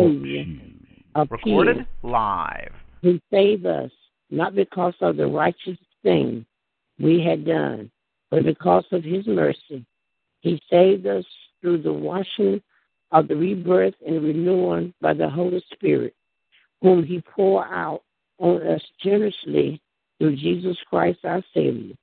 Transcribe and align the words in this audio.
Savior 0.00 0.46
Recorded 1.16 1.86
live. 2.02 2.72
He 3.02 3.20
saved 3.30 3.66
us 3.66 3.90
not 4.30 4.54
because 4.54 4.94
of 5.00 5.16
the 5.16 5.26
righteous 5.26 5.78
thing 6.02 6.46
we 6.98 7.22
had 7.22 7.44
done, 7.44 7.90
but 8.30 8.44
because 8.44 8.84
of 8.92 9.02
His 9.02 9.26
mercy. 9.26 9.84
He 10.40 10.60
saved 10.70 11.06
us 11.06 11.24
through 11.60 11.82
the 11.82 11.92
washing 11.92 12.62
of 13.12 13.28
the 13.28 13.36
rebirth 13.36 13.94
and 14.06 14.22
renewing 14.22 14.94
by 15.00 15.14
the 15.14 15.28
Holy 15.28 15.62
Spirit, 15.72 16.14
whom 16.80 17.04
He 17.04 17.20
poured 17.20 17.66
out 17.70 18.02
on 18.38 18.66
us 18.66 18.82
generously 19.02 19.80
through 20.18 20.36
Jesus 20.36 20.76
Christ 20.88 21.18
our 21.24 21.42
Savior. 21.52 21.94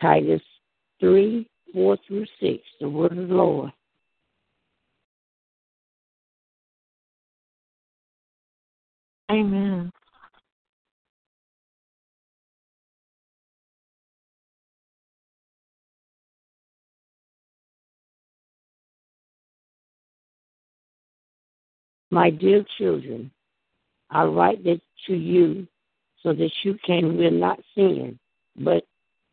Titus 0.00 0.42
3 1.00 1.48
4 1.72 1.98
through 2.06 2.26
6, 2.40 2.62
the 2.80 2.88
word 2.88 3.18
of 3.18 3.28
the 3.28 3.34
Lord. 3.34 3.72
Amen. 9.30 9.90
My 22.10 22.30
dear 22.30 22.64
children, 22.78 23.30
I 24.10 24.24
write 24.24 24.62
this 24.64 24.80
to 25.06 25.14
you 25.14 25.66
so 26.22 26.32
that 26.32 26.50
you 26.62 26.78
can 26.86 27.16
will 27.16 27.32
not 27.32 27.60
sin. 27.74 28.18
But 28.56 28.84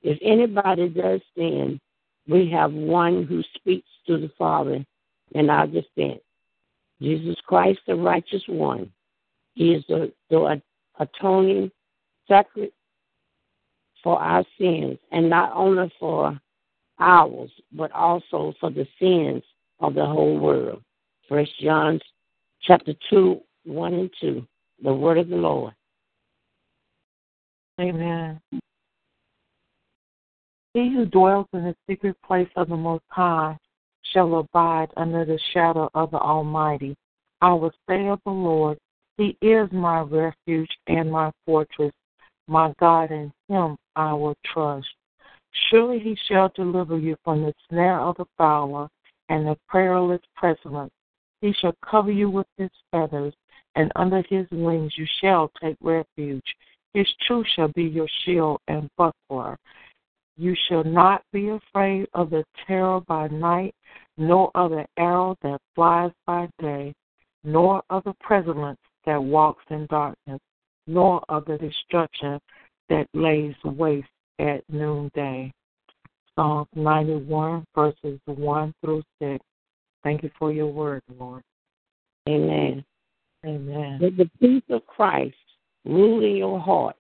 if 0.02 0.18
anybody 0.24 0.90
does 0.90 1.22
sin, 1.38 1.80
we 2.28 2.50
have 2.52 2.74
one 2.74 3.26
who 3.26 3.44
speaks 3.56 3.88
to 4.08 4.18
the 4.18 4.32
Father 4.38 4.84
in 5.34 5.50
our 5.50 5.68
defense. 5.68 6.22
Jesus 7.02 7.36
Christ, 7.46 7.80
the 7.88 7.96
righteous 7.96 8.44
one. 8.48 8.92
He 9.54 9.74
is 9.74 9.84
the, 9.88 10.12
the 10.30 10.62
atoning 11.00 11.72
sacrifice 12.28 12.72
for 14.04 14.20
our 14.20 14.44
sins, 14.58 14.98
and 15.12 15.30
not 15.30 15.52
only 15.54 15.92
for 16.00 16.40
ours, 17.00 17.52
but 17.72 17.92
also 17.92 18.54
for 18.60 18.72
the 18.72 18.88
sins 19.00 19.44
of 19.80 19.94
the 19.94 20.06
whole 20.06 20.40
world. 20.40 20.82
First 21.30 21.52
John 21.62 22.00
chapter 22.62 22.94
two, 23.10 23.42
one 23.64 23.94
and 23.94 24.10
two. 24.20 24.48
The 24.84 24.94
word 24.94 25.20
of 25.20 25.30
the 25.30 25.36
Lord. 25.36 25.74
Amen. 27.80 28.42
He 30.74 30.94
who 30.94 31.06
dwells 31.06 31.48
in 31.54 31.64
the 31.64 31.76
secret 31.88 32.16
place 32.26 32.50
of 32.56 32.70
the 32.70 32.78
Most 32.78 33.04
High 33.10 33.58
shall 34.14 34.40
abide 34.40 34.90
under 34.98 35.26
the 35.26 35.40
shadow 35.54 35.90
of 35.94 36.12
the 36.12 36.18
Almighty. 36.18 36.96
I 37.42 37.54
will 37.54 37.74
say 37.88 38.08
of 38.08 38.20
the 38.26 38.32
Lord, 38.32 38.78
He 39.22 39.38
is 39.40 39.72
my 39.72 40.00
refuge 40.00 40.76
and 40.88 41.12
my 41.12 41.32
fortress, 41.46 41.94
my 42.48 42.74
God, 42.80 43.12
in 43.12 43.32
Him 43.48 43.78
I 43.96 44.14
will 44.14 44.34
trust. 44.44 44.88
Surely 45.70 46.00
He 46.00 46.18
shall 46.28 46.52
deliver 46.56 46.98
you 46.98 47.16
from 47.24 47.44
the 47.44 47.54
snare 47.70 48.00
of 48.00 48.18
the 48.18 48.26
fowler 48.36 48.88
and 49.30 49.46
the 49.46 49.56
perilous 49.70 50.22
pestilence. 50.36 50.92
He 51.40 51.54
shall 51.54 51.76
cover 51.88 52.12
you 52.12 52.32
with 52.32 52.48
His 52.58 52.72
feathers, 52.90 53.36
and 53.76 53.92
under 53.96 54.24
His 54.28 54.48
wings 54.50 54.94
you 54.98 55.06
shall 55.22 55.52
take 55.62 55.78
refuge. 55.82 56.56
His 56.96 57.08
truth 57.28 57.46
shall 57.56 57.72
be 57.76 57.84
your 57.84 58.10
shield 58.26 58.60
and 58.70 58.90
buckler. 58.98 59.56
You 60.36 60.56
shall 60.68 60.84
not 60.84 61.22
be 61.32 61.50
afraid 61.50 62.08
of 62.16 62.32
the 62.32 62.44
terror 62.66 63.02
by 63.02 63.28
night, 63.28 63.76
nor 64.18 64.50
of 64.56 64.72
the 64.72 64.88
arrow 64.98 65.38
that 65.44 65.62
flies 65.76 66.12
by 66.26 66.50
day, 66.60 66.96
nor 67.44 67.84
of 67.92 68.04
the 68.06 68.16
pestilence 68.28 68.80
that 69.06 69.22
walks 69.22 69.64
in 69.70 69.86
darkness, 69.88 70.40
nor 70.88 71.24
of 71.30 71.46
the 71.46 71.58
destruction 71.58 72.40
that 72.90 73.08
lays 73.14 73.56
waste 73.64 74.08
at 74.40 74.64
noonday. 74.70 75.52
Psalms 76.36 76.68
91, 76.76 77.64
verses 77.76 78.20
1 78.26 78.74
through 78.82 79.04
6. 79.22 79.44
Thank 80.04 80.24
you 80.24 80.32
for 80.40 80.52
your 80.52 80.68
word, 80.68 81.02
Lord. 81.20 81.44
Amen. 82.28 82.84
Amen. 83.46 84.00
Let 84.02 84.18
the 84.18 84.30
peace 84.40 84.64
of 84.70 84.86
Christ 84.86 85.36
rule 85.86 86.24
in 86.24 86.36
your 86.36 86.60
heart, 86.60 86.96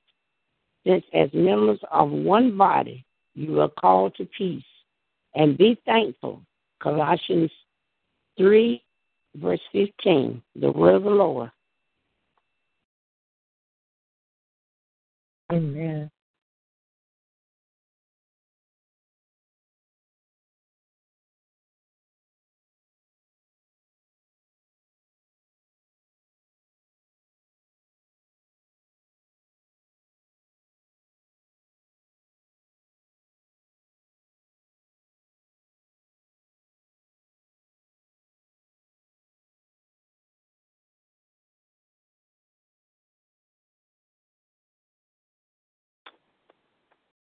since 0.85 1.03
as 1.13 1.29
members 1.34 1.79
of 1.91 2.09
one 2.09 2.57
body 2.57 3.06
you 3.35 3.61
are 3.61 3.69
called 3.69 4.16
to 4.16 4.28
peace, 4.38 4.63
and 5.35 5.57
be 5.57 5.79
thankful. 5.85 6.41
Colossians 6.81 7.51
3, 8.38 8.81
verse 9.35 9.61
15, 9.72 10.41
the 10.59 10.72
word 10.72 10.95
of 10.95 11.03
the 11.03 11.09
Lord. 11.09 11.51
Amen. 15.51 16.12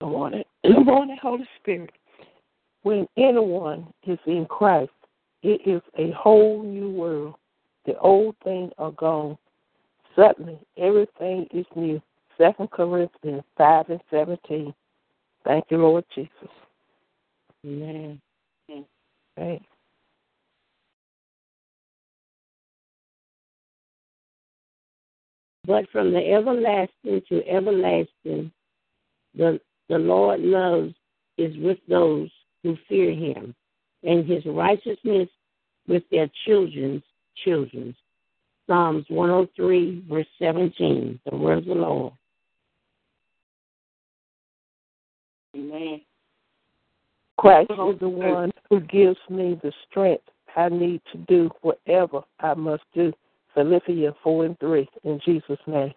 Good 0.05 0.11
morning. 0.11 0.45
Good 0.63 0.85
morning, 0.85 1.17
Holy 1.23 1.49
Spirit. 1.63 1.91
When 2.83 3.09
anyone 3.17 3.87
is 4.07 4.19
in 4.27 4.45
Christ, 4.45 4.91
it 5.43 5.63
is 5.67 5.81
a 5.97 6.11
whole 6.11 6.63
new 6.63 6.91
world. 6.91 7.37
The 7.87 7.99
old 7.99 8.37
things 8.45 8.71
are 8.77 8.91
gone. 8.91 9.39
Suddenly, 10.15 10.59
everything 10.77 11.47
is 11.55 11.65
new. 11.75 12.03
Second 12.37 12.71
Corinthians 12.71 13.45
5 13.57 13.89
and 13.89 14.01
17. 14.11 14.75
Thank 15.43 15.65
you, 15.71 15.79
Lord 15.79 16.05
Jesus. 16.15 16.31
Amen. 17.65 18.21
Right. 19.39 19.63
But 25.67 25.89
from 25.91 26.13
the 26.13 26.31
everlasting 26.31 27.23
to 27.31 27.49
everlasting, 27.49 28.53
the 29.35 29.59
the 29.95 30.01
Lord 30.01 30.41
loves 30.41 30.93
is 31.39 31.57
with 31.59 31.79
those 31.89 32.29
who 32.65 32.77
fear 32.89 33.13
him, 33.13 33.55
and 34.03 34.29
his 34.29 34.45
righteousness 34.45 35.29
with 35.87 36.03
their 36.11 36.29
children's 36.45 37.05
children. 37.45 37.95
Psalms 38.67 39.05
103, 39.09 40.05
verse 40.11 40.27
17, 40.41 41.21
the 41.31 41.37
word 41.37 41.59
of 41.59 41.65
the 41.67 41.75
Lord. 41.75 42.13
Amen. 45.55 46.01
Christ 47.39 47.71
is 47.71 48.01
the 48.01 48.09
one 48.09 48.51
who 48.69 48.81
gives 48.81 49.19
me 49.31 49.61
the 49.63 49.73
strength 49.89 50.25
I 50.57 50.71
need 50.71 51.03
to 51.13 51.19
do 51.19 51.51
whatever 51.63 52.23
I 52.41 52.55
must 52.55 52.83
do. 52.95 53.13
Philippians 53.55 54.17
4 54.25 54.45
and 54.47 54.59
3, 54.59 54.89
in 55.05 55.21
Jesus' 55.25 55.59
name. 55.69 55.95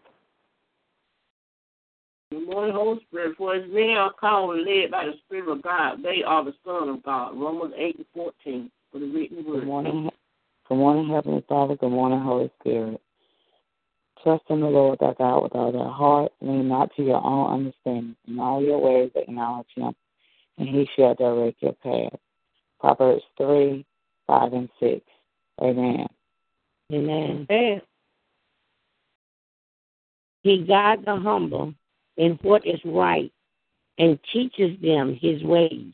Good 2.29 2.45
morning, 2.45 2.75
Holy 2.75 2.99
Spirit. 3.07 3.37
For 3.37 3.55
as 3.55 3.63
many 3.69 3.93
are 3.93 4.11
called 4.11 4.57
and 4.57 4.65
led 4.65 4.91
by 4.91 5.05
the 5.05 5.13
Spirit 5.25 5.49
of 5.49 5.61
God, 5.61 6.03
they 6.03 6.23
are 6.23 6.43
the 6.43 6.53
Son 6.65 6.89
of 6.89 7.03
God. 7.03 7.37
Romans 7.39 7.73
8 7.77 7.97
and 7.97 8.05
14 8.13 8.71
for 8.91 8.99
the 8.99 9.05
written 9.05 9.45
word. 9.45 9.61
Good 9.61 9.67
morning. 9.67 10.09
Good 10.67 10.77
morning, 10.77 11.09
Heavenly 11.09 11.45
Father. 11.47 11.77
Good 11.77 11.91
morning, 11.91 12.19
Holy 12.19 12.51
Spirit. 12.59 12.99
Trust 14.21 14.43
in 14.49 14.59
the 14.59 14.67
Lord 14.67 14.99
thy 14.99 15.13
God 15.17 15.43
with 15.43 15.55
all 15.55 15.71
thy 15.71 15.89
heart. 15.89 16.33
Lean 16.41 16.67
not 16.67 16.93
to 16.97 17.03
your 17.03 17.23
own 17.25 17.53
understanding. 17.53 18.17
In 18.27 18.39
all 18.39 18.61
your 18.61 18.79
ways 18.79 19.11
acknowledge 19.15 19.67
him, 19.73 19.95
and 20.57 20.67
he 20.67 20.89
shall 20.97 21.15
direct 21.15 21.61
your 21.61 21.73
path. 21.81 22.19
Proverbs 22.81 23.23
3, 23.37 23.85
5 24.27 24.53
and 24.53 24.69
6. 24.81 25.01
Amen. 25.61 26.07
Amen. 26.91 27.47
Amen. 27.49 27.81
He 30.43 30.65
guides 30.65 31.05
the 31.05 31.15
humble 31.15 31.73
in 32.17 32.37
what 32.41 32.65
is 32.65 32.79
right 32.85 33.31
and 33.97 34.19
teaches 34.31 34.79
them 34.81 35.17
his 35.19 35.41
ways. 35.43 35.93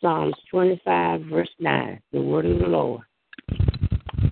Psalms 0.00 0.36
25, 0.50 1.22
verse 1.22 1.48
9, 1.58 2.00
the 2.12 2.20
word 2.20 2.46
of 2.46 2.58
the 2.58 2.66
Lord. 2.66 3.02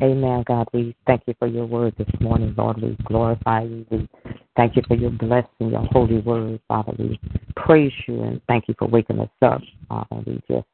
Amen, 0.03 0.45
God. 0.47 0.69
We 0.73 0.95
thank 1.07 1.23
you 1.27 1.35
for 1.39 1.47
your 1.47 1.67
word 1.67 1.95
this 1.97 2.09
morning, 2.21 2.55
Lord. 2.59 2.83
We 2.83 2.97
glorify 3.05 3.63
you. 3.63 3.87
We 3.91 4.09
thank 4.57 4.77
you 4.77 4.83
for 4.87 4.97
your 4.97 5.11
blessing, 5.11 5.71
your 5.71 5.87
holy 5.93 6.19
word, 6.19 6.61
Father. 6.69 6.93
We 6.99 7.19
praise 7.57 7.93
you 8.07 8.23
and 8.23 8.41
thank 8.49 8.69
you 8.69 8.75
for 8.79 8.89
waking 8.89 9.21
us 9.21 9.31
up, 9.41 9.63
Father. 9.89 10.23
We 10.27 10.43
just, 10.49 10.67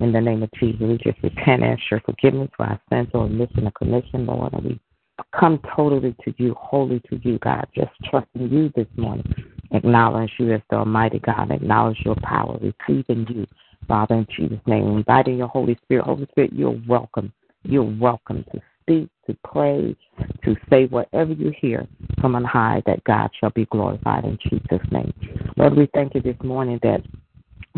in 0.00 0.12
the 0.12 0.20
name 0.20 0.42
of 0.42 0.50
Jesus, 0.58 0.80
we 0.80 0.98
just 0.98 1.22
repent 1.22 1.62
and 1.62 1.72
ask 1.72 1.82
your 1.90 2.00
forgiveness 2.00 2.50
for 2.56 2.66
our 2.66 2.80
sins 2.90 3.08
or 3.14 3.24
omission 3.24 3.66
or 3.66 3.70
commission, 3.72 4.26
Lord. 4.26 4.52
And 4.52 4.64
we 4.64 4.80
come 5.38 5.60
totally 5.74 6.14
to 6.24 6.34
you, 6.36 6.54
wholly 6.54 7.00
to 7.08 7.20
you, 7.22 7.38
God, 7.38 7.66
just 7.74 7.92
trusting 8.10 8.50
you 8.50 8.72
this 8.74 8.88
morning. 8.96 9.32
Acknowledge 9.72 10.30
you 10.38 10.52
as 10.52 10.60
the 10.70 10.76
Almighty 10.76 11.18
God. 11.18 11.50
Acknowledge 11.50 11.98
your 12.04 12.16
power. 12.22 12.58
Receiving 12.60 13.26
you, 13.28 13.46
Father, 13.88 14.16
in 14.16 14.26
Jesus' 14.36 14.60
name. 14.66 14.98
Inviting 14.98 15.38
your 15.38 15.48
Holy 15.48 15.76
Spirit. 15.82 16.04
Holy 16.04 16.26
Spirit, 16.30 16.52
you're 16.52 16.80
welcome. 16.88 17.32
You're 17.62 17.82
welcome 17.98 18.44
to 18.52 18.62
speak, 18.82 19.08
to 19.26 19.36
pray, 19.44 19.96
to 20.44 20.56
say 20.70 20.86
whatever 20.86 21.32
you 21.32 21.52
hear 21.60 21.86
from 22.20 22.36
on 22.36 22.44
high, 22.44 22.82
that 22.86 23.02
God 23.04 23.30
shall 23.38 23.50
be 23.50 23.66
glorified 23.66 24.24
in 24.24 24.38
Jesus' 24.48 24.86
name. 24.92 25.12
Lord, 25.56 25.76
we 25.76 25.88
thank 25.92 26.14
you 26.14 26.22
this 26.22 26.36
morning 26.42 26.78
that 26.82 27.02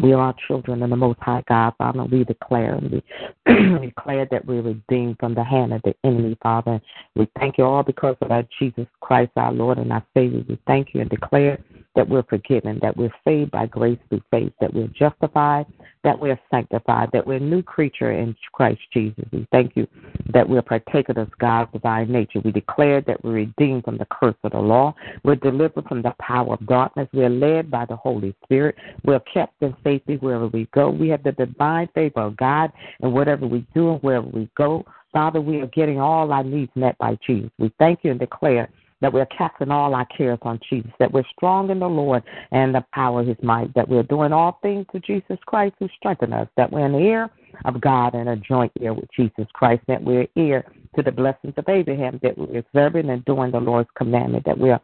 we 0.02 0.12
are 0.12 0.34
children 0.46 0.82
of 0.82 0.90
the 0.90 0.96
Most 0.96 1.18
High 1.20 1.42
God, 1.48 1.74
Father. 1.78 2.04
We 2.04 2.24
declare 2.24 2.74
and 2.74 3.02
we 3.80 3.86
declare 3.86 4.26
that 4.30 4.44
we're 4.44 4.62
redeemed 4.62 5.16
from 5.18 5.34
the 5.34 5.44
hand 5.44 5.72
of 5.72 5.82
the 5.82 5.94
enemy, 6.04 6.36
Father. 6.42 6.80
We 7.16 7.28
thank 7.38 7.58
you 7.58 7.64
all 7.64 7.82
because 7.82 8.16
of 8.20 8.30
our 8.30 8.44
Jesus 8.58 8.86
Christ, 9.00 9.32
our 9.36 9.52
Lord 9.52 9.78
and 9.78 9.92
our 9.92 10.04
Savior. 10.14 10.44
We 10.48 10.58
thank 10.66 10.94
you 10.94 11.00
and 11.00 11.10
declare 11.10 11.58
that 11.98 12.08
we're 12.08 12.22
forgiven, 12.22 12.78
that 12.80 12.96
we're 12.96 13.12
saved 13.24 13.50
by 13.50 13.66
grace 13.66 13.98
through 14.08 14.22
faith, 14.30 14.52
that 14.60 14.72
we're 14.72 14.86
justified, 14.86 15.66
that 16.04 16.16
we're 16.16 16.38
sanctified, 16.48 17.10
that 17.12 17.26
we're 17.26 17.38
a 17.38 17.40
new 17.40 17.60
creature 17.60 18.12
in 18.12 18.36
Christ 18.52 18.80
Jesus. 18.92 19.24
We 19.32 19.48
thank 19.50 19.72
you 19.74 19.88
that 20.32 20.48
we're 20.48 20.62
partakers 20.62 21.16
of 21.16 21.28
God's 21.38 21.72
divine 21.72 22.12
nature. 22.12 22.38
We 22.38 22.52
declare 22.52 23.00
that 23.00 23.24
we're 23.24 23.32
redeemed 23.32 23.82
from 23.82 23.98
the 23.98 24.06
curse 24.12 24.36
of 24.44 24.52
the 24.52 24.60
law. 24.60 24.94
We're 25.24 25.34
delivered 25.34 25.86
from 25.88 26.02
the 26.02 26.14
power 26.20 26.54
of 26.54 26.64
darkness. 26.68 27.08
We're 27.12 27.28
led 27.28 27.68
by 27.68 27.84
the 27.84 27.96
Holy 27.96 28.32
Spirit. 28.44 28.76
We're 29.04 29.18
kept 29.18 29.60
in 29.60 29.74
safety 29.82 30.18
wherever 30.18 30.46
we 30.46 30.68
go. 30.72 30.90
We 30.90 31.08
have 31.08 31.24
the 31.24 31.32
divine 31.32 31.88
favor 31.96 32.20
of 32.20 32.36
God, 32.36 32.70
and 33.00 33.12
whatever 33.12 33.44
we 33.44 33.66
do 33.74 33.90
and 33.90 34.02
wherever 34.04 34.28
we 34.28 34.48
go, 34.56 34.84
Father, 35.12 35.40
we 35.40 35.60
are 35.62 35.66
getting 35.66 35.98
all 35.98 36.30
our 36.30 36.44
needs 36.44 36.70
met 36.76 36.96
by 36.98 37.18
Jesus. 37.26 37.50
We 37.58 37.72
thank 37.80 38.04
you 38.04 38.12
and 38.12 38.20
declare 38.20 38.68
that 39.00 39.12
we're 39.12 39.26
casting 39.26 39.70
all 39.70 39.94
our 39.94 40.06
cares 40.06 40.38
on 40.42 40.58
Jesus, 40.68 40.90
that 40.98 41.12
we're 41.12 41.24
strong 41.36 41.70
in 41.70 41.78
the 41.78 41.88
Lord 41.88 42.22
and 42.50 42.74
the 42.74 42.84
power 42.92 43.20
of 43.20 43.26
his 43.26 43.36
might, 43.42 43.72
that 43.74 43.88
we're 43.88 44.02
doing 44.02 44.32
all 44.32 44.58
things 44.62 44.86
to 44.92 45.00
Jesus 45.00 45.38
Christ 45.46 45.74
who 45.78 45.88
strengthens 45.96 46.32
us, 46.32 46.48
that 46.56 46.72
we're 46.72 46.86
in 46.86 46.92
the 46.92 46.98
ear 46.98 47.30
of 47.64 47.80
God 47.80 48.14
and 48.14 48.28
a 48.28 48.36
joint 48.36 48.72
ear 48.80 48.94
with 48.94 49.10
Jesus 49.16 49.46
Christ, 49.52 49.82
that 49.88 50.02
we're 50.02 50.26
ear 50.36 50.64
to 50.96 51.02
the 51.02 51.12
blessings 51.12 51.54
of 51.56 51.68
Abraham, 51.68 52.18
that 52.22 52.36
we're 52.36 52.64
serving 52.72 53.10
and 53.10 53.24
doing 53.24 53.52
the 53.52 53.60
Lord's 53.60 53.90
commandment, 53.96 54.44
that 54.46 54.58
we're 54.58 54.80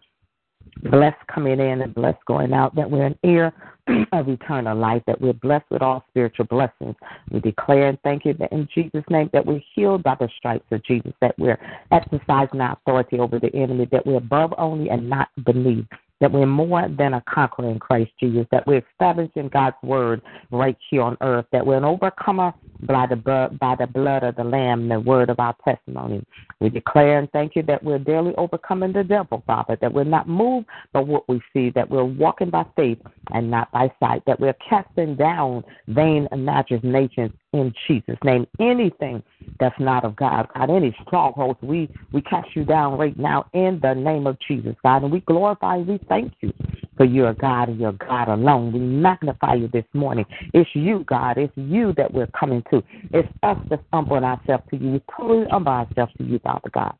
blessed 0.90 1.26
coming 1.32 1.60
in 1.60 1.82
and 1.82 1.94
blessed 1.94 2.24
going 2.26 2.52
out, 2.52 2.74
that 2.74 2.90
we're 2.90 3.06
an 3.06 3.18
ear 3.24 3.52
of 4.12 4.28
eternal 4.28 4.76
life, 4.76 5.02
that 5.06 5.20
we're 5.20 5.32
blessed 5.32 5.66
with 5.70 5.82
all 5.82 6.04
spiritual 6.10 6.46
blessings. 6.46 6.94
We 7.30 7.40
declare 7.40 7.88
and 7.88 7.98
thank 8.02 8.24
you 8.24 8.34
that 8.34 8.52
in 8.52 8.68
Jesus' 8.74 9.04
name 9.10 9.30
that 9.32 9.44
we're 9.44 9.62
healed 9.74 10.02
by 10.02 10.16
the 10.18 10.28
stripes 10.36 10.66
of 10.70 10.82
Jesus, 10.84 11.12
that 11.20 11.34
we're 11.38 11.58
exercising 11.90 12.60
our 12.60 12.72
authority 12.72 13.18
over 13.18 13.38
the 13.38 13.54
enemy, 13.54 13.88
that 13.92 14.06
we're 14.06 14.16
above 14.16 14.54
only 14.58 14.90
and 14.90 15.08
not 15.08 15.28
beneath, 15.44 15.86
that 16.20 16.32
we're 16.32 16.46
more 16.46 16.88
than 16.88 17.14
a 17.14 17.22
conqueror 17.28 17.70
in 17.70 17.78
Christ 17.78 18.12
Jesus, 18.20 18.46
that 18.50 18.66
we're 18.66 18.82
establishing 18.92 19.48
God's 19.48 19.76
word 19.82 20.22
right 20.50 20.76
here 20.90 21.02
on 21.02 21.16
earth, 21.20 21.46
that 21.52 21.66
we're 21.66 21.76
an 21.76 21.84
overcomer 21.84 22.52
by 22.82 23.06
the, 23.06 23.16
by 23.16 23.74
the 23.78 23.86
blood 23.86 24.22
of 24.22 24.36
the 24.36 24.44
Lamb, 24.44 24.88
the 24.88 25.00
word 25.00 25.30
of 25.30 25.40
our 25.40 25.54
testimony. 25.64 26.24
We 26.60 26.68
declare 26.70 27.18
and 27.18 27.30
thank 27.32 27.56
you 27.56 27.62
that 27.64 27.82
we're 27.82 27.98
daily 27.98 28.34
overcoming 28.36 28.92
the 28.92 29.04
devil, 29.04 29.42
Father, 29.46 29.76
that 29.80 29.92
we're 29.92 30.04
not 30.04 30.28
moved 30.28 30.66
by 30.92 31.00
what 31.00 31.28
we 31.28 31.40
see, 31.52 31.70
that 31.70 31.90
we're 31.90 32.04
walking 32.04 32.50
by 32.50 32.64
faith 32.76 32.98
and 33.32 33.50
not 33.50 33.70
by 33.72 33.92
sight, 34.00 34.22
that 34.26 34.40
we're 34.40 34.56
casting 34.68 35.16
down 35.16 35.64
vain 35.88 36.28
imaginations 36.32 37.32
in 37.54 37.72
Jesus' 37.86 38.18
name. 38.24 38.46
Anything 38.60 39.22
that's 39.60 39.78
not 39.78 40.04
of 40.04 40.16
God, 40.16 40.48
God, 40.54 40.70
any 40.70 40.94
strongholds, 41.06 41.58
we, 41.62 41.88
we 42.12 42.20
cast 42.20 42.48
you 42.54 42.64
down 42.64 42.98
right 42.98 43.16
now 43.18 43.46
in 43.52 43.78
the 43.80 43.94
name 43.94 44.26
of 44.26 44.36
Jesus, 44.46 44.74
God. 44.82 45.04
And 45.04 45.12
we 45.12 45.20
glorify. 45.20 45.78
We 45.78 46.00
thank 46.08 46.32
you 46.40 46.52
for 46.96 47.04
your 47.04 47.32
God 47.32 47.68
and 47.68 47.80
your 47.80 47.92
God 47.92 48.28
alone. 48.28 48.72
We 48.72 48.80
magnify 48.80 49.54
you 49.54 49.68
this 49.68 49.84
morning. 49.92 50.26
It's 50.52 50.68
you, 50.74 51.04
God. 51.08 51.38
It's 51.38 51.52
you 51.56 51.92
that 51.96 52.12
we're 52.12 52.26
coming 52.28 52.62
to. 52.70 52.82
It's 53.12 53.28
us 53.42 53.58
that's 53.70 53.82
humbling 53.92 54.24
ourselves 54.24 54.64
to 54.70 54.76
you. 54.76 54.92
We 54.92 55.02
totally 55.16 55.46
humble 55.50 55.72
ourselves 55.72 56.12
to 56.18 56.24
you, 56.24 56.38
Father 56.40 56.70
God. 56.72 56.94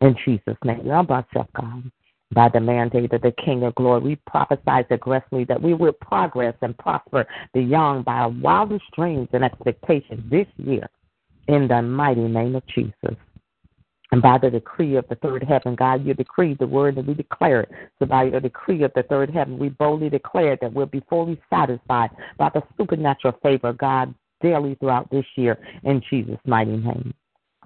In 0.00 0.14
Jesus' 0.24 0.56
name, 0.64 0.84
we 0.84 0.90
humble 0.90 1.14
ourselves, 1.14 1.50
God 1.56 1.90
by 2.32 2.48
the 2.48 2.60
mandate 2.60 3.12
of 3.12 3.22
the 3.22 3.32
King 3.32 3.62
of 3.64 3.74
Glory. 3.74 4.00
We 4.00 4.16
prophesy 4.26 4.86
aggressively 4.90 5.44
that 5.44 5.62
we 5.62 5.74
will 5.74 5.92
progress 5.92 6.54
and 6.62 6.76
prosper 6.78 7.26
the 7.54 7.62
young 7.62 8.02
by 8.02 8.14
our 8.14 8.28
wildest 8.28 8.84
dreams 8.94 9.28
and 9.32 9.44
expectations 9.44 10.22
this 10.30 10.46
year 10.56 10.88
in 11.46 11.68
the 11.68 11.80
mighty 11.82 12.28
name 12.28 12.54
of 12.54 12.66
Jesus. 12.66 13.16
And 14.10 14.22
by 14.22 14.38
the 14.38 14.50
decree 14.50 14.96
of 14.96 15.06
the 15.08 15.16
third 15.16 15.44
heaven, 15.44 15.74
God, 15.74 16.04
you 16.06 16.14
decreed 16.14 16.58
the 16.58 16.66
word 16.66 16.96
and 16.96 17.06
we 17.06 17.14
declare 17.14 17.62
it. 17.62 17.70
So 17.98 18.06
by 18.06 18.24
your 18.24 18.40
decree 18.40 18.82
of 18.82 18.92
the 18.94 19.02
third 19.02 19.30
heaven, 19.30 19.58
we 19.58 19.68
boldly 19.68 20.08
declare 20.08 20.56
that 20.60 20.72
we'll 20.72 20.86
be 20.86 21.04
fully 21.10 21.38
satisfied 21.50 22.10
by 22.38 22.50
the 22.54 22.62
supernatural 22.78 23.38
favor 23.42 23.68
of 23.68 23.78
God 23.78 24.14
daily 24.40 24.76
throughout 24.76 25.10
this 25.10 25.26
year 25.36 25.58
in 25.84 26.02
Jesus' 26.08 26.38
mighty 26.46 26.76
name. 26.76 27.12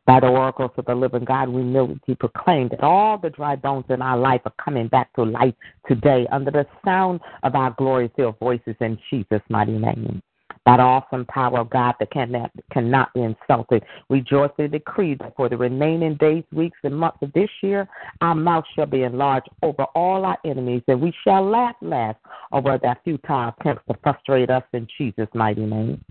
By 0.05 0.19
the 0.19 0.27
oracles 0.27 0.73
of 0.77 0.87
the 0.87 0.95
living 0.97 1.25
God, 1.25 1.49
we 1.49 1.63
know 1.63 1.97
He 2.07 2.17
proclaimed 2.17 2.71
that 2.71 2.83
all 2.83 3.19
the 3.19 3.31
dry 3.31 3.55
bones 3.55 3.85
in 3.89 4.03
our 4.03 4.19
life 4.19 4.41
are 4.45 4.55
coming 4.63 4.89
back 4.89 5.13
to 5.15 5.23
life 5.23 5.55
today 5.87 6.27
under 6.33 6.51
the 6.51 6.67
sound 6.85 7.21
of 7.45 7.55
our 7.55 7.71
glory 7.79 8.11
filled 8.17 8.39
voices 8.41 8.75
in 8.81 8.99
Jesus' 9.11 9.43
mighty 9.49 9.79
name. 9.79 10.21
That 10.67 10.81
awesome 10.81 11.25
power 11.27 11.61
of 11.61 11.71
God 11.71 11.95
that 12.01 12.11
cannot, 12.11 12.51
cannot 12.73 13.13
be 13.15 13.23
insulted. 13.23 13.85
We 14.09 14.21
joyfully 14.21 14.69
decree 14.69 15.15
that 15.17 15.35
for 15.37 15.49
the 15.49 15.57
remaining 15.57 16.17
days, 16.17 16.45
weeks, 16.53 16.79
and 16.83 16.97
months 16.97 17.19
of 17.23 17.33
this 17.33 17.51
year, 17.63 17.89
our 18.21 18.35
mouth 18.35 18.65
shall 18.75 18.87
be 18.87 19.03
enlarged 19.03 19.49
over 19.63 19.85
all 19.95 20.25
our 20.25 20.39
enemies, 20.45 20.83
and 20.89 21.01
we 21.01 21.13
shall 21.25 21.45
laugh 21.45 21.77
last 21.81 22.19
over 22.53 22.79
their 22.79 22.97
futile 23.05 23.55
attempts 23.59 23.83
to 23.89 23.97
frustrate 24.03 24.51
us 24.51 24.65
in 24.73 24.87
Jesus' 24.99 25.29
mighty 25.35 25.65
name. 25.67 26.05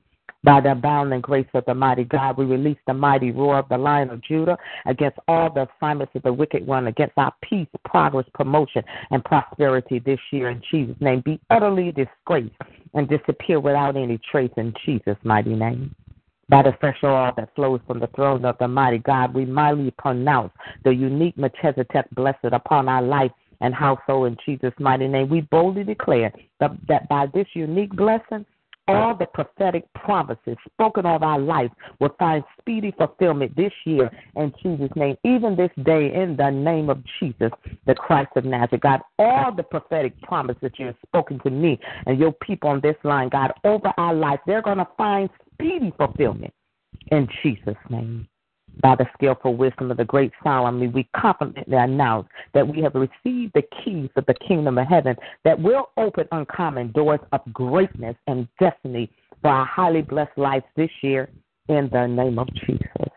By 0.43 0.59
the 0.59 0.71
abounding 0.71 1.21
grace 1.21 1.47
of 1.53 1.65
the 1.65 1.75
mighty 1.75 2.03
God, 2.03 2.37
we 2.37 2.45
release 2.45 2.77
the 2.87 2.95
mighty 2.95 3.31
roar 3.31 3.59
of 3.59 3.69
the 3.69 3.77
lion 3.77 4.09
of 4.09 4.23
Judah 4.23 4.57
against 4.87 5.19
all 5.27 5.51
the 5.53 5.67
assignments 5.77 6.15
of 6.15 6.23
the 6.23 6.33
wicked 6.33 6.65
one, 6.65 6.87
against 6.87 7.13
our 7.17 7.31
peace, 7.43 7.67
progress, 7.85 8.25
promotion, 8.33 8.83
and 9.11 9.23
prosperity 9.23 9.99
this 9.99 10.19
year 10.31 10.49
in 10.49 10.61
Jesus' 10.71 10.95
name. 10.99 11.21
Be 11.23 11.39
utterly 11.51 11.91
disgraced 11.91 12.55
and 12.95 13.07
disappear 13.07 13.59
without 13.59 13.95
any 13.95 14.19
trace 14.31 14.51
in 14.57 14.73
Jesus' 14.83 15.17
mighty 15.23 15.53
name. 15.53 15.93
By 16.49 16.63
the 16.63 16.73
fresh 16.81 16.97
oil 17.03 17.31
that 17.37 17.53
flows 17.55 17.79
from 17.85 17.99
the 17.99 18.07
throne 18.07 18.43
of 18.43 18.57
the 18.57 18.67
mighty 18.67 18.97
God, 18.97 19.35
we 19.35 19.45
mightily 19.45 19.91
pronounce 19.91 20.51
the 20.83 20.93
unique 20.93 21.37
Melchizedek 21.37 22.07
blessed 22.13 22.51
upon 22.51 22.89
our 22.89 23.03
life 23.03 23.31
and 23.61 23.75
household 23.75 24.27
in 24.27 24.37
Jesus' 24.43 24.73
mighty 24.79 25.07
name. 25.07 25.29
We 25.29 25.41
boldly 25.41 25.83
declare 25.83 26.33
that, 26.59 26.71
that 26.87 27.07
by 27.07 27.27
this 27.27 27.47
unique 27.53 27.91
blessing, 27.91 28.45
all 28.87 29.15
the 29.15 29.25
prophetic 29.27 29.85
promises 29.93 30.57
spoken 30.73 31.05
of 31.05 31.23
our 31.23 31.39
life 31.39 31.71
will 31.99 32.15
find 32.17 32.43
speedy 32.59 32.93
fulfillment 32.97 33.55
this 33.55 33.71
year 33.85 34.09
in 34.35 34.53
Jesus' 34.61 34.89
name, 34.95 35.15
even 35.23 35.55
this 35.55 35.71
day 35.83 36.13
in 36.13 36.35
the 36.35 36.49
name 36.49 36.89
of 36.89 37.01
Jesus, 37.19 37.51
the 37.85 37.95
Christ 37.95 38.31
of 38.35 38.45
Nazareth. 38.45 38.81
God, 38.81 39.01
all 39.19 39.53
the 39.55 39.63
prophetic 39.63 40.19
promises 40.21 40.61
that 40.61 40.79
you 40.79 40.87
have 40.87 40.95
spoken 41.05 41.39
to 41.39 41.49
me 41.49 41.79
and 42.05 42.19
your 42.19 42.33
people 42.33 42.69
on 42.69 42.81
this 42.81 42.95
line, 43.03 43.29
God, 43.29 43.51
over 43.63 43.93
our 43.97 44.13
life, 44.13 44.39
they're 44.45 44.61
going 44.61 44.77
to 44.77 44.87
find 44.97 45.29
speedy 45.53 45.93
fulfillment 45.97 46.53
in 47.11 47.27
Jesus' 47.43 47.75
name. 47.89 48.27
By 48.81 48.95
the 48.95 49.05
skillful 49.13 49.55
wisdom 49.55 49.91
of 49.91 49.97
the 49.97 50.05
great 50.05 50.31
Solomon, 50.43 50.91
we 50.93 51.07
confidently 51.15 51.77
announce 51.77 52.27
that 52.53 52.67
we 52.67 52.81
have 52.81 52.95
received 52.95 53.53
the 53.53 53.63
keys 53.83 54.09
of 54.15 54.25
the 54.25 54.33
kingdom 54.33 54.77
of 54.77 54.87
heaven 54.87 55.15
that 55.43 55.59
will 55.59 55.89
open 55.97 56.27
uncommon 56.31 56.91
doors 56.91 57.19
of 57.31 57.41
greatness 57.53 58.15
and 58.27 58.47
destiny 58.59 59.11
for 59.41 59.49
our 59.49 59.65
highly 59.65 60.01
blessed 60.01 60.37
lives 60.37 60.65
this 60.75 60.89
year 61.01 61.29
in 61.67 61.89
the 61.91 62.07
name 62.07 62.39
of 62.39 62.47
Jesus. 62.65 63.09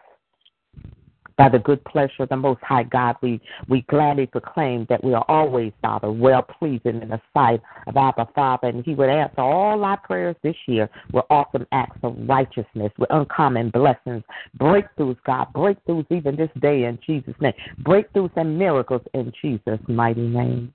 By 1.37 1.49
the 1.49 1.59
good 1.59 1.85
pleasure 1.85 2.23
of 2.23 2.29
the 2.29 2.37
Most 2.37 2.61
High 2.63 2.85
God, 2.85 3.17
we, 3.21 3.41
we 3.69 3.83
gladly 3.83 4.27
proclaim 4.27 4.87
that 4.89 5.03
we 5.03 5.15
are 5.15 5.25
always, 5.29 5.73
Father, 5.83 6.11
well 6.11 6.43
pleasing 6.43 7.03
in 7.03 7.09
the 7.09 7.21
sight 7.33 7.61
of 7.89 7.97
our 7.97 8.15
Father, 8.35 8.69
and 8.69 8.85
He 8.85 8.95
would 8.95 9.09
answer 9.09 9.41
all 9.41 9.83
our 9.85 9.97
prayers 9.97 10.37
this 10.43 10.57
year 10.67 10.89
with 11.13 11.25
awesome 11.31 11.67
acts 11.73 11.99
of 12.05 12.17
righteousness, 12.29 12.93
with 12.99 13.11
uncommon 13.11 13.71
blessings, 13.71 14.23
breakthroughs, 14.59 15.17
God, 15.27 15.49
breakthroughs 15.53 16.07
even 16.11 16.37
this 16.37 16.51
day 16.61 16.85
in 16.85 16.99
Jesus' 17.05 17.35
name, 17.41 17.55
breakthroughs 17.83 18.31
and 18.37 18.57
miracles 18.57 19.03
in 19.13 19.33
Jesus' 19.43 19.81
mighty 19.89 20.27
name. 20.27 20.73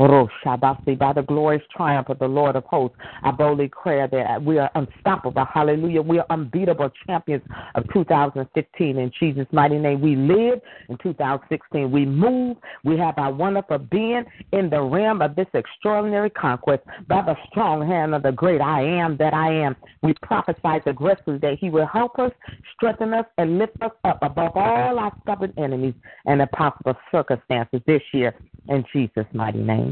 Oh, 0.00 0.28
by 0.44 1.12
the 1.12 1.24
glorious 1.28 1.62
triumph 1.74 2.08
of 2.08 2.18
the 2.18 2.26
Lord 2.26 2.56
of 2.56 2.64
hosts, 2.64 2.96
I 3.22 3.30
boldly 3.30 3.66
declare 3.66 4.08
that 4.08 4.42
we 4.42 4.58
are 4.58 4.68
unstoppable. 4.74 5.44
Hallelujah. 5.44 6.02
We 6.02 6.18
are 6.18 6.26
unbeatable 6.30 6.90
champions 7.06 7.44
of 7.76 7.84
2015. 7.92 8.98
In 8.98 9.12
Jesus' 9.20 9.46
mighty 9.52 9.78
name, 9.78 10.00
we 10.00 10.16
live 10.16 10.60
in 10.88 10.98
2016. 10.98 11.92
We 11.92 12.04
move. 12.04 12.56
We 12.82 12.98
have 12.98 13.14
our 13.18 13.32
wonderful 13.32 13.78
being 13.78 14.24
in 14.52 14.68
the 14.68 14.82
realm 14.82 15.22
of 15.22 15.36
this 15.36 15.46
extraordinary 15.54 16.30
conquest 16.30 16.82
by 17.06 17.22
the 17.22 17.36
strong 17.50 17.86
hand 17.86 18.16
of 18.16 18.24
the 18.24 18.32
great 18.32 18.60
I 18.60 18.82
am 18.82 19.16
that 19.18 19.32
I 19.32 19.52
am. 19.52 19.76
We 20.02 20.14
prophesy 20.22 20.82
aggressively 20.86 21.38
that 21.38 21.58
He 21.60 21.70
will 21.70 21.86
help 21.86 22.18
us, 22.18 22.32
strengthen 22.74 23.14
us, 23.14 23.26
and 23.38 23.58
lift 23.60 23.80
us 23.80 23.92
up 24.02 24.18
above 24.22 24.56
all 24.56 24.98
our 24.98 25.12
stubborn 25.22 25.52
enemies 25.56 25.94
and 26.26 26.40
impossible 26.40 26.96
circumstances 27.12 27.80
this 27.86 28.02
year. 28.12 28.34
In 28.68 28.82
Jesus' 28.94 29.26
mighty 29.34 29.58
name. 29.58 29.83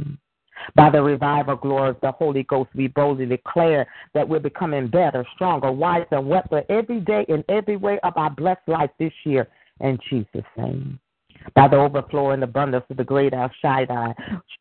By 0.77 0.91
the 0.91 1.03
revival 1.03 1.57
glory 1.57 1.91
of 1.91 2.01
the 2.03 2.13
Holy 2.13 2.45
Ghost, 2.45 2.71
we 2.75 2.87
boldly 2.89 3.27
declare 3.27 3.87
that 4.15 4.29
we're 4.29 4.39
becoming 4.41 4.87
better, 4.87 5.27
stronger, 5.35 5.73
wiser, 5.73 6.21
wealthier 6.21 6.65
every 6.69 7.01
day 7.01 7.25
in 7.29 7.45
every 7.49 7.77
way 7.77 7.99
of 8.05 8.17
our 8.17 8.31
blessed 8.31 8.69
life 8.69 8.91
this 8.99 9.13
year. 9.25 9.49
In 9.81 9.99
Jesus' 10.09 10.45
name. 10.57 11.01
By 11.55 11.69
the 11.69 11.77
overflow 11.77 12.31
and 12.31 12.43
abundance 12.43 12.85
of 12.91 12.97
the 12.97 13.05
great 13.05 13.35
El 13.35 13.51
Shaddai, 13.61 14.15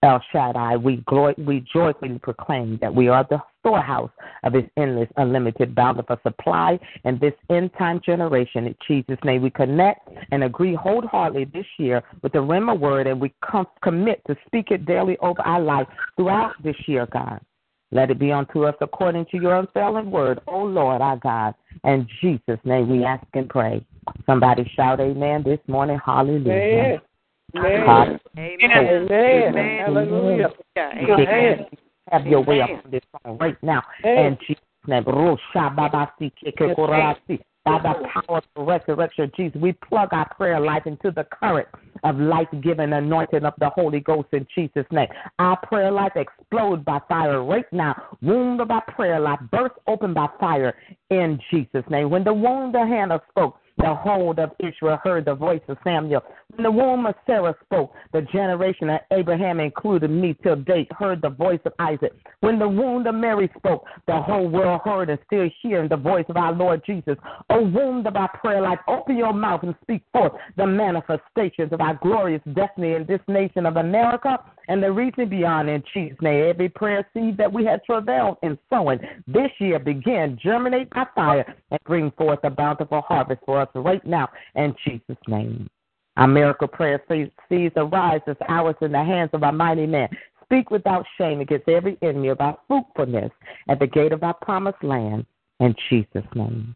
El 0.04 0.22
Shaddai 0.32 0.78
we, 0.78 0.98
glory, 1.08 1.36
we 1.38 1.66
joyfully 1.72 2.20
proclaim 2.20 2.78
that 2.82 2.94
we 2.94 3.08
are 3.08 3.26
the 3.30 3.42
storehouse 3.60 4.12
of 4.44 4.54
his 4.54 4.64
endless, 4.78 5.10
unlimited, 5.18 5.76
bountiful 5.76 6.18
supply 6.24 6.80
in 7.06 7.20
this 7.20 7.34
end 7.50 7.72
time 7.78 8.02
generation. 8.04 8.68
In 8.68 8.76
Jesus' 8.88 9.20
name, 9.24 9.42
we 9.42 9.50
connect 9.50 10.10
and 10.32 10.44
agree 10.44 10.76
wholeheartedly 10.76 11.46
this 11.46 11.66
year 11.78 12.04
with 12.22 12.34
the 12.34 12.40
Rhema 12.40 12.78
word, 12.78 13.08
and 13.08 13.22
we 13.22 13.34
com- 13.42 13.68
commit 13.84 14.22
to 14.28 14.36
speak 14.48 14.72
it 14.72 14.86
daily 14.86 15.18
over 15.20 15.42
our 15.42 15.62
life 15.62 15.88
throughout 16.16 16.54
this 16.64 16.76
year, 16.88 17.08
God. 17.12 17.40
Let 17.92 18.10
it 18.10 18.20
be 18.20 18.32
unto 18.32 18.66
us 18.66 18.76
according 18.80 19.26
to 19.32 19.38
your 19.38 19.56
unfailing 19.56 20.12
word, 20.12 20.40
O 20.48 20.64
Lord 20.64 21.02
our 21.02 21.18
God. 21.18 21.54
In 21.84 22.08
Jesus' 22.22 22.60
name 22.64 22.90
we 22.90 23.04
ask 23.04 23.26
and 23.34 23.50
pray. 23.50 23.86
Somebody 24.26 24.70
shout 24.76 25.00
amen 25.00 25.44
this 25.44 25.60
morning. 25.68 26.00
Hallelujah. 26.04 27.02
Amen. 27.56 28.20
Amen. 28.38 29.10
Amen. 29.18 29.80
Hallelujah. 29.86 30.50
Amen. 30.78 31.66
Have 32.12 32.26
your 32.28 32.42
way 32.44 32.62
up 32.62 32.70
on 32.70 32.92
this 32.92 33.02
song 33.24 33.38
right 33.40 33.58
now. 33.62 33.82
And 34.04 34.38
Jesus' 34.40 34.58
name. 34.88 35.04
By 37.64 37.78
the 37.78 38.08
power 38.08 38.38
of 38.38 38.44
the 38.56 38.64
resurrection 38.64 39.26
of 39.26 39.36
Jesus, 39.36 39.62
we 39.62 39.74
plug 39.74 40.10
our 40.14 40.28
prayer 40.34 40.60
life 40.60 40.88
into 40.88 41.12
the 41.12 41.26
current 41.26 41.68
of 42.04 42.18
life 42.18 42.48
giving 42.64 42.92
anointing 42.92 43.46
of 43.46 43.54
the 43.60 43.70
Holy 43.70 44.00
Ghost 44.00 44.30
in 44.32 44.48
Jesus' 44.56 44.88
name. 44.92 45.08
Our 45.38 45.58
prayer 45.58 45.92
life 45.92 46.14
explode 46.16 46.84
by 46.84 47.00
fire 47.08 47.44
right 47.44 47.72
now. 47.72 48.18
Wound 48.24 48.62
of 48.62 48.72
our 48.72 48.84
prayer 48.86 49.20
life 49.20 49.40
burst 49.52 49.76
open 49.86 50.12
by 50.16 50.28
fire 50.40 50.74
in 51.12 51.40
Jesus' 51.52 51.86
name. 51.92 52.10
When 52.10 52.24
the 52.24 52.34
wound 52.34 52.76
of 52.76 52.88
Hannah 52.88 53.22
spoke, 53.30 53.58
the 53.78 53.94
whole 53.96 54.32
of 54.38 54.52
Israel 54.60 55.00
heard 55.04 55.26
the 55.26 55.36
voice 55.36 55.62
of 55.68 55.78
Samuel. 55.84 56.24
When 56.56 56.64
the 56.64 56.72
womb 56.72 57.06
of 57.06 57.16
Sarah 57.26 57.56
spoke, 57.66 57.94
the 58.14 58.22
generation 58.22 58.90
of 58.90 59.00
Abraham, 59.12 59.60
included 59.60 60.10
me 60.10 60.36
till 60.44 60.58
date, 60.58 60.92
heard 60.98 61.22
the 61.22 61.30
voice 61.30 61.60
of 61.66 61.74
Isaac. 61.80 62.14
When 62.42 62.60
the 62.60 62.68
womb 62.68 63.06
of 63.08 63.16
Mary 63.16 63.50
spoke, 63.58 63.86
the 64.08 64.22
whole 64.22 64.48
world 64.48 64.82
heard 64.84 65.10
and 65.10 65.20
still 65.26 65.50
hearing 65.62 65.90
the 65.90 65.98
voice 65.98 66.26
of 66.30 66.38
our 66.38 66.54
Lord 66.54 66.82
Jesus. 66.86 67.18
O 67.50 67.62
womb 67.62 68.06
of 68.06 68.16
our 68.16 68.30
prayer 68.38 68.62
life, 68.62 68.80
open 68.88 69.18
your 69.18 69.34
mouth 69.34 69.64
and 69.64 69.76
speak 69.82 70.04
forth 70.12 70.34
the 70.58 70.68
manifestations 70.68 71.72
of 71.72 71.82
our 71.82 71.98
glorious 72.02 72.42
destiny 72.54 72.94
in 72.94 73.06
this 73.06 73.22
nation 73.28 73.66
of 73.66 73.78
America 73.78 74.38
and 74.68 74.82
the 74.82 74.92
reason 74.92 75.30
beyond 75.30 75.70
in 75.70 75.84
Jesus' 75.94 76.18
name. 76.22 76.50
Every 76.50 76.70
prayer 76.70 77.08
seed 77.14 77.38
that 77.38 77.52
we 77.52 77.66
have 77.66 77.84
travailed 77.84 78.38
in 78.44 78.58
sowing 78.70 79.00
this 79.28 79.52
year 79.60 79.80
begin 79.80 80.38
germinate 80.42 80.90
by 80.92 81.06
fire 81.16 81.56
and 81.72 81.80
bring 81.86 82.12
forth 82.12 82.40
a 82.44 82.50
bountiful 82.50 83.02
harvest 83.02 83.42
for 83.46 83.62
us 83.62 83.70
right 83.76 84.06
now 84.06 84.30
in 84.56 84.76
Jesus' 84.86 85.18
name. 85.28 85.70
Our 86.18 86.28
miracle 86.28 86.68
prayer 86.68 87.02
sees 87.10 87.72
arise 87.76 88.22
as 88.28 88.36
ours 88.50 88.76
in 88.82 88.92
the 88.92 89.04
hands 89.04 89.30
of 89.34 89.44
our 89.44 89.52
mighty 89.52 89.88
man. 89.88 90.10
Speak 90.44 90.70
without 90.70 91.06
shame 91.18 91.40
against 91.40 91.70
every 91.70 91.98
enemy 92.02 92.28
of 92.28 92.42
our 92.42 92.58
fruitfulness 92.68 93.32
at 93.70 93.80
the 93.80 93.88
gate 93.88 94.12
of 94.12 94.22
our 94.24 94.34
promised 94.34 94.84
land 94.84 95.26
in 95.62 95.74
Jesus' 95.90 96.26
name. 96.36 96.76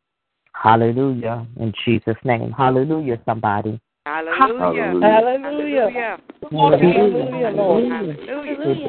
Hallelujah. 0.53 1.45
In 1.59 1.73
Jesus' 1.83 2.15
name. 2.23 2.51
Hallelujah, 2.51 3.19
somebody. 3.25 3.79
Hallelujah. 4.05 5.01
Hallelujah. 5.01 6.19
Hallelujah, 6.51 7.49
Lord. 7.55 7.83
Hallelujah. 7.89 8.85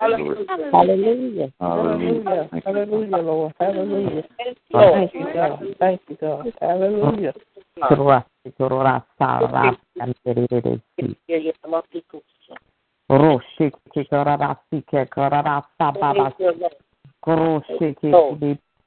Hallelujah. 0.00 1.52
Hallelujah. 1.58 2.48
Hallelujah, 2.64 3.16
Lord. 3.16 3.54
Hallelujah. 3.58 4.24
Thank 4.36 5.14
you, 5.14 5.26
God. 5.32 5.58
Thank 5.78 6.00
you, 6.08 6.16
God. 6.20 6.52
Hallelujah. 6.60 7.32
Roshik 7.80 8.52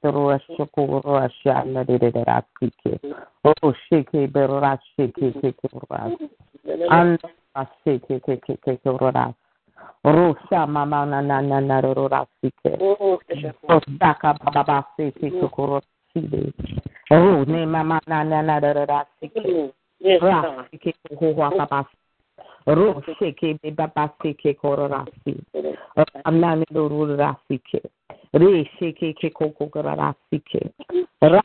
Oh, 0.05 0.37
shake 3.89 4.27
berora 4.31 4.79
shake 4.95 5.13
ke 5.15 5.53
keras. 5.59 6.11
An 6.89 7.17
shake 7.83 8.07
ke 8.07 8.19
ke 8.19 8.55
ke 8.59 8.73
keras. 8.83 9.33
Rosha 10.05 10.67
mama 10.67 11.05
na 11.05 11.21
na 11.21 11.41
na 11.41 11.59
na 11.59 11.79
rora 11.79 12.27
sike. 12.41 12.77
Oh, 12.81 13.19
saka 13.99 14.33
baba 14.43 14.63
ba 14.63 14.85
se 14.97 15.11
ke 15.11 15.31
kokoro 15.31 15.81
side. 16.13 16.53
Oh, 17.11 17.43
ne 17.47 17.65
mama 17.65 17.99
na 18.07 18.23
na 18.23 18.41
na 18.41 18.59
rora 18.59 19.05
sike. 19.19 19.71
Ra 20.21 20.67
sike 20.71 20.93
ko 21.07 21.15
ho 21.15 21.33
baba 21.33 21.87
Ro 22.67 23.01
shake 23.19 23.59
baba 23.75 24.13
sike 24.21 24.53
korora 24.59 25.05
si. 25.23 25.35
Amna 26.25 26.55
ne 26.55 26.65
rora 26.71 27.37
sike. 27.47 27.81
Re 28.33 28.69
shake 28.79 29.15
ke 29.15 29.33
koko 29.33 29.67
korora 29.67 30.15
sike. 30.29 30.73
Ra 31.21 31.41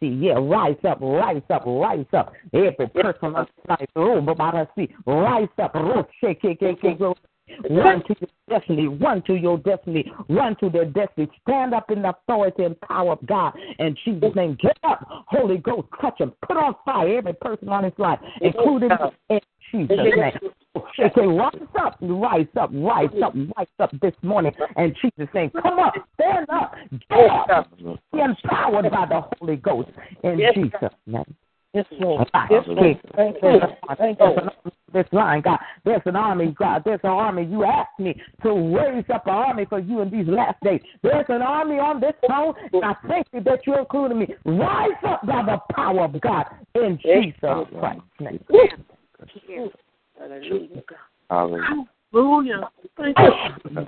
yeah, 0.00 0.38
rise 0.38 0.76
up, 0.84 0.98
rise 1.00 1.42
up, 1.50 1.62
rise 1.66 2.06
up. 2.12 2.32
Every 2.52 2.88
person 2.88 3.36
on 3.36 3.46
oh, 3.68 3.76
the 3.94 4.00
room 4.00 4.28
about 4.28 4.54
us, 4.54 4.68
see, 4.76 4.88
rise 5.06 5.48
up, 5.58 6.08
shake, 6.20 6.42
Run 7.70 8.02
to 8.06 8.16
your 8.20 8.58
destiny. 8.58 8.88
Run 8.88 9.22
to 9.26 9.34
your 9.34 9.58
destiny. 9.58 10.10
Run 10.28 10.56
to 10.60 10.70
their 10.70 10.86
destiny. 10.86 11.28
Stand 11.42 11.74
up 11.74 11.90
in 11.90 12.02
the 12.02 12.10
authority 12.10 12.64
and 12.64 12.80
power 12.80 13.12
of 13.12 13.26
God. 13.26 13.52
And 13.78 13.98
Jesus' 14.04 14.34
name, 14.34 14.56
get 14.60 14.78
up. 14.82 15.06
Holy 15.28 15.58
Ghost, 15.58 15.88
touch 16.00 16.18
them. 16.18 16.32
Put 16.46 16.56
on 16.56 16.74
fire 16.84 17.18
every 17.18 17.34
person 17.34 17.68
on 17.68 17.84
his 17.84 17.92
life, 17.98 18.18
including 18.40 18.90
in 19.28 19.40
Jesus' 19.74 19.96
name. 19.96 20.32
Say, 20.96 21.26
rise 21.26 21.54
up, 21.78 21.96
rise 22.00 22.46
up, 22.56 22.70
rise 22.72 23.08
up, 23.22 23.34
rise 23.56 23.66
up 23.78 23.90
this 24.00 24.14
morning. 24.22 24.52
And 24.76 24.96
Jesus 25.00 25.28
saying, 25.32 25.50
Come 25.62 25.78
up, 25.78 25.94
stand 26.14 26.46
up, 26.50 26.74
get 27.10 27.50
up, 27.50 27.70
be 28.12 28.20
empowered 28.20 28.90
by 28.90 29.06
the 29.06 29.22
Holy 29.38 29.56
Ghost 29.56 29.90
in 30.22 30.40
Jesus' 30.54 30.90
name. 31.06 31.34
Yes, 31.74 31.86
Lord. 31.98 32.30
Yes, 32.50 32.64
Lord. 32.68 33.00
Thank 33.16 33.36
you. 33.42 33.60
Thank 33.98 34.18
you. 34.20 34.36
This 34.92 35.06
line, 35.10 35.40
God. 35.40 35.58
There's 35.84 36.02
an 36.04 36.14
army, 36.14 36.54
God. 36.56 36.82
There's 36.84 37.00
an 37.02 37.10
army. 37.10 37.44
You 37.46 37.64
asked 37.64 37.98
me 37.98 38.14
to 38.44 38.76
raise 38.76 39.04
up 39.12 39.26
an 39.26 39.32
army 39.32 39.66
for 39.68 39.80
you 39.80 40.00
in 40.02 40.08
these 40.08 40.28
last 40.28 40.56
days. 40.62 40.80
There's 41.02 41.26
an 41.28 41.42
army 41.42 41.80
on 41.80 42.00
this 42.00 42.14
phone, 42.28 42.54
and 42.72 42.84
I 42.84 42.94
thank 43.08 43.26
you 43.32 43.40
that 43.40 43.66
you're 43.66 43.80
including 43.80 44.20
me. 44.20 44.28
Rise 44.44 44.92
up 45.04 45.26
by 45.26 45.42
the 45.42 45.58
power 45.74 46.04
of 46.04 46.20
God 46.20 46.44
in 46.76 46.96
Jesus 47.02 47.34
Christ's 47.40 48.02
name. 48.20 48.38
Hallelujah. 50.18 50.82
Hallelujah. 51.30 52.70
Thank 52.96 53.16
you. 53.18 53.30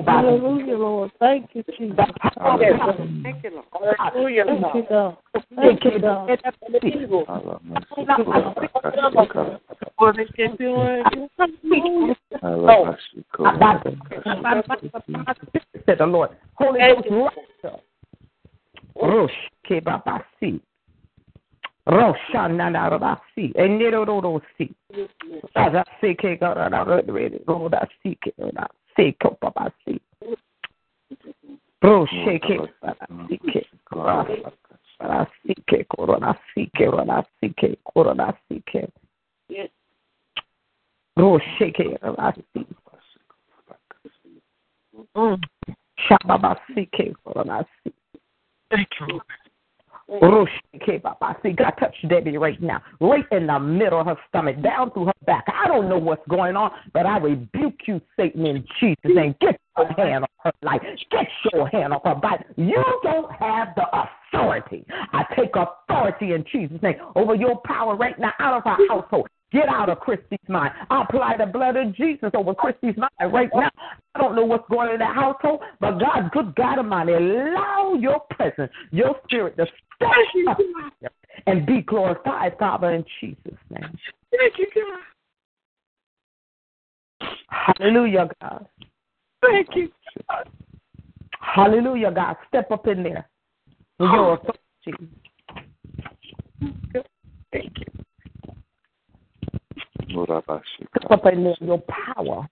Hallelujah, 0.06 0.76
Lord. 0.76 1.12
Thank 1.18 1.50
you, 1.54 1.62
Jesus. 1.78 1.96
Thank 2.34 3.44
you, 3.44 3.50
Lord. 3.50 3.96
Hallelujah. 3.98 4.44
Thank 4.46 4.74
you, 4.74 4.84
God. 4.88 5.16
Thank 5.54 5.84
you, 5.84 6.00
God. 6.00 6.38
Said 21.88 21.94
the 21.94 21.98
Lord. 21.98 22.16
Holy 22.16 22.32
Ghost, 22.32 22.32
Roshke 22.32 22.32
babasi. 22.32 22.66
Roshana 22.66 22.88
rabasi. 22.90 23.54
Enirorosi. 23.54 24.74
Raza 25.54 25.84
seke 26.00 26.38
garara 26.38 26.84
ready. 27.06 27.40
Roda 27.46 27.88
sike 28.02 28.32
roda 28.38 28.68
seke 28.98 29.36
babasi. 29.40 30.00
Roshke 31.82 32.68
babasike. 32.82 33.66
Rasike 35.00 35.86
korona 35.88 36.38
sike 36.54 36.86
rona 36.90 37.24
sike 37.40 37.78
korona 37.84 38.34
sike. 38.48 38.88
Roshke 41.18 41.98
rabasi. 42.02 42.66
Shababasike 45.98 47.14
korona 47.24 47.66
sike. 47.84 47.94
Thank 48.70 48.88
you. 49.00 49.20
God, 51.52 51.72
touch 51.80 51.94
Debbie 52.08 52.38
right 52.38 52.60
now, 52.62 52.80
right 53.00 53.24
in 53.32 53.48
the 53.48 53.58
middle 53.58 54.00
of 54.00 54.06
her 54.06 54.16
stomach, 54.28 54.62
down 54.62 54.92
through 54.92 55.06
her 55.06 55.12
back. 55.26 55.44
I 55.48 55.66
don't 55.66 55.88
know 55.88 55.98
what's 55.98 56.26
going 56.28 56.56
on, 56.56 56.70
but 56.92 57.06
I 57.06 57.18
rebuke 57.18 57.80
you, 57.86 58.00
Satan, 58.16 58.46
in 58.46 58.64
Jesus' 58.78 58.96
name. 59.04 59.34
Get 59.40 59.58
your 59.76 59.92
hand 59.94 60.24
off 60.24 60.30
her 60.44 60.52
life. 60.62 60.82
Get 61.10 61.26
your 61.52 61.68
hand 61.68 61.92
off 61.92 62.02
her 62.04 62.14
body. 62.14 62.44
You 62.56 62.84
don't 63.02 63.32
have 63.32 63.68
the 63.74 63.86
authority. 64.32 64.84
I 65.12 65.24
take 65.34 65.50
authority 65.56 66.34
in 66.34 66.44
Jesus' 66.52 66.80
name 66.82 66.96
over 67.16 67.34
your 67.34 67.56
power 67.64 67.96
right 67.96 68.18
now 68.18 68.32
out 68.38 68.58
of 68.58 68.64
her 68.64 68.86
household. 68.88 69.28
Get 69.52 69.68
out 69.68 69.88
of 69.88 70.00
Christy's 70.00 70.38
mind. 70.48 70.72
I 70.90 71.02
apply 71.02 71.36
the 71.38 71.46
blood 71.46 71.76
of 71.76 71.94
Jesus 71.94 72.30
over 72.34 72.54
Christy's 72.54 72.96
mind 72.96 73.32
right 73.32 73.48
now. 73.54 73.70
I 74.14 74.18
don't 74.20 74.34
know 74.34 74.44
what's 74.44 74.68
going 74.68 74.88
on 74.88 74.94
in 74.94 75.00
that 75.00 75.14
household, 75.14 75.60
but 75.80 75.98
God, 75.98 76.30
good 76.32 76.54
God 76.56 76.78
Almighty, 76.78 77.12
allow 77.12 77.94
your 77.94 78.20
presence, 78.30 78.72
your 78.90 79.16
spirit 79.24 79.56
to 79.56 79.66
stay 79.96 80.06
up 80.48 80.58
and 81.46 81.64
be 81.64 81.82
glorified, 81.82 82.56
Father, 82.58 82.92
in 82.92 83.04
Jesus' 83.20 83.58
name. 83.70 83.98
Thank 84.36 84.58
you, 84.58 84.66
God. 84.74 85.00
Hallelujah, 87.48 88.28
God. 88.40 88.66
Thank 89.42 89.68
you. 89.74 89.90
God. 90.28 90.48
Hallelujah, 91.40 92.10
God. 92.10 92.36
Step 92.48 92.70
up 92.72 92.86
in 92.88 93.02
there 93.04 93.28
your 93.98 94.08
oh. 94.08 94.32
authority. 94.34 95.10
Thank 97.52 97.72
you. 97.78 98.05
There, 100.08 101.56
your 101.60 101.82
power. 101.88 102.48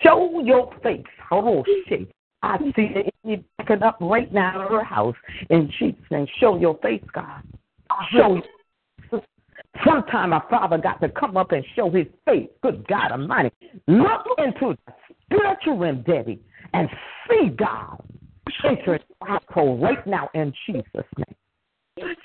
Show 0.00 0.40
your 0.44 0.72
face. 0.82 1.04
Oh, 1.30 1.64
shit. 1.88 2.10
I 2.42 2.58
see 2.58 2.72
the 2.94 3.10
enemy 3.24 3.44
backing 3.58 3.82
up 3.82 3.98
right 4.00 4.32
now 4.32 4.62
in 4.62 4.68
her 4.68 4.84
house 4.84 5.16
in 5.50 5.70
Jesus' 5.78 6.00
name. 6.10 6.26
Show 6.38 6.58
your 6.58 6.78
face, 6.78 7.02
God. 7.12 7.42
Show 8.12 8.40
Sometime 9.84 10.32
our 10.32 10.44
Father 10.50 10.78
got 10.78 11.00
to 11.00 11.08
come 11.08 11.36
up 11.36 11.52
and 11.52 11.64
show 11.76 11.90
his 11.90 12.06
face. 12.24 12.48
Good 12.62 12.86
God 12.88 13.12
Almighty. 13.12 13.50
Look 13.86 14.26
into 14.38 14.76
the 14.86 14.92
spiritual 15.24 15.78
realm, 15.78 16.02
Debbie, 16.02 16.40
and 16.72 16.88
see 17.28 17.50
God. 17.50 18.02
Enter 18.64 18.94
his 18.94 19.02
household 19.22 19.82
right 19.82 20.04
now 20.06 20.30
in 20.34 20.52
Jesus' 20.66 20.84
name. 21.16 22.16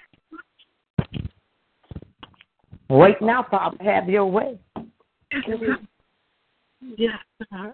Right 2.89 3.21
now, 3.21 3.45
Father, 3.49 3.77
have 3.81 4.09
your 4.09 4.25
way. 4.25 4.59
Yes, 6.97 7.17
God. 7.51 7.73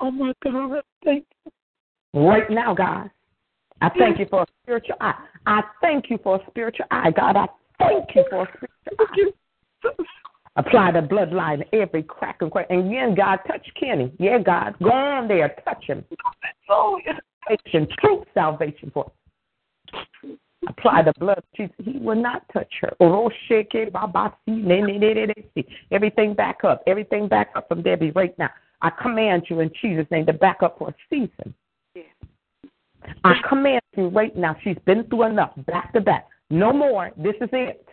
Oh 0.00 0.10
my 0.10 0.32
God, 0.42 0.82
thank 1.04 1.26
you. 1.44 1.52
Right 2.20 2.50
now, 2.50 2.74
God. 2.74 3.10
I 3.80 3.90
thank 3.96 4.18
you 4.18 4.26
for 4.28 4.42
a 4.42 4.46
spiritual 4.62 4.96
eye. 5.00 5.14
I 5.46 5.62
thank 5.80 6.10
you 6.10 6.18
for 6.22 6.36
a 6.36 6.50
spiritual 6.50 6.86
eye, 6.90 7.10
God. 7.10 7.36
I 7.36 7.46
thank 7.78 8.08
you 8.14 8.24
for 8.30 8.42
a 8.42 8.46
spiritual 8.46 9.06
eye. 9.84 9.92
Apply 10.56 10.90
the 10.90 11.00
bloodline 11.00 11.58
to 11.58 11.78
every 11.78 12.02
crack 12.02 12.38
and 12.40 12.50
crack. 12.50 12.66
And 12.70 12.88
again, 12.88 13.14
God, 13.14 13.38
touch 13.46 13.64
Kenny. 13.78 14.12
Yeah, 14.18 14.38
God. 14.38 14.74
Go 14.82 14.90
on 14.90 15.28
there, 15.28 15.54
touch 15.64 15.84
him. 15.84 16.04
Oh 16.68 16.98
salvation, 17.48 17.88
true 18.00 18.24
salvation 18.34 18.90
for 18.92 19.10
apply 20.68 21.02
the 21.02 21.12
blood 21.18 21.38
of 21.38 21.44
Jesus. 21.56 21.74
He 21.84 21.98
will 21.98 22.20
not 22.20 22.42
touch 22.52 22.72
her. 22.80 22.92
Oh, 23.00 23.30
Everything 25.90 26.34
back 26.34 26.64
up. 26.64 26.82
Everything 26.86 27.28
back 27.28 27.50
up 27.54 27.68
from 27.68 27.82
Debbie 27.82 28.10
right 28.12 28.38
now. 28.38 28.50
I 28.80 28.90
command 28.90 29.44
you 29.48 29.60
in 29.60 29.70
Jesus' 29.80 30.06
name 30.10 30.26
to 30.26 30.32
back 30.32 30.62
up 30.62 30.78
for 30.78 30.90
a 30.90 30.94
season. 31.10 31.54
I 33.24 33.34
command 33.48 33.80
you 33.96 34.08
right 34.08 34.36
now. 34.36 34.56
She's 34.62 34.76
been 34.84 35.04
through 35.04 35.24
enough, 35.24 35.52
back 35.66 35.92
to 35.94 36.00
back. 36.00 36.28
No 36.50 36.72
more. 36.72 37.10
This 37.16 37.34
is 37.40 37.48
it. 37.52 37.86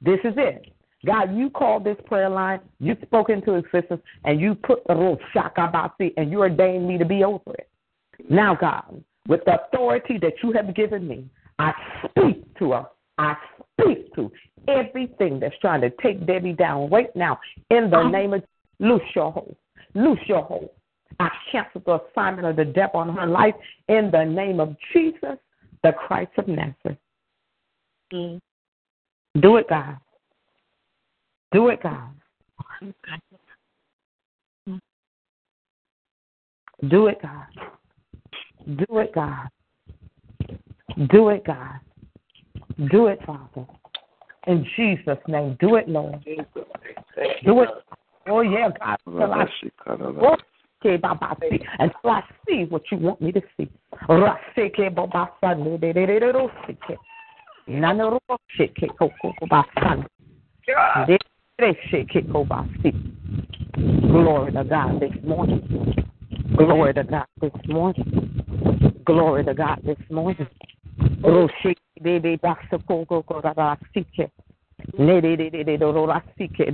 This 0.00 0.20
is 0.24 0.34
it. 0.36 0.72
God, 1.04 1.36
you 1.36 1.50
called 1.50 1.84
this 1.84 1.96
prayer 2.06 2.30
line, 2.30 2.60
you 2.80 2.96
spoke 3.02 3.28
into 3.28 3.54
existence, 3.54 4.00
and 4.24 4.40
you 4.40 4.54
put 4.54 4.86
the 4.86 4.94
rule 4.94 5.18
shakabasi, 5.34 6.14
and 6.16 6.30
you 6.30 6.40
ordained 6.40 6.88
me 6.88 6.96
to 6.96 7.04
be 7.04 7.24
over 7.24 7.52
it. 7.54 7.68
Now, 8.30 8.54
God, 8.54 9.02
with 9.28 9.44
the 9.44 9.62
authority 9.62 10.18
that 10.22 10.34
you 10.42 10.52
have 10.52 10.74
given 10.74 11.06
me, 11.06 11.28
I 11.58 11.72
speak 12.08 12.58
to 12.58 12.72
her. 12.72 12.86
I 13.18 13.36
speak 13.80 14.14
to 14.14 14.30
everything 14.68 15.38
that's 15.38 15.54
trying 15.60 15.80
to 15.82 15.90
take 16.02 16.26
Debbie 16.26 16.52
down 16.52 16.90
right 16.90 17.14
now 17.14 17.38
in 17.70 17.90
the 17.90 18.08
name 18.08 18.32
of 18.32 18.42
loose 18.80 19.02
your 19.14 19.32
hold. 19.32 19.56
Loose 19.94 20.18
your 20.26 20.42
hold. 20.42 20.70
I 21.20 21.30
cancel 21.50 21.80
the 21.86 22.00
assignment 22.10 22.46
of 22.48 22.56
the 22.56 22.64
devil 22.64 23.00
on 23.00 23.14
her 23.14 23.26
life 23.26 23.54
in 23.88 24.10
the 24.10 24.24
name 24.24 24.58
of 24.58 24.74
Jesus, 24.92 25.38
the 25.82 25.92
Christ 25.92 26.32
of 26.38 26.48
Nazareth. 26.48 26.98
Mm. 28.12 28.40
Do 29.40 29.56
it, 29.56 29.68
God. 29.68 29.96
Do 31.52 31.68
it, 31.68 31.82
God. 31.82 32.10
Do 36.88 37.06
it, 37.06 37.22
God. 37.22 37.46
Do 38.88 38.98
it, 38.98 39.14
God. 39.14 39.48
Do 41.10 41.28
it, 41.30 41.44
God. 41.44 41.80
Do 42.90 43.06
it, 43.06 43.18
Father. 43.26 43.66
In 44.46 44.66
Jesus' 44.76 45.18
name. 45.26 45.56
Do 45.60 45.76
it, 45.76 45.88
Lord. 45.88 46.24
Do 46.24 47.60
it. 47.62 47.68
Oh, 48.26 48.40
yeah, 48.40 48.68
God. 48.78 48.98
Until 49.06 49.32
I, 49.32 49.46
until 51.78 52.10
I 52.10 52.22
see 52.46 52.64
what 52.68 52.82
you 52.90 52.98
want 52.98 53.20
me 53.20 53.32
to 53.32 53.42
see. 53.56 53.68
Glory 63.76 64.52
to 64.52 64.64
God 64.64 65.00
this 65.00 65.12
morning. 65.24 66.06
Glory 66.56 66.94
to 66.94 67.04
God 67.04 67.26
this 67.40 67.52
morning. 67.66 69.02
Glory 69.04 69.44
to 69.44 69.54
God 69.54 69.80
this 69.84 69.96
morning. 70.10 70.46
Baby 72.02 72.36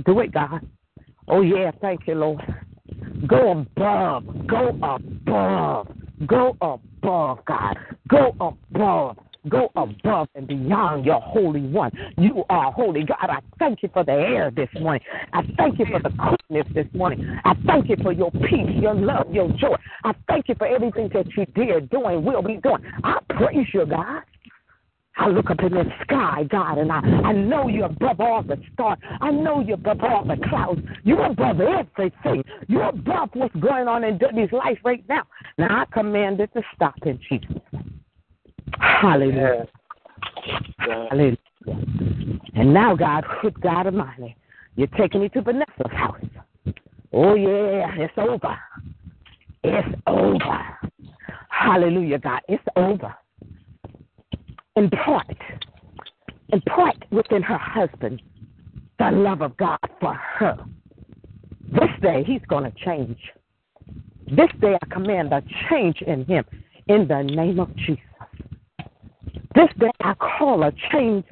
Do 0.03 0.19
it, 0.19 0.33
God. 0.33 0.67
Oh 1.29 1.41
yeah, 1.41 1.71
thank 1.79 2.05
you, 2.05 2.15
Lord. 2.15 2.41
Go 3.27 3.51
above. 3.51 4.47
Go 4.47 4.77
above. 4.83 5.87
Go 6.27 6.57
above, 6.61 7.39
God. 7.45 7.77
Go 8.09 8.35
above. 8.41 9.17
Go 9.49 9.71
above 9.75 10.27
and 10.35 10.47
beyond 10.47 11.05
your 11.05 11.21
Holy 11.21 11.61
One. 11.61 11.91
You 12.17 12.43
are 12.49 12.71
holy. 12.71 13.03
God, 13.03 13.17
I 13.21 13.39
thank 13.57 13.81
you 13.81 13.89
for 13.93 14.03
the 14.03 14.11
air 14.11 14.51
this 14.51 14.69
morning. 14.79 15.01
I 15.33 15.41
thank 15.57 15.79
you 15.79 15.85
for 15.85 15.99
the 15.99 16.09
coolness 16.09 16.67
this 16.75 16.85
morning. 16.93 17.39
I 17.43 17.53
thank 17.65 17.89
you 17.89 17.95
for 18.03 18.11
your 18.11 18.29
peace, 18.31 18.69
your 18.75 18.93
love, 18.93 19.33
your 19.33 19.47
joy. 19.53 19.75
I 20.03 20.13
thank 20.27 20.47
you 20.47 20.55
for 20.55 20.67
everything 20.67 21.09
that 21.13 21.25
you 21.35 21.45
did, 21.55 21.89
doing, 21.89 22.23
will 22.23 22.43
be 22.43 22.57
doing. 22.57 22.83
I 23.03 23.17
praise 23.29 23.67
you, 23.73 23.85
God. 23.85 24.23
I 25.17 25.27
look 25.27 25.49
up 25.51 25.59
in 25.59 25.73
the 25.73 25.85
sky, 26.03 26.43
God, 26.49 26.77
and 26.77 26.91
I, 26.91 26.99
I 26.99 27.33
know 27.33 27.67
you're 27.67 27.85
above 27.85 28.21
all 28.21 28.41
the 28.41 28.57
stars. 28.73 28.97
I 29.19 29.29
know 29.29 29.59
you're 29.59 29.75
above 29.75 30.01
all 30.01 30.23
the 30.23 30.37
clouds. 30.47 30.81
You're 31.03 31.25
above 31.25 31.59
everything. 31.59 32.43
You're 32.67 32.89
above 32.89 33.29
what's 33.33 33.55
going 33.55 33.87
on 33.87 34.03
in 34.03 34.17
Debbie's 34.17 34.51
life 34.51 34.79
right 34.85 35.03
now. 35.09 35.23
Now 35.57 35.81
I 35.81 35.85
command 35.93 36.39
it 36.39 36.51
to 36.53 36.61
stop 36.75 36.95
in 37.05 37.19
Jesus'. 37.29 37.61
Hallelujah. 38.79 39.67
Hallelujah. 40.79 41.37
And 42.55 42.73
now, 42.73 42.95
God, 42.95 43.25
good 43.41 43.59
God 43.61 43.87
Almighty, 43.87 44.35
you're 44.75 44.87
taking 44.87 45.21
me 45.21 45.29
to 45.29 45.41
Vanessa's 45.41 45.91
house. 45.91 46.23
Oh, 47.13 47.35
yeah, 47.35 47.91
it's 47.97 48.13
over. 48.17 48.57
It's 49.63 50.01
over. 50.07 50.77
Hallelujah, 51.49 52.17
God. 52.17 52.41
It's 52.47 52.63
over. 52.75 53.13
Impart, 54.75 55.37
impart 56.49 56.95
within 57.11 57.41
her 57.41 57.57
husband 57.57 58.21
the 58.99 59.11
love 59.11 59.41
of 59.41 59.57
God 59.57 59.79
for 59.99 60.13
her. 60.13 60.57
This 61.71 61.89
day, 62.01 62.23
he's 62.25 62.41
going 62.47 62.63
to 62.63 62.73
change. 62.85 63.17
This 64.27 64.49
day, 64.61 64.77
I 64.81 64.85
command 64.93 65.33
a 65.33 65.43
change 65.69 66.01
in 66.01 66.25
him 66.25 66.45
in 66.87 67.07
the 67.07 67.21
name 67.21 67.59
of 67.59 67.75
Jesus. 67.75 68.03
This 69.55 69.69
day 69.79 69.91
I 70.01 70.13
call 70.13 70.63
a 70.63 70.71
change 70.91 71.25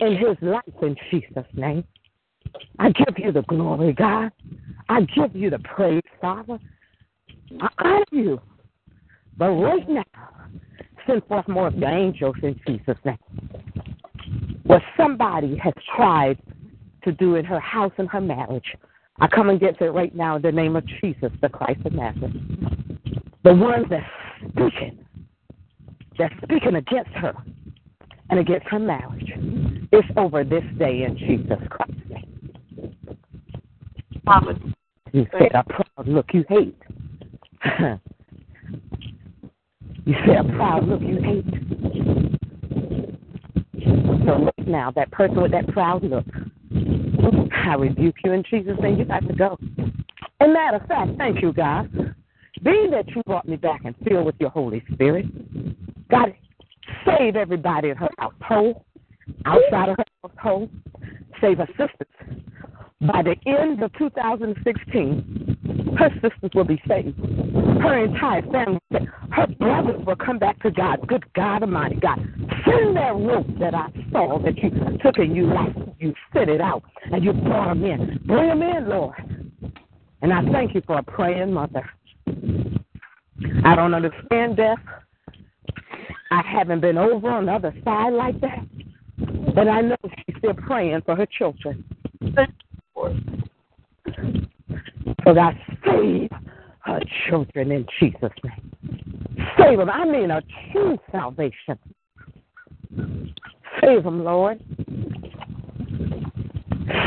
in 0.00 0.16
his 0.16 0.36
life 0.40 0.62
in 0.82 0.96
Jesus' 1.10 1.46
name. 1.54 1.84
I 2.78 2.90
give 2.90 3.18
you 3.18 3.32
the 3.32 3.42
glory, 3.42 3.92
God. 3.92 4.30
I 4.88 5.02
give 5.02 5.34
you 5.34 5.50
the 5.50 5.58
praise, 5.58 6.02
Father. 6.20 6.58
I 7.60 7.68
honor 7.78 8.04
you. 8.12 8.40
But 9.36 9.50
right 9.50 9.88
now, 9.88 10.04
send 11.06 11.24
forth 11.26 11.48
more 11.48 11.68
of 11.68 11.74
your 11.74 11.90
angels 11.90 12.36
in 12.42 12.58
Jesus' 12.66 12.98
name. 13.04 13.18
What 14.64 14.82
somebody 14.96 15.56
has 15.58 15.74
tried 15.94 16.38
to 17.04 17.12
do 17.12 17.36
in 17.36 17.44
her 17.44 17.60
house 17.60 17.92
and 17.98 18.08
her 18.08 18.20
marriage, 18.20 18.74
I 19.20 19.28
come 19.28 19.50
against 19.50 19.80
it 19.80 19.90
right 19.90 20.14
now 20.14 20.36
in 20.36 20.42
the 20.42 20.52
name 20.52 20.76
of 20.76 20.84
Jesus, 21.00 21.30
the 21.40 21.48
Christ 21.48 21.80
of 21.84 21.92
Nazareth. 21.92 22.34
The 23.44 23.54
ones 23.54 23.86
that 23.90 24.02
speaking, 24.40 24.98
that's 26.18 26.34
speaking 26.42 26.76
against 26.76 27.10
her 27.10 27.34
and 28.30 28.40
against 28.40 28.66
her 28.68 28.78
marriage. 28.78 29.32
It's 29.92 30.08
over 30.16 30.44
this 30.44 30.64
day 30.78 31.04
in 31.04 31.16
Jesus 31.18 31.58
Christ's 31.68 32.08
name. 32.08 32.96
Mama. 34.24 34.58
You 35.12 35.26
said 35.38 35.52
a 35.54 35.62
proud 35.62 36.08
look 36.08 36.26
you 36.32 36.44
hate. 36.48 36.76
you 40.04 40.14
said 40.26 40.44
a 40.44 40.56
proud 40.56 40.86
look 40.86 41.00
you 41.00 41.20
hate. 41.22 41.44
So 44.26 44.44
right 44.44 44.68
now, 44.68 44.90
that 44.92 45.10
person 45.10 45.40
with 45.40 45.52
that 45.52 45.68
proud 45.68 46.02
look, 46.02 46.24
I 47.52 47.74
rebuke 47.74 48.16
you 48.24 48.32
in 48.32 48.42
Jesus' 48.48 48.76
name. 48.80 48.98
You 48.98 49.04
got 49.04 49.26
to 49.26 49.34
go. 49.34 49.58
And 50.40 50.52
matter 50.52 50.78
of 50.78 50.86
fact, 50.86 51.12
thank 51.16 51.42
you, 51.42 51.52
God. 51.52 51.90
Being 52.62 52.90
that 52.90 53.08
you 53.14 53.22
brought 53.26 53.48
me 53.48 53.56
back 53.56 53.82
and 53.84 53.94
filled 54.06 54.26
with 54.26 54.36
your 54.38 54.50
Holy 54.50 54.82
Spirit, 54.92 55.26
God, 56.10 56.34
save 57.06 57.36
everybody 57.36 57.90
in 57.90 57.96
her 57.96 58.10
household, 58.18 58.82
outside 59.46 59.88
of 59.90 59.96
her 59.96 60.04
household, 60.22 60.70
save 61.40 61.58
her 61.58 61.68
sisters. 61.68 62.08
By 63.00 63.22
the 63.22 63.36
end 63.46 63.82
of 63.82 63.92
2016, 63.98 65.53
her 65.98 66.10
sisters 66.22 66.50
will 66.54 66.64
be 66.64 66.80
saved. 66.88 67.18
Her 67.82 68.04
entire 68.04 68.42
family, 68.50 68.80
her 69.32 69.46
brothers 69.58 70.04
will 70.06 70.16
come 70.16 70.38
back 70.38 70.60
to 70.62 70.70
God. 70.70 71.06
Good 71.06 71.24
God 71.34 71.62
Almighty, 71.62 71.96
God. 71.96 72.18
Send 72.64 72.96
that 72.96 73.14
rope 73.14 73.46
that 73.60 73.74
I 73.74 73.88
saw 74.10 74.38
that 74.40 74.56
you 74.58 74.70
took 75.02 75.18
and 75.18 75.36
you 75.36 75.46
like 75.46 75.74
you 75.98 76.14
set 76.32 76.48
it 76.48 76.60
out 76.60 76.82
and 77.12 77.22
you 77.24 77.32
brought 77.32 77.68
them 77.68 77.84
in. 77.84 78.20
Bring 78.26 78.48
them 78.48 78.62
in, 78.62 78.88
Lord. 78.88 79.14
And 80.22 80.32
I 80.32 80.42
thank 80.50 80.74
you 80.74 80.82
for 80.86 80.98
a 80.98 81.02
praying 81.02 81.52
mother. 81.52 81.88
I 83.64 83.74
don't 83.74 83.94
understand 83.94 84.56
death. 84.56 84.78
I 86.30 86.42
haven't 86.42 86.80
been 86.80 86.98
over 86.98 87.28
on 87.28 87.46
the 87.46 87.52
other 87.52 87.74
side 87.84 88.12
like 88.12 88.40
that. 88.40 88.64
But 89.54 89.68
I 89.68 89.82
know 89.82 89.96
she's 90.02 90.36
still 90.38 90.54
praying 90.54 91.02
for 91.04 91.14
her 91.14 91.26
children. 91.26 91.84
So 95.24 95.32
God, 95.32 95.56
save 95.84 96.30
her 96.80 97.00
children 97.28 97.72
in 97.72 97.86
Jesus' 97.98 98.30
name. 98.42 98.72
Save 99.58 99.78
them. 99.78 99.88
I 99.88 100.04
mean 100.04 100.30
a 100.30 100.42
true 100.72 100.98
salvation. 101.10 101.78
Save 103.80 104.04
them, 104.04 104.22
Lord. 104.22 104.60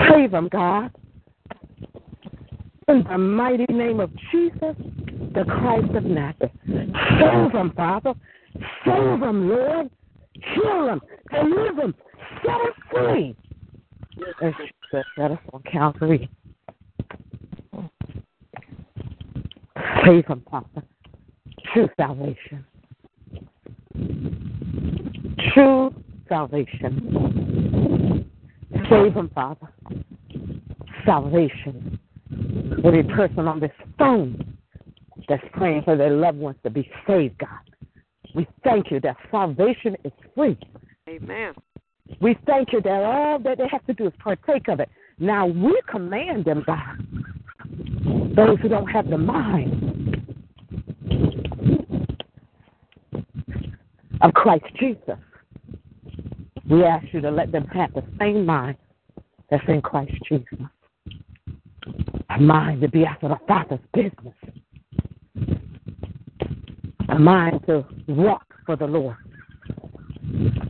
Save 0.09 0.31
them, 0.31 0.49
God. 0.51 0.91
In 2.87 3.03
the 3.03 3.17
mighty 3.17 3.65
name 3.69 3.99
of 3.99 4.09
Jesus, 4.31 4.75
the 5.33 5.43
Christ 5.47 5.93
of 5.95 6.03
Nazareth. 6.03 6.51
Save 6.65 7.51
them, 7.51 7.73
Father. 7.75 8.13
Save 8.85 9.19
them, 9.19 9.49
Lord. 9.49 9.89
Heal 10.33 10.85
them. 10.85 11.01
Deliver 11.31 11.81
them. 11.81 11.95
Set 12.41 12.45
them 12.45 12.73
free. 12.89 13.35
As 14.41 14.53
set 15.17 15.31
us 15.31 15.39
on 15.53 15.61
Calvary. 15.63 16.29
Save 20.05 20.27
them, 20.27 20.43
Father. 20.49 20.83
True 21.73 21.89
salvation. 21.97 22.65
True 25.53 25.93
salvation. 26.29 28.29
Save 28.89 29.13
them, 29.13 29.29
Father. 29.33 29.67
Salvation. 31.05 31.99
Every 32.83 33.03
person 33.03 33.47
on 33.47 33.59
this 33.59 33.71
phone 33.97 34.57
that's 35.27 35.43
praying 35.53 35.83
for 35.83 35.95
their 35.95 36.11
loved 36.11 36.37
ones 36.37 36.57
to 36.63 36.69
be 36.69 36.89
saved, 37.07 37.37
God. 37.39 37.49
We 38.35 38.47
thank 38.63 38.91
you 38.91 38.99
that 39.01 39.17
salvation 39.31 39.95
is 40.03 40.11
free. 40.35 40.57
Amen. 41.09 41.53
We 42.21 42.37
thank 42.45 42.71
you 42.71 42.81
that 42.81 43.03
all 43.03 43.39
that 43.39 43.57
they 43.57 43.67
have 43.69 43.85
to 43.87 43.93
do 43.93 44.07
is 44.07 44.13
partake 44.19 44.67
of 44.67 44.79
it. 44.79 44.89
Now 45.19 45.47
we 45.47 45.79
command 45.89 46.45
them, 46.45 46.63
God, 46.65 46.97
those 48.35 48.59
who 48.61 48.69
don't 48.69 48.87
have 48.87 49.09
the 49.09 49.17
mind 49.17 50.25
of 54.21 54.33
Christ 54.33 54.65
Jesus, 54.79 55.17
we 56.69 56.83
ask 56.83 57.05
you 57.13 57.21
to 57.21 57.31
let 57.31 57.51
them 57.51 57.65
have 57.67 57.93
the 57.93 58.03
same 58.19 58.45
mind 58.45 58.77
that's 59.49 59.63
in 59.67 59.81
Christ 59.81 60.13
Jesus. 60.27 60.59
A 62.29 62.39
mind 62.39 62.81
to 62.81 62.89
be 62.89 63.05
after 63.05 63.29
the 63.29 63.39
Father's 63.47 63.79
business. 63.93 64.35
A 67.09 67.17
mind 67.17 67.61
to 67.67 67.85
walk 68.07 68.45
for 68.65 68.75
the 68.75 68.85
Lord. 68.85 69.15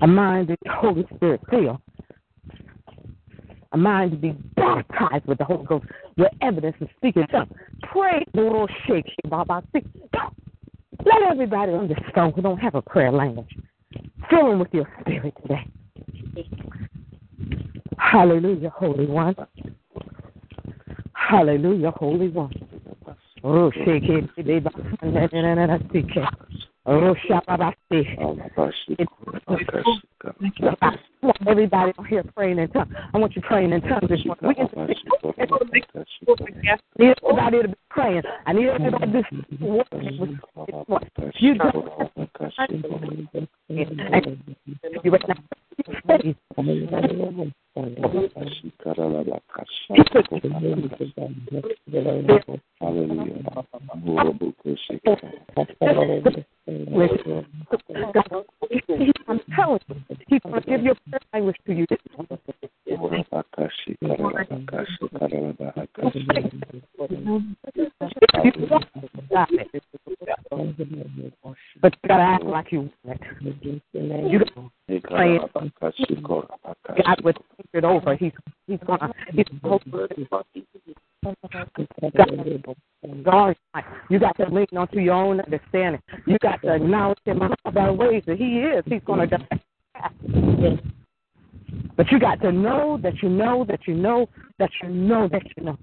A 0.02 0.08
mind 0.08 0.50
that 0.50 0.60
be 0.62 0.70
Holy 0.70 1.06
Spirit 1.15 1.41
filled. 1.50 1.80
A 3.72 3.78
mind 3.78 4.12
to 4.12 4.17
be 4.17 4.32
baptized 4.56 5.26
with 5.26 5.39
the 5.39 5.46
Holy 5.46 5.65
Ghost 5.65 5.86
with 6.17 6.32
evidence 6.41 6.75
of 6.82 6.88
speaking 6.97 7.27
tongues. 7.27 7.51
Pray, 7.84 8.25
little 8.34 8.67
shake, 8.86 9.06
Baba. 9.30 9.63
Let 9.73 11.21
everybody 11.30 11.73
on 11.73 11.88
this 11.88 11.97
phone 12.13 12.34
who 12.34 12.41
don't 12.41 12.58
have 12.58 12.75
a 12.75 12.82
prayer 12.82 13.12
language 13.12 13.56
fill 14.30 14.49
them 14.49 14.60
with 14.60 14.73
your 14.73 14.88
spirit 15.01 15.34
today. 15.41 15.67
Hallelujah, 17.97 18.69
Holy 18.69 19.06
One. 19.06 19.36
Hallelujah, 21.13 21.91
Holy 21.91 22.30
One. 22.30 22.51
Oh, 23.43 23.71
shake 23.71 24.03
it. 24.03 24.30
Oh, 26.89 27.13
Everybody 31.45 31.93
here 32.08 32.23
praying 32.34 32.60
in 32.60 32.69
tongues. 32.69 32.93
I 33.13 33.17
want 33.17 33.36
you 33.36 33.41
praying 33.41 33.73
in 33.73 33.82
tongues 33.82 34.08
this 34.08 34.26
morning. 34.26 34.47
We 34.47 34.56
can 34.56 34.69
need 36.97 37.15
everybody 37.21 37.62
to 37.62 37.67
be 37.67 37.76
praying. 37.89 38.23
I 38.45 38.54
need 38.54 38.69
everybody 38.69 39.12
to 39.12 39.26
You 41.39 41.56
you 45.04 45.12
right 45.12 45.28
now. 45.28 45.36
I'm 56.67 56.84
telling 59.56 59.80
you, 59.88 59.95
He's 60.27 60.41
going 60.43 60.62
to 60.62 60.69
give 60.69 60.84
your 60.84 60.95
prayer 61.10 61.21
language 61.34 61.56
to 61.65 61.73
you. 61.73 61.88
But 71.82 71.93
you 71.93 71.99
gotta 72.08 72.23
act 72.23 72.43
like 72.43 72.71
you 72.71 72.89
want 73.03 73.21
it. 73.41 73.82
You 73.93 74.39
gotta 74.39 74.69
pray 75.08 75.39
God 77.06 77.23
would 77.23 77.36
take 77.36 77.67
it 77.73 77.84
over. 77.84 78.15
He's 78.15 78.32
he's 78.67 78.80
gonna 78.86 79.12
he's 79.32 79.45
God, 83.23 83.56
you 84.10 84.20
got 84.20 84.36
to 84.38 84.46
lean 84.50 84.67
onto 84.76 85.00
your 85.00 85.15
own 85.15 85.39
understanding. 85.41 86.02
You 86.26 86.38
got 86.41 86.62
to 86.62 86.76
acknowledge 86.76 87.20
him 87.26 87.41
by 87.74 87.89
ways 87.91 88.24
that 88.28 88.38
he 88.38 88.60
is. 88.60 88.84
He's 88.86 89.02
gonna 89.06 89.28
die. 89.28 89.48
But 91.96 92.12
you 92.12 92.20
got 92.20 92.41
to 92.41 92.52
know 92.52 93.00
that 93.02 93.22
you 93.22 93.30
know 93.30 93.65
that 93.67 93.88
you 93.88 93.96
know 93.96 94.30
that 94.60 94.70
you 94.82 94.89
know 94.89 95.28
that 95.30 95.41
you 95.58 95.63
know. 95.63 95.78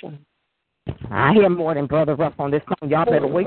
Come 0.00 0.18
I 1.10 1.34
hear 1.34 1.48
more 1.48 1.74
than 1.74 1.86
Brother 1.86 2.16
Ruff 2.16 2.34
on 2.38 2.50
this 2.50 2.62
song. 2.66 2.90
Y'all 2.90 3.04
better 3.04 3.26
wait. 3.26 3.46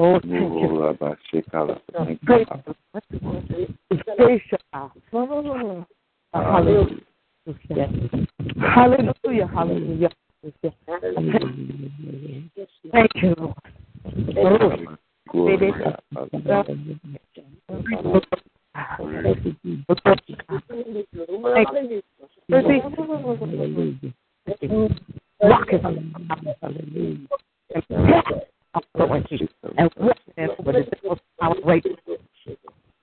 Oh, 0.01 0.19
thank 0.21 0.39
you. 0.39 0.45
Hallelujah. 6.33 6.97
Hallelujah. 8.57 9.47
Hallelujah. 9.47 10.09
Thank 12.91 13.11
you, 13.21 13.35
Lord. 13.37 13.55
Rock 25.41 25.67
it. 25.71 25.79
And 30.37 30.51
what 30.57 30.75
is 30.75 30.85
right, 31.65 31.85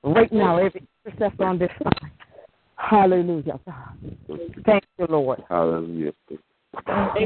right 0.05 0.33
now, 0.33 0.59
every 0.59 0.87
intercessor 1.05 1.45
on 1.45 1.59
this 1.59 1.71
side. 1.83 2.11
Hallelujah, 2.77 3.59
Thank 4.65 4.85
you, 4.99 5.07
Lord. 5.09 5.43
Hallelujah. 5.49 6.13
Thank 6.29 6.41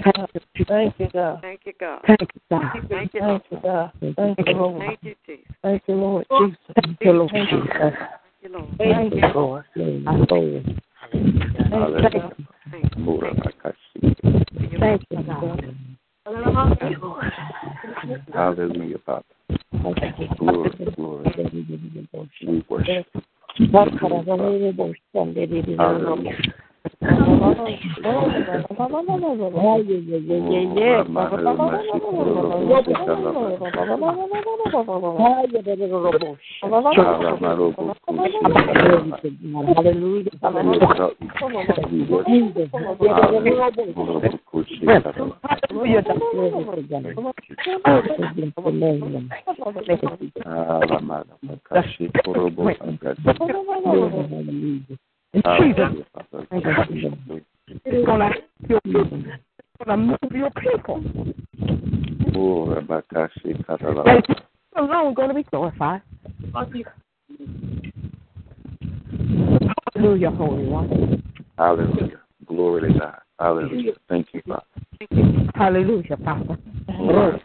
you, 0.06 0.64
Thank 0.68 0.94
you, 0.98 1.08
God. 1.12 1.40
Thank 1.42 1.66
you, 1.66 1.72
God. 1.78 2.00
Thank 2.06 2.20
you, 2.20 2.40
God. 2.50 2.62
Thank 2.62 2.74
you, 2.74 3.20
Thank 3.20 3.44
you, 3.50 3.58
God. 3.62 3.92
Thank 4.16 4.38
you, 4.38 4.54
Lord. 4.54 4.80
Thank 4.80 5.00
you, 5.02 5.14
Jesus. 5.26 5.56
Thank 5.62 5.82
you, 7.02 7.12
Lord 7.12 8.10
Jesus. 8.50 8.76
Thank 8.78 9.14
you, 9.14 9.20
Lord 9.34 9.64
Thank 9.74 10.04
you, 10.04 10.26
Thank 11.70 11.72
you, 11.72 12.08
Lord. 12.12 12.36
Thank 12.70 12.96
you, 12.96 13.04
Lord. 13.04 13.36
Thank 13.40 13.84
you. 13.94 14.14
Thank 14.78 15.02
you, 15.10 15.22
God. 15.22 15.74
Hallelujah, 18.32 18.98
Father. 19.04 19.24
Glory, 20.38 20.70
glory. 20.96 21.32
We 22.46 22.64
worship. 22.68 23.06
Hallelujah. 25.78 26.36
Hallelujah. 39.72 40.30
Oh, 55.32 55.58
Jesus. 55.60 56.04
It's 57.84 58.06
gonna 58.06 58.30
your 58.68 58.80
people. 58.80 59.04
It's 59.12 59.86
gonna 59.86 59.96
move 59.96 60.18
your 60.32 60.50
people. 60.50 61.04
And 64.06 64.24
you 64.28 64.34
alone 64.76 65.14
gonna 65.14 65.34
be 65.34 65.42
glorified. 65.44 66.02
Hallelujah, 69.94 70.30
Holy 70.30 70.66
One. 70.66 71.22
Hallelujah. 71.58 72.20
Glory 72.46 72.92
to 72.92 72.98
God. 72.98 73.18
Hallelujah. 73.38 73.92
Thank 74.08 74.28
you, 74.32 74.42
Father. 74.46 74.64
Hallelujah, 75.54 76.16
Father. 76.24 76.58
Hallelujah. 76.88 77.40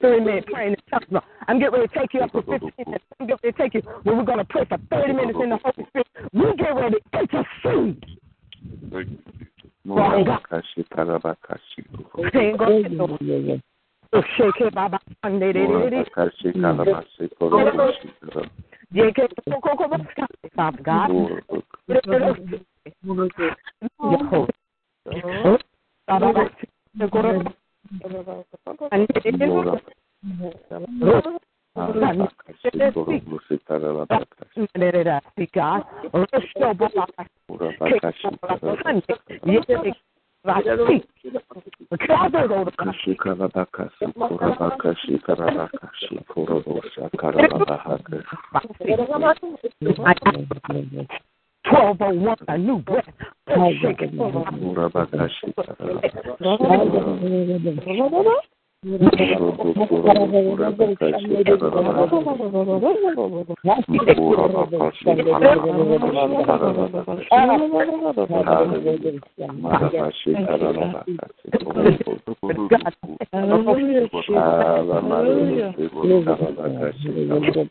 Thirty 0.00 0.24
minutes 0.24 0.46
praying 0.52 0.72
in 0.72 0.73
tongues. 1.00 1.24
I'm 1.48 1.58
getting 1.58 1.74
ready 1.74 1.88
to 1.88 1.94
take 1.98 2.14
you 2.14 2.20
up 2.20 2.32
to 2.32 2.42
15 2.42 2.70
minutes. 2.86 3.04
I'm 3.20 3.26
getting 3.26 3.38
ready 3.42 3.52
to 3.52 3.62
take 3.62 3.74
you. 3.74 3.82
Where 4.02 4.16
we're 4.16 4.24
going 4.24 4.38
to 4.38 4.44
pray 4.44 4.64
for 4.68 4.78
30 4.90 5.12
minutes 5.12 5.38
in 5.42 5.50
the 5.50 5.58
Holy 5.62 5.86
Spirit. 5.88 6.06
We 6.32 6.56
get 6.56 6.74
ready 6.74 6.96
to 7.12 7.18
intercede. 7.20 8.04
Oh, 24.00 24.16
no-. 25.10 25.58
Father 26.06 26.32
God. 26.32 26.50
Twelve 51.66 51.96
oh 52.00 52.12
one, 52.12 52.36
a 52.48 52.58
new 52.58 52.78
breath. 52.78 53.04
Shake 58.84 58.98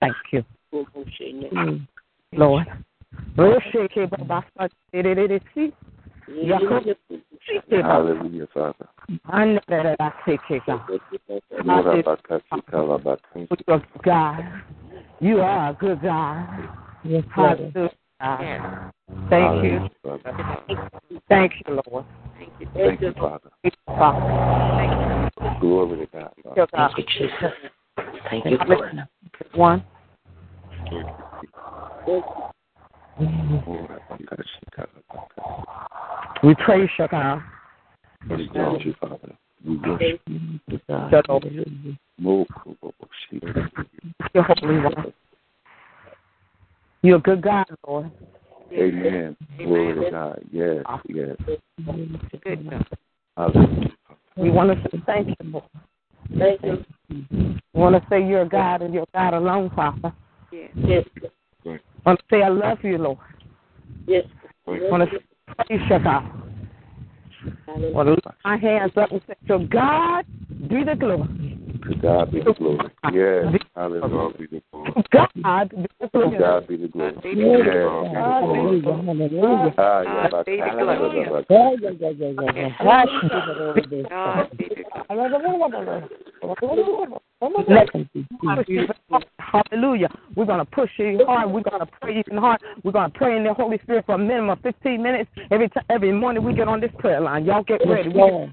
Thank 0.00 0.16
you. 0.32 0.44
Thank 1.50 1.52
you. 1.52 1.80
Lord. 2.32 2.66
Hallelujah, 6.28 6.96
Father. 8.52 8.88
God, 14.04 14.44
you 15.20 15.40
are 15.40 15.70
a 15.70 15.74
good 15.74 16.02
God. 16.02 16.68
Yes, 17.04 17.22
Hallelujah. 17.34 17.90
Thank 19.30 19.62
you. 19.62 19.88
Thank 21.28 21.52
you, 21.66 21.80
Lord. 21.86 22.04
Thank 22.74 23.00
you, 23.00 23.14
Father. 23.18 23.50
Father. 23.86 25.30
Glory 25.60 25.98
to 25.98 26.06
God. 26.12 26.32
Thank 26.44 26.58
you, 26.98 27.04
God. 27.40 27.52
Thank 28.32 28.44
you, 28.46 28.58
Lord. 28.66 29.06
One. 29.54 29.84
We 36.42 36.54
praise 36.54 36.88
you, 36.98 37.08
God. 37.08 37.42
We 38.28 38.44
exalt 38.44 38.82
you, 38.82 38.94
Father. 39.00 39.36
We 39.66 39.76
worship 39.78 40.20
you. 40.26 40.40
Shut 41.10 41.30
up. 41.30 41.42
Move. 42.18 42.46
You're 44.34 44.42
holy 44.42 44.78
one. 44.78 45.12
You're 47.02 47.16
a 47.16 47.20
good 47.20 47.42
God, 47.42 47.66
Lord. 47.86 48.10
Amen. 48.72 49.36
Glory 49.58 50.04
to 50.04 50.10
God. 50.10 50.44
Yes, 50.52 50.84
yes. 51.08 51.36
Good 52.42 52.70
God. 53.36 53.56
We 54.36 54.50
want 54.50 54.70
to 54.70 54.90
say 54.90 55.02
thank 55.06 55.28
you, 55.28 55.36
Lord. 55.44 55.64
Thank 56.38 56.62
you. 56.62 56.84
We 57.08 57.80
want 57.80 57.94
to 57.94 58.08
say 58.10 58.26
you're 58.26 58.44
God 58.44 58.82
and 58.82 58.92
you're 58.92 59.06
God 59.14 59.34
alone, 59.34 59.70
Father. 59.74 60.12
Yes. 60.52 61.04
I 61.64 61.78
want 62.04 62.18
to 62.18 62.24
say 62.30 62.42
I 62.42 62.48
love 62.48 62.78
you, 62.82 62.98
Lord. 62.98 63.18
Yes. 64.06 64.24
I 64.66 64.78
want 64.90 65.08
to 65.10 65.18
praise 65.46 65.80
you, 65.90 65.98
God. 65.98 66.32
I 67.68 67.72
want 67.92 68.06
to 68.08 68.12
lift 68.14 68.26
my 68.44 68.56
hands 68.56 68.92
up 68.96 69.10
and 69.12 69.20
say, 69.26 69.34
to 69.48 69.58
God 69.66 70.24
be 70.68 70.82
the 70.84 70.94
glory. 70.94 71.58
To 71.88 71.94
God 72.00 72.30
be 72.32 72.40
the 72.40 72.52
glory. 72.54 72.90
Yes. 73.12 73.44
Hallelujah. 73.74 74.38
Be 74.38 74.46
the 74.46 74.62
glory. 74.72 74.92
God 75.12 75.28
be 75.34 75.42
the 75.42 76.08
glory. 76.08 76.38
God 76.38 76.66
be 76.68 76.76
the 76.76 76.88
glory. 76.88 77.18
Hallelujah. 78.14 78.82
Ah, 79.78 80.00
yeah, 80.02 80.28
but- 80.30 80.46
Yeah, 81.50 81.70
yeah, 81.80 81.90
yeah, 82.00 82.10
yeah, 82.10 82.32
yeah, 82.54 82.70
Hallelujah. 89.38 90.08
We're 90.34 90.46
going 90.46 90.58
to 90.58 90.64
push 90.64 90.90
you 90.98 91.22
hard. 91.26 91.50
We're 91.50 91.62
going 91.62 91.80
to 91.80 91.86
pray 92.00 92.22
even 92.26 92.38
hard. 92.38 92.60
We're 92.82 92.92
going 92.92 93.10
to 93.10 93.18
pray 93.18 93.36
in 93.36 93.44
the 93.44 93.52
Holy 93.52 93.78
Spirit 93.82 94.06
for 94.06 94.14
a 94.14 94.18
minimum 94.18 94.50
of 94.50 94.60
15 94.60 95.02
minutes 95.02 95.30
every 95.50 95.68
time, 95.68 95.84
every 95.90 96.12
morning 96.12 96.44
we 96.44 96.54
get 96.54 96.68
on 96.68 96.80
this 96.80 96.90
prayer 96.98 97.20
line. 97.20 97.44
Y'all 97.44 97.62
get 97.62 97.80
ready. 97.86 98.08
We're 98.08 98.50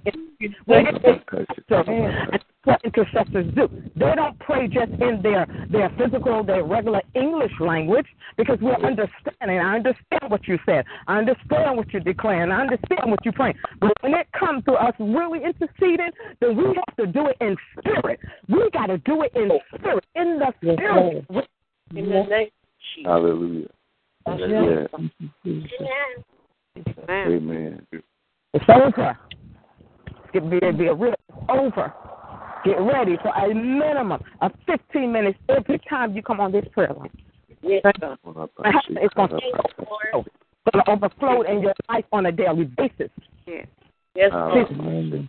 what 2.66 2.82
intercessors 2.86 3.54
do. 3.56 3.68
They 3.96 4.14
don't 4.16 4.40
pray 4.40 4.68
just 4.68 4.92
in 4.94 5.22
their, 5.22 5.46
their 5.70 5.90
physical, 5.98 6.44
their 6.44 6.64
regular 6.64 7.02
English 7.14 7.52
language 7.60 8.06
because 8.38 8.58
we're 8.62 8.76
understanding. 8.76 9.60
I 9.60 9.76
understand 9.76 10.30
what 10.30 10.48
you 10.48 10.58
said. 10.66 10.86
I 11.08 11.18
understand 11.18 11.78
what 11.78 11.92
you're 11.92 12.02
declaring. 12.02 12.52
I 12.52 12.62
understand 12.62 13.12
what 13.12 13.20
you're 13.26 13.34
praying. 13.34 13.56
But 13.80 13.92
when 14.02 14.14
it 14.14 14.28
comes 14.38 14.64
to 14.66 14.74
us 14.74 14.94
really 15.00 15.40
interceding, 15.44 16.12
then 16.40 16.56
we 16.56 16.64
have 16.64 16.96
to 16.98 17.08
do 17.08 17.28
it 17.28 17.38
in 17.42 17.58
spirit. 17.78 18.20
We 18.48 18.70
got 18.74 18.88
to 18.88 18.98
do 19.00 19.24
it 19.24 19.32
in 19.36 19.52
oh. 19.52 19.60
spirit, 19.78 20.06
in 20.16 20.40
the 20.40 20.52
Yes, 20.62 20.76
spirit. 20.78 21.26
In 21.96 22.10
the 22.10 22.24
name 22.24 22.50
Hallelujah. 23.06 23.68
Yes. 24.28 24.90
Yes. 25.44 26.24
Amen. 27.10 27.86
It's 28.54 28.66
over. 28.70 29.18
It's 30.08 30.32
going 30.34 30.50
to 30.50 30.72
be, 30.72 30.78
be 30.78 30.88
a 30.88 30.94
real 30.94 31.14
over. 31.50 31.94
Get 32.66 32.80
ready 32.80 33.18
for 33.22 33.30
a 33.30 33.54
minimum 33.54 34.24
of 34.42 34.52
15 34.66 35.12
minutes 35.12 35.38
every 35.50 35.80
time 35.90 36.16
you 36.16 36.24
come 36.24 36.40
on 36.40 36.52
this 36.52 36.66
prayer 36.72 36.94
line. 36.98 37.10
Yes, 37.62 37.84
God. 38.00 38.18
It's 38.30 39.14
going 39.14 39.30
to 39.30 39.36
overflow. 39.36 40.26
It's 40.66 40.72
going 40.72 40.86
to 40.86 40.92
overflow 40.92 41.42
in 41.42 41.62
your 41.62 41.74
life 41.90 42.06
on 42.12 42.26
a 42.28 42.32
daily 42.32 42.66
basis. 42.66 43.10
Yes, 43.46 43.68
Hallelujah. 44.16 45.28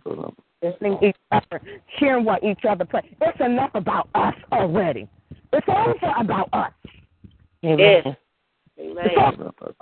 Listening 0.61 0.97
to 0.99 1.07
each 1.07 1.15
other, 1.31 1.61
hearing 1.97 2.25
what 2.25 2.43
each 2.43 2.65
other 2.67 2.85
pray. 2.85 3.01
It's 3.21 3.39
enough 3.39 3.71
about 3.73 4.09
us 4.15 4.33
already. 4.51 5.07
It's 5.53 5.67
over 5.67 6.13
about 6.17 6.49
us. 6.53 6.71
Yes. 7.61 8.05
It's 8.05 8.17
Amen. 8.79 9.09
over. 9.17 9.73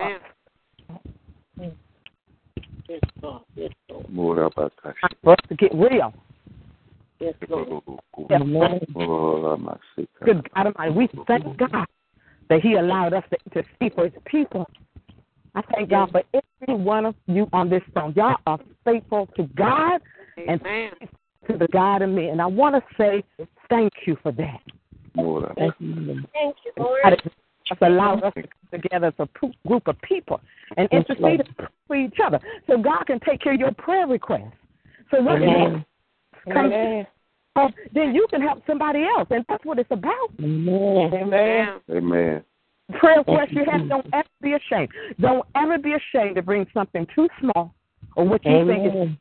Yes, 2.89 2.99
God. 3.21 3.41
Yes, 3.55 3.71
Lord. 3.89 4.09
More 4.09 4.43
about 4.43 4.73
that. 4.83 4.95
For 5.23 5.33
us 5.33 5.39
to 5.49 5.55
get 5.55 5.73
real. 5.73 6.13
Yes, 7.19 7.33
oh, 7.49 7.55
Lord. 7.55 7.99
Yes. 8.29 8.41
Oh, 8.95 9.01
oh. 9.01 9.45
oh 9.45 9.57
my 9.57 9.77
sick. 9.95 10.09
Good 10.23 10.49
God 10.53 10.67
Almighty, 10.77 10.91
we 10.91 11.23
thank 11.27 11.57
God 11.57 11.85
that 12.49 12.61
He 12.61 12.75
allowed 12.75 13.13
us 13.13 13.23
to, 13.31 13.61
to 13.61 13.67
speak 13.75 13.95
for 13.95 14.03
His 14.05 14.13
people. 14.25 14.67
I 15.55 15.61
thank 15.73 15.89
God 15.89 16.11
for 16.11 16.23
every 16.33 16.83
one 16.83 17.05
of 17.05 17.15
you 17.27 17.47
on 17.53 17.69
this 17.69 17.83
phone. 17.93 18.13
Y'all 18.15 18.37
are 18.47 18.59
faithful 18.83 19.27
to 19.37 19.43
God 19.55 20.01
and 20.47 20.59
to 21.47 21.57
the 21.57 21.67
God 21.71 22.01
in 22.01 22.15
me. 22.15 22.29
And 22.29 22.41
I 22.41 22.47
want 22.47 22.75
to 22.75 22.81
say 22.97 23.23
thank 23.69 23.93
you 24.05 24.17
for 24.23 24.31
that. 24.33 24.61
More 25.15 25.45
about 25.45 25.55
Thank 25.57 25.75
you, 25.79 26.71
Lord. 26.77 27.01
God 27.03 27.31
has 27.69 27.77
allowed 27.81 28.23
us 28.23 28.33
to 28.35 28.41
come 28.41 28.81
together 28.81 29.07
as 29.07 29.13
a 29.19 29.49
group 29.67 29.87
of 29.87 30.01
people 30.01 30.41
and 30.75 30.89
Yes, 30.91 31.05
intercede 31.09 31.47
for 31.87 31.95
each 31.95 32.17
other 32.23 32.39
so 32.67 32.77
God 32.77 33.03
can 33.05 33.19
take 33.19 33.41
care 33.41 33.53
of 33.53 33.59
your 33.59 33.73
prayer 33.73 34.07
requests. 34.07 34.53
So 35.11 35.21
when 35.21 35.43
Amen. 35.43 35.85
it 36.47 36.53
comes, 36.53 36.73
Amen. 36.73 37.07
oh, 37.55 37.69
then 37.93 38.15
you 38.15 38.25
can 38.29 38.41
help 38.41 38.63
somebody 38.65 39.03
else. 39.03 39.27
And 39.29 39.45
that's 39.47 39.63
what 39.63 39.77
it's 39.77 39.91
about. 39.91 40.29
Amen. 40.39 41.13
Amen. 41.13 41.79
Amen. 41.91 42.43
Prayer 42.99 43.19
request 43.19 43.51
you 43.51 43.65
have, 43.69 43.87
don't 43.87 44.07
ever 44.13 44.27
be 44.41 44.53
ashamed. 44.53 44.89
Don't 45.19 45.45
ever 45.55 45.77
be 45.77 45.93
ashamed 45.93 46.35
to 46.35 46.41
bring 46.41 46.65
something 46.73 47.07
too 47.15 47.27
small 47.39 47.73
or 48.15 48.25
what 48.25 48.43
you 48.45 48.65
think 48.67 48.93
is 48.93 49.17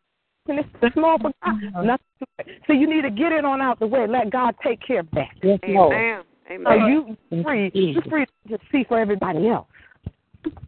and 0.49 0.59
it's 0.59 0.69
too 0.81 0.89
small 0.95 1.19
for 1.19 1.33
God. 1.45 1.85
Nothing 1.85 2.07
to 2.19 2.27
it. 2.39 2.63
So 2.67 2.73
you 2.73 2.89
need 2.89 3.03
to 3.03 3.11
get 3.11 3.33
it 3.33 3.45
on 3.45 3.61
out 3.61 3.79
the 3.79 3.87
way. 3.87 4.07
Let 4.07 4.31
God 4.31 4.55
take 4.63 4.81
care 4.85 5.01
of 5.01 5.11
that. 5.13 5.29
Yes, 5.43 5.59
Lord. 5.69 6.25
So 6.49 6.75
you 6.75 7.17
free, 7.43 7.71
you 7.73 8.03
free 8.09 8.27
to 8.49 8.59
see 8.71 8.85
for 8.89 8.99
everybody 8.99 9.49
else. 9.49 9.69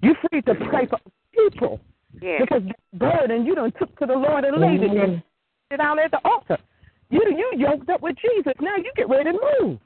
You 0.02 0.14
free 0.30 0.42
to 0.42 0.54
pray 0.54 0.87
for 0.87 0.98
people. 1.35 1.80
Because 2.40 2.62
that 2.66 2.98
burden 2.98 3.44
you 3.44 3.54
done 3.54 3.72
took 3.78 3.98
to 3.98 4.07
the 4.07 4.14
Lord 4.14 4.44
and 4.44 4.61
laid 4.61 4.83
it 4.83 4.94
there. 4.94 5.04
Amen. 5.04 5.22
Sit 5.70 5.78
down 5.78 5.98
at 5.98 6.12
the 6.12 6.20
altar. 6.24 6.59
You 7.11 7.22
you 7.37 7.52
yoked 7.57 7.90
up 7.90 8.00
with 8.00 8.16
Jesus. 8.16 8.54
Now 8.61 8.76
you 8.76 8.92
get 8.96 9.09
ready 9.09 9.33
to 9.33 9.38
move. 9.61 9.78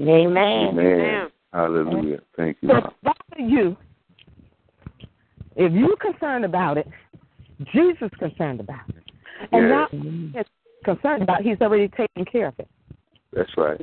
Amen. 0.00 0.78
Amen. 0.78 1.30
Hallelujah. 1.56 2.20
Thank 2.36 2.58
you. 2.60 2.68
So 2.68 2.92
bother 3.02 3.42
you. 3.42 3.76
If 5.56 5.72
you're 5.72 5.96
concerned 5.96 6.44
about 6.44 6.76
it, 6.76 6.86
Jesus 7.72 7.96
is 8.02 8.18
concerned 8.18 8.60
about 8.60 8.86
it. 8.90 9.02
And 9.52 9.68
Yes. 9.68 9.70
now 9.70 9.86
he's 9.90 10.44
concerned 10.84 11.22
about 11.22 11.40
it, 11.40 11.46
he's 11.46 11.60
already 11.62 11.88
taken 11.88 12.26
care 12.26 12.48
of 12.48 12.58
it. 12.58 12.68
That's 13.32 13.56
right. 13.56 13.80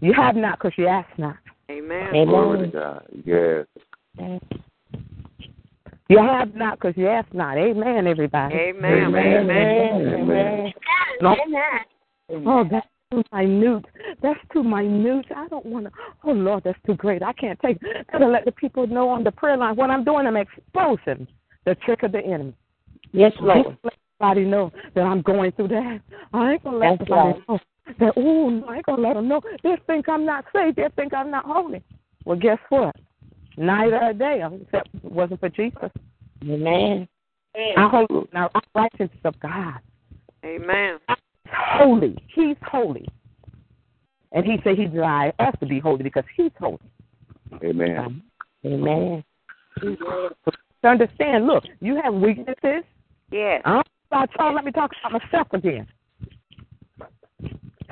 You 0.00 0.14
have 0.14 0.36
not 0.36 0.58
because 0.58 0.72
you 0.78 0.86
ask 0.86 1.06
not. 1.18 1.36
Glory 1.68 2.60
to 2.60 2.66
God. 2.68 3.06
Yes. 3.26 3.66
You 6.08 6.18
have 6.18 6.54
not 6.54 6.78
because 6.78 6.96
you 6.96 7.08
ask 7.08 7.32
not. 7.34 7.58
Amen, 7.58 8.06
everybody. 8.06 8.54
Amen. 8.54 9.14
Amen. 9.14 10.72
No. 11.20 11.36
Oh, 12.46 12.64
that's 12.64 12.86
too 13.10 13.22
minute. 13.32 13.84
That's 14.22 14.40
too 14.52 14.62
minute. 14.62 15.26
I 15.34 15.48
don't 15.48 15.66
want 15.66 15.86
to. 15.86 15.92
Oh, 16.24 16.32
Lord, 16.32 16.62
that's 16.64 16.78
too 16.86 16.94
great. 16.94 17.22
I 17.22 17.32
can't 17.32 17.58
take 17.60 17.78
it. 17.82 18.06
I 18.08 18.12
gotta 18.12 18.28
let 18.28 18.44
the 18.44 18.52
people 18.52 18.86
know 18.86 19.08
on 19.08 19.24
the 19.24 19.32
prayer 19.32 19.56
line 19.56 19.76
what 19.76 19.90
I'm 19.90 20.04
doing. 20.04 20.26
I'm 20.26 20.36
exposing 20.36 21.26
the 21.64 21.74
trick 21.76 22.02
of 22.02 22.12
the 22.12 22.20
enemy. 22.20 22.54
Yes, 23.12 23.32
Lord. 23.40 23.56
ain't 23.56 23.66
gonna 23.66 23.78
let 23.84 23.92
somebody 24.18 24.44
know 24.44 24.72
that 24.94 25.02
I'm 25.02 25.22
going 25.22 25.52
through 25.52 25.68
that. 25.68 26.00
I 26.32 26.52
ain't 26.52 26.64
gonna 26.64 26.78
let 26.78 26.98
That's 26.98 27.08
somebody 27.08 27.38
right. 27.38 27.48
know 27.48 27.58
that. 27.98 28.12
Oh, 28.16 28.48
no, 28.50 28.66
I 28.66 28.76
ain't 28.76 28.86
gonna 28.86 29.02
let 29.02 29.14
them 29.14 29.28
know. 29.28 29.40
They 29.62 29.76
think 29.86 30.08
I'm 30.08 30.24
not 30.24 30.44
saved. 30.54 30.76
They 30.76 30.88
think 30.96 31.12
I'm 31.12 31.30
not 31.30 31.44
holy. 31.44 31.82
Well, 32.24 32.38
guess 32.38 32.58
what? 32.68 32.94
Neither 33.56 33.96
are 33.96 34.14
they, 34.14 34.42
except 34.62 34.88
it 34.94 35.12
wasn't 35.12 35.40
for 35.40 35.48
Jesus. 35.48 35.90
Amen. 36.44 37.08
I 37.56 37.88
holy 37.88 38.28
now. 38.32 38.50
I'm 38.54 38.62
righteousness 38.74 39.20
of 39.24 39.38
God. 39.40 39.74
Amen. 40.44 40.98
He's 41.50 41.56
holy. 41.58 42.16
He's 42.34 42.56
holy. 42.62 43.08
And 44.32 44.44
he 44.44 44.58
said 44.62 44.78
he 44.78 44.86
desired 44.86 45.34
us 45.38 45.54
to 45.60 45.66
be 45.66 45.80
holy 45.80 46.02
because 46.02 46.24
he's 46.36 46.52
holy. 46.58 46.78
Amen. 47.64 47.98
Um, 47.98 48.22
amen. 48.64 49.24
To 49.80 50.88
understand, 50.88 51.46
look, 51.46 51.64
you 51.80 52.00
have 52.02 52.14
weaknesses. 52.14 52.84
Yes. 53.32 53.62
I 53.64 53.82
don't 54.12 54.30
talk, 54.32 54.54
let 54.54 54.64
me 54.64 54.72
talk 54.72 54.92
about 55.04 55.20
myself 55.22 55.48
again. 55.52 55.86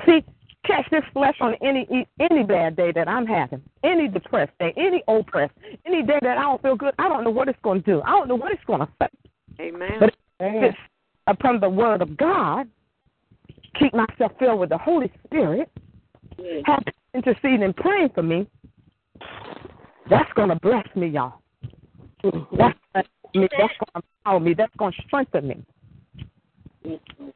See, 0.05 0.23
catch 0.65 0.89
this 0.91 1.03
flesh 1.13 1.35
on 1.41 1.55
any 1.61 2.07
any 2.19 2.43
bad 2.43 2.75
day 2.75 2.91
that 2.93 3.07
I'm 3.07 3.25
having, 3.25 3.61
any 3.83 4.07
depressed 4.07 4.51
day, 4.59 4.73
any 4.77 5.03
oppressed, 5.07 5.53
any 5.85 6.03
day 6.03 6.19
that 6.21 6.37
I 6.37 6.41
don't 6.43 6.61
feel 6.61 6.75
good. 6.75 6.93
I 6.99 7.09
don't 7.09 7.23
know 7.23 7.31
what 7.31 7.49
it's 7.49 7.59
going 7.63 7.83
to 7.83 7.85
do. 7.85 8.01
I 8.03 8.11
don't 8.11 8.27
know 8.27 8.35
what 8.35 8.51
it's 8.51 8.63
going 8.65 8.79
to 8.79 8.87
affect. 8.93 9.15
Amen. 9.59 9.97
But 9.99 10.09
if 10.39 10.71
it's 10.71 10.77
upon 11.27 11.59
the 11.59 11.69
word 11.69 12.01
of 12.01 12.15
God, 12.15 12.67
keep 13.77 13.93
myself 13.93 14.31
filled 14.39 14.59
with 14.59 14.69
the 14.69 14.77
Holy 14.77 15.11
Spirit, 15.25 15.69
have 16.65 16.83
interceding 17.13 17.63
and 17.63 17.75
praying 17.75 18.09
for 18.13 18.23
me. 18.23 18.47
That's 20.09 20.31
going 20.33 20.49
to 20.49 20.55
bless 20.55 20.85
me, 20.95 21.07
y'all. 21.07 21.41
Mm-hmm. 22.23 22.55
That's 22.57 22.77
that's 22.93 23.07
going 23.33 23.47
to 23.47 24.01
empower 24.25 24.39
me. 24.39 24.53
That's 24.53 24.75
going 24.77 24.93
to 24.93 25.01
strengthen 25.05 25.47
me. 25.47 25.63
Mm-hmm. 26.85 27.29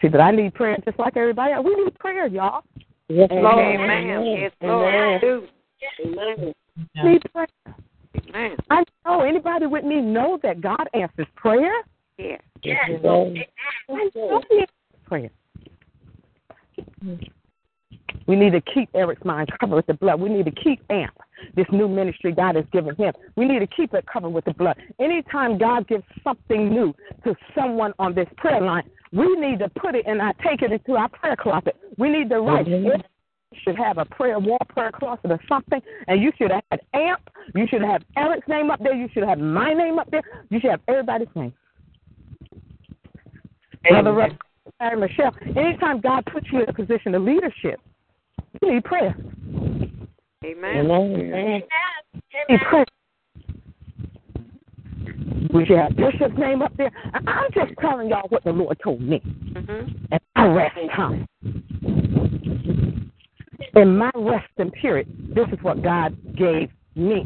See, 0.00 0.08
but 0.08 0.20
I 0.20 0.30
need 0.32 0.52
prayer 0.54 0.76
just 0.84 0.98
like 0.98 1.16
everybody 1.16 1.52
else. 1.54 1.64
We 1.64 1.74
need 1.82 1.98
prayer, 1.98 2.26
y'all. 2.26 2.62
Yes, 3.08 3.28
Lord. 3.30 3.58
Amen. 3.58 4.26
Yes, 4.38 4.52
Lord. 4.60 5.22
Amen. 6.04 6.54
Need 7.02 7.22
prayer. 7.32 7.46
Amen. 8.28 8.56
I 8.70 8.84
know 9.06 9.22
anybody 9.22 9.66
with 9.66 9.84
me 9.84 10.00
know 10.00 10.38
that 10.42 10.60
God 10.60 10.88
answers 10.92 11.26
prayer. 11.36 11.82
Yeah. 12.18 12.36
Yes. 12.62 12.78
I 12.88 12.96
know 13.02 13.32
He 13.34 13.44
answers 13.88 14.68
prayer. 15.06 15.30
We 18.26 18.36
need 18.36 18.52
to 18.52 18.60
keep 18.62 18.88
Eric's 18.94 19.24
mind 19.24 19.50
covered 19.60 19.76
with 19.76 19.86
the 19.86 19.94
blood. 19.94 20.20
We 20.20 20.30
need 20.30 20.46
to 20.46 20.50
keep 20.50 20.80
AMP, 20.90 21.14
this 21.56 21.66
new 21.70 21.88
ministry 21.88 22.32
God 22.32 22.56
has 22.56 22.64
given 22.72 22.96
him. 22.96 23.12
We 23.36 23.44
need 23.44 23.58
to 23.58 23.66
keep 23.66 23.92
it 23.92 24.06
covered 24.06 24.30
with 24.30 24.46
the 24.46 24.54
blood. 24.54 24.76
Anytime 24.98 25.58
God 25.58 25.86
gives 25.86 26.04
something 26.22 26.70
new 26.70 26.94
to 27.24 27.36
someone 27.54 27.92
on 27.98 28.14
this 28.14 28.28
prayer 28.36 28.60
line, 28.60 28.88
we 29.12 29.36
need 29.36 29.58
to 29.58 29.68
put 29.68 29.94
it 29.94 30.06
and 30.06 30.22
I 30.22 30.32
take 30.42 30.62
it 30.62 30.72
into 30.72 30.96
our 30.96 31.08
prayer 31.08 31.36
closet. 31.36 31.76
We 31.98 32.08
need 32.08 32.30
to 32.30 32.40
write. 32.40 32.66
Mhm. 32.66 33.02
You 33.52 33.60
should 33.60 33.76
have 33.76 33.98
a 33.98 34.04
prayer 34.04 34.38
wall, 34.38 34.58
prayer 34.68 34.90
closet, 34.90 35.30
or 35.30 35.40
something, 35.46 35.80
and 36.08 36.20
you 36.20 36.32
should 36.36 36.50
have 36.50 36.64
had 36.70 36.80
AMP. 36.92 37.30
You 37.54 37.66
should 37.68 37.82
have 37.82 38.04
Eric's 38.16 38.48
name 38.48 38.70
up 38.70 38.80
there. 38.80 38.94
You 38.94 39.08
should 39.08 39.22
have 39.22 39.38
my 39.38 39.72
name 39.72 39.98
up 39.98 40.10
there. 40.10 40.22
You 40.50 40.58
should 40.60 40.70
have 40.70 40.80
everybody's 40.88 41.28
name. 41.36 41.52
Brother 43.88 44.12
Russ, 44.12 44.32
Mary 44.80 45.00
Michelle, 45.00 45.34
anytime 45.56 46.00
God 46.00 46.24
puts 46.32 46.46
you 46.52 46.62
in 46.62 46.68
a 46.68 46.72
position 46.72 47.14
of 47.14 47.22
leadership, 47.22 47.80
you 48.62 48.74
need 48.74 48.84
prayer. 48.84 49.14
Amen. 50.44 50.90
Amen. 50.90 51.62
You 52.32 52.44
need 52.48 52.60
prayer. 52.68 52.84
We 55.52 55.64
should 55.66 55.78
have 55.78 55.96
Bishop's 55.96 56.36
name 56.38 56.62
up 56.62 56.76
there. 56.76 56.90
I- 57.12 57.30
I'm 57.30 57.50
just 57.52 57.78
telling 57.80 58.08
y'all 58.08 58.26
what 58.28 58.44
the 58.44 58.52
Lord 58.52 58.78
told 58.82 59.00
me. 59.00 59.20
Mm-hmm. 59.20 59.94
And 60.10 60.20
my 60.34 60.46
rest 60.46 60.76
in 60.76 60.88
time. 60.88 61.26
In 63.76 63.96
my 63.96 64.10
resting 64.14 64.70
period, 64.70 65.06
this 65.34 65.46
is 65.52 65.62
what 65.62 65.82
God 65.82 66.16
gave 66.36 66.70
me. 66.94 67.24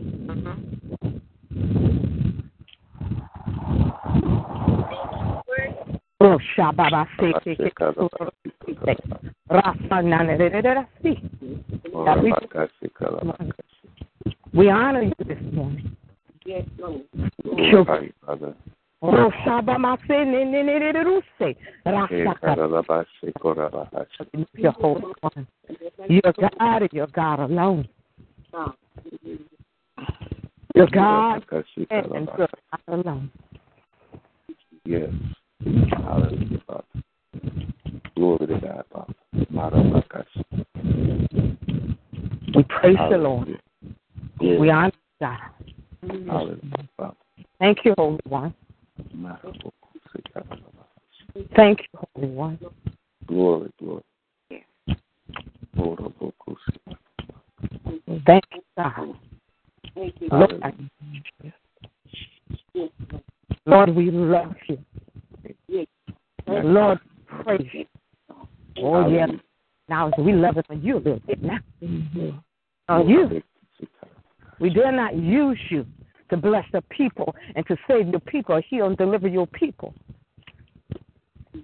Oh, 6.21 6.37
Shababa 6.57 7.07
We 14.53 14.71
honor 14.71 15.03
you 15.03 15.13
this 15.25 15.39
morning. 15.53 15.97
Yes, 16.45 16.65
Lord. 16.77 17.03
Glorify 17.45 18.01
you, 18.01 18.13
Father. 18.27 18.55
Oh, 19.01 19.31
Shabama 19.47 19.97
Your 24.55 24.73
Holy 24.73 25.03
One. 25.21 25.47
You're 26.09 26.35
God 26.41 26.83
and 26.83 26.91
you're 26.93 27.07
God 27.07 27.39
alone. 27.39 27.89
You're 30.75 30.87
God 30.89 31.45
and 31.91 32.29
you're 32.37 32.49
God 32.71 32.81
alone. 32.89 33.31
Yes. 34.85 35.11
Hallelujah, 35.65 36.61
Father. 36.67 36.85
Glory 38.15 38.47
to 38.47 38.59
God, 38.61 38.85
Father. 38.93 39.15
We 42.55 42.63
praise 42.65 42.97
the 43.11 43.19
Lord. 43.19 43.61
Glory. 44.39 44.59
We 44.59 44.71
honor 44.71 44.93
God. 45.21 45.39
Hallelujah, 46.03 46.89
Father. 46.97 47.17
Thank 47.59 47.85
you, 47.85 47.95
Holy 47.99 48.21
One. 48.25 48.55
Thank 51.57 51.81
you, 51.81 52.01
Holy 52.17 52.29
One. 52.29 52.59
Glory, 53.27 53.71
glory. 53.79 54.03
Thank 58.27 58.45
you, 58.55 58.63
God. 58.77 59.15
Lord, 60.31 60.75
Lord, 63.67 63.95
we 63.95 64.11
love 64.11 64.55
you. 64.69 64.79
Lord, 66.49 66.99
praise 67.43 67.67
you. 67.73 67.87
Oh, 68.83 69.09
yeah. 69.09 69.27
Now, 69.89 70.11
we 70.19 70.33
love 70.33 70.57
it 70.59 70.67
when 70.69 70.83
you 70.83 70.97
a 70.97 70.99
little 70.99 71.21
bit 71.27 71.43
now. 71.43 71.59
Oh, 72.89 73.07
you. 73.07 73.43
We 74.61 74.71
dare 74.71 74.93
not 74.93 75.17
use 75.17 75.59
you 75.71 75.87
to 76.31 76.37
bless 76.37 76.65
the 76.73 76.83
people 76.91 77.35
and 77.55 77.67
to 77.67 77.77
save 77.87 78.09
your 78.09 78.21
people 78.21 78.55
or 78.55 78.61
heal 78.61 78.87
and 78.87 78.97
deliver 78.97 79.29
your 79.29 79.47
people 79.47 79.95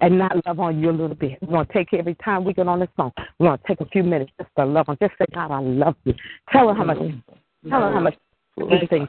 and 0.00 0.18
not 0.18 0.44
love 0.46 0.60
on 0.60 0.80
you 0.80 0.90
a 0.90 0.92
little 0.92 1.14
bit. 1.14 1.38
We're 1.42 1.48
going 1.48 1.66
to 1.66 1.72
take 1.72 1.92
every 1.92 2.14
time 2.16 2.44
we 2.44 2.52
get 2.52 2.66
on 2.66 2.80
the 2.80 2.88
phone. 2.96 3.12
We're 3.38 3.48
going 3.48 3.58
to 3.58 3.64
take 3.66 3.80
a 3.80 3.86
few 3.86 4.02
minutes 4.02 4.32
just 4.38 4.50
to 4.58 4.64
love 4.64 4.88
on. 4.88 4.96
Just 5.00 5.12
say, 5.18 5.26
God, 5.34 5.50
I 5.50 5.60
love 5.60 5.96
you. 6.04 6.14
Tell 6.50 6.68
her 6.68 6.74
how 6.74 6.84
much. 6.84 6.98
Tell 7.68 7.80
her 7.80 7.92
how 7.92 8.00
much. 8.00 8.16
Anything. 8.70 9.08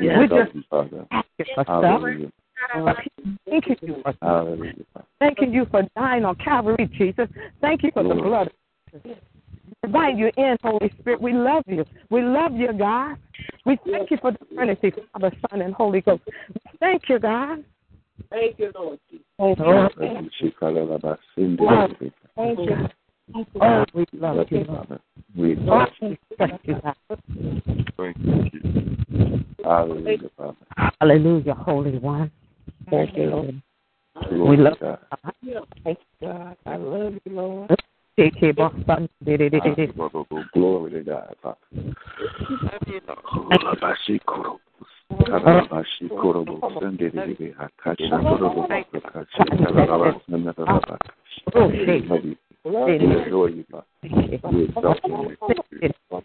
Yes, 0.00 0.18
We 0.20 0.28
just 0.28 0.52
Father. 0.70 1.06
ask 1.10 1.26
you 1.38 2.32
for 2.58 2.82
stuff. 2.82 2.96
Hallelujah. 2.96 3.36
Thanking 3.48 3.76
you 3.82 4.02
for 4.02 4.14
Hallelujah. 4.22 4.72
Thanking 5.20 5.52
you 5.52 5.66
for 5.70 5.82
dying 5.96 6.24
on 6.24 6.36
Calvary, 6.36 6.88
Jesus. 6.96 7.28
Thank 7.60 7.82
you 7.82 7.90
for 7.92 8.02
the 8.02 8.14
blood. 8.14 8.50
Invite 9.84 10.16
you 10.16 10.30
in, 10.36 10.56
Holy 10.62 10.92
Spirit. 11.00 11.20
We 11.20 11.32
love 11.32 11.62
you. 11.66 11.84
We 12.10 12.22
love 12.22 12.54
you, 12.54 12.72
God. 12.72 13.16
We 13.64 13.78
thank 13.90 14.10
you 14.10 14.18
for 14.20 14.32
the 14.32 14.38
Trinity, 14.54 14.92
Father, 15.12 15.32
Son, 15.50 15.60
and 15.60 15.74
Holy 15.74 16.00
Ghost. 16.00 16.22
Thank 16.80 17.08
you, 17.08 17.18
God. 17.18 17.64
Thank 18.30 18.58
you, 18.58 18.72
Lord. 18.74 18.98
Oh, 19.38 19.54
Thank 19.98 20.30
you, 20.40 20.50
Shikalabasindi. 20.50 22.12
Thank 22.36 22.58
you. 22.58 22.88
Oh, 23.60 23.84
we 23.94 24.06
love 24.12 24.46
you, 24.50 24.64
Father. 24.64 25.00
We 25.36 25.56
Oh, 25.56 25.64
love 25.64 25.88
we 26.00 26.18
thank 26.38 26.60
you, 26.64 26.80
God. 26.82 26.96
you. 27.34 27.62
Thank 27.96 28.52
you. 28.52 29.48
Hallelujah, 29.64 30.30
Father. 30.36 30.56
Hallelujah, 31.00 31.54
Holy 31.54 31.98
One. 31.98 32.30
Thank 32.90 33.16
you, 33.16 33.24
Lord. 33.24 33.62
Glory 34.28 34.56
We 34.56 34.62
love 34.62 34.78
to 34.78 34.84
God. 34.84 34.98
Thank 35.84 35.98
you, 36.20 36.28
God. 36.28 36.56
I 36.66 36.76
love 36.76 37.14
you, 37.24 37.32
Lord. 37.32 37.70
Take 38.18 38.34
care, 38.40 38.52
boss. 38.52 38.72
Glory 40.52 40.90
to 40.90 41.00
God, 41.04 41.36
Father. 41.42 41.56
Kalabashikoro. 43.48 44.58
Kalabashikoro. 45.12 46.40
Sendiri. 46.80 47.54
Hakashikoro. 47.54 48.66
Hakashikoro. 48.92 50.20
Oh. 50.66 50.80
Love 52.04 52.24
you. 52.24 52.36
We 52.64 53.22
adore 53.22 53.50
you, 53.50 53.64
Father. 53.70 53.86
We 54.02 54.64
exalt 54.64 54.98
you. 55.04 55.36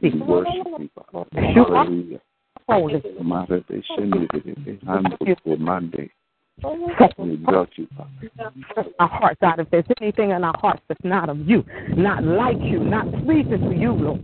We 0.02 0.22
worship 0.22 0.68
you, 0.80 0.90
Father. 0.96 1.30
Hallelujah. 1.34 2.20
Holy. 2.68 3.02
Mother, 3.22 3.64
they 3.70 3.84
send 3.96 4.14
you 4.16 4.28
to 4.28 4.40
the 4.42 4.86
hand 4.86 5.18
for 5.44 5.58
Monday. 5.58 6.10
Our 9.00 9.08
hearts 9.08 9.42
out. 9.44 9.60
If 9.60 9.70
there's 9.70 9.86
anything 10.02 10.32
in 10.32 10.44
our 10.44 10.58
hearts 10.60 10.82
that's 10.88 11.04
not 11.04 11.30
of 11.30 11.40
you, 11.40 11.64
not 11.90 12.24
like 12.24 12.58
you, 12.60 12.80
not 12.80 13.06
pleasing 13.26 13.70
to 13.70 13.76
you, 13.76 13.92
Lord, 13.92 14.24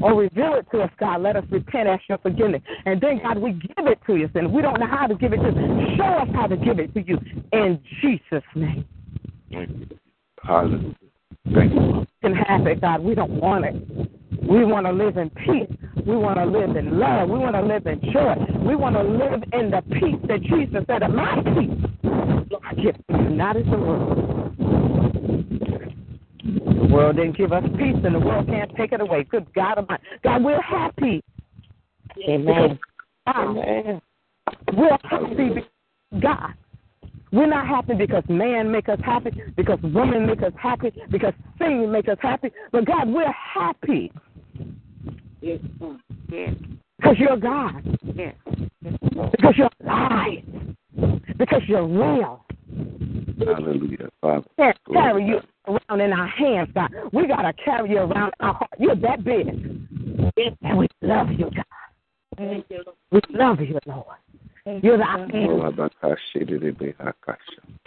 or 0.00 0.14
reveal 0.14 0.54
it 0.54 0.66
to 0.72 0.82
us, 0.82 0.90
God, 0.98 1.22
let 1.22 1.36
us 1.36 1.44
repent, 1.50 1.88
ask 1.88 2.02
your 2.08 2.18
forgiveness. 2.18 2.62
And 2.86 3.00
then, 3.00 3.20
God, 3.22 3.38
we 3.38 3.52
give 3.52 3.86
it 3.86 3.98
to 4.06 4.16
you. 4.16 4.30
And 4.34 4.52
we 4.52 4.62
don't 4.62 4.80
know 4.80 4.86
how 4.86 5.06
to 5.06 5.14
give 5.14 5.32
it 5.32 5.38
to 5.38 5.50
you, 5.50 5.96
show 5.96 6.04
us 6.04 6.28
how 6.34 6.46
to 6.46 6.56
give 6.56 6.78
it 6.78 6.94
to 6.94 7.02
you. 7.02 7.18
In 7.52 7.80
Jesus' 8.00 8.42
name. 8.54 8.86
Hallelujah. 10.42 10.94
Thank 11.54 11.72
you. 11.74 11.80
You 11.80 12.06
can 12.22 12.34
have 12.34 12.66
it, 12.66 12.80
God. 12.80 13.02
We 13.02 13.14
don't 13.14 13.40
want 13.40 13.64
it. 13.64 13.74
We 14.48 14.64
want 14.64 14.86
to 14.86 14.92
live 14.92 15.16
in 15.16 15.30
peace. 15.30 15.70
We 16.06 16.16
want 16.16 16.38
to 16.38 16.44
live 16.44 16.76
in 16.76 16.98
love. 16.98 17.28
We 17.28 17.38
want 17.38 17.54
to 17.54 17.62
live 17.62 17.86
in 17.86 18.00
joy. 18.12 18.34
We 18.66 18.76
want 18.76 18.96
to 18.96 19.02
live 19.02 19.42
in 19.52 19.70
the 19.70 19.82
peace 19.92 20.18
that 20.28 20.42
Jesus 20.42 20.84
said, 20.86 21.02
"And 21.02 21.14
my 21.14 21.42
peace, 21.42 21.70
I 22.64 22.74
give 22.74 22.96
to 22.96 23.22
you, 23.22 23.28
not 23.30 23.56
as 23.56 23.64
the 23.66 23.78
world." 23.78 24.54
The 26.48 26.88
world 26.90 27.16
didn't 27.16 27.36
give 27.36 27.52
us 27.52 27.64
peace, 27.76 27.96
and 28.04 28.14
the 28.14 28.20
world 28.20 28.46
can't 28.46 28.74
take 28.76 28.92
it 28.92 29.00
away. 29.00 29.24
Good 29.24 29.52
God 29.52 29.78
Almighty. 29.78 30.02
God, 30.22 30.42
we're 30.44 30.62
happy. 30.62 31.22
Amen. 32.26 32.78
Ah, 33.26 33.48
Amen. 33.48 34.00
We're 34.74 34.98
happy, 35.02 35.66
God. 36.20 36.54
We're 37.32 37.46
not 37.46 37.66
happy 37.66 37.94
because 37.94 38.24
man 38.28 38.70
make 38.70 38.88
us 38.88 38.98
happy, 39.04 39.30
because 39.56 39.78
women 39.82 40.26
make 40.26 40.42
us 40.42 40.52
happy, 40.56 40.92
because 41.10 41.34
singing 41.58 41.92
make 41.92 42.08
us 42.08 42.18
happy. 42.20 42.50
But 42.72 42.86
God, 42.86 43.08
we're 43.08 43.32
happy. 43.32 44.12
Yes. 45.40 45.60
Yes. 46.30 46.54
Because 46.98 47.16
you're 47.18 47.36
God. 47.36 47.98
Yes. 48.14 48.34
Because 48.82 49.54
you're 49.56 49.70
alive. 49.84 50.42
Because 51.36 51.62
you're 51.68 51.86
real. 51.86 52.44
Hallelujah, 53.38 54.08
Father. 54.20 54.46
Can't 54.58 54.76
carry 54.92 55.24
you 55.26 55.40
around 55.66 56.00
in 56.00 56.12
our 56.12 56.26
hands, 56.26 56.70
God. 56.74 56.90
We 57.12 57.26
gotta 57.26 57.52
carry 57.52 57.90
you 57.90 57.98
around 57.98 58.32
our 58.40 58.54
heart. 58.54 58.70
You're 58.78 58.96
that 58.96 59.22
big. 59.22 59.48
And 60.62 60.78
we 60.78 60.88
love 61.02 61.30
you, 61.30 61.50
God. 61.54 62.64
We 63.10 63.20
love 63.30 63.60
you, 63.60 63.78
Lord. 63.86 64.16
You're 64.82 64.98
the 64.98 65.04
I. 65.04 65.26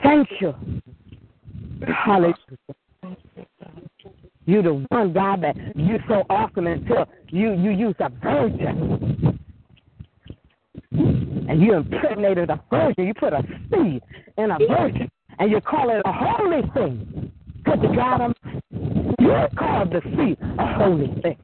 Thank 0.02 0.30
you. 0.40 0.54
Hallelujah. 1.86 2.36
You're 4.46 4.64
the 4.64 4.86
one 4.90 5.14
God 5.14 5.44
that 5.44 5.56
you're 5.76 6.04
so 6.08 6.24
awesome 6.30 6.68
until 6.68 7.08
you 7.30 7.54
you 7.54 7.72
use 7.72 7.96
a 8.00 8.10
virgin. 8.10 9.40
And 10.92 11.62
you 11.62 11.76
impregnated 11.76 12.50
a 12.50 12.62
virgin. 12.70 13.06
You 13.06 13.14
put 13.14 13.34
a 13.34 13.44
seed 13.72 14.02
in 14.38 14.52
a 14.52 14.58
virgin. 14.58 15.10
And 15.40 15.52
you 15.52 15.62
call 15.62 15.90
it 15.90 16.02
a 16.06 16.12
holy 16.12 16.62
thing. 16.74 17.32
Because 17.58 17.80
you 17.84 17.96
got 17.96 18.22
him. 18.22 18.34
You 19.20 19.48
called 19.58 19.92
the 19.92 20.02
seed 20.16 20.38
a 20.42 20.74
holy 20.76 21.08
thing. 21.22 21.38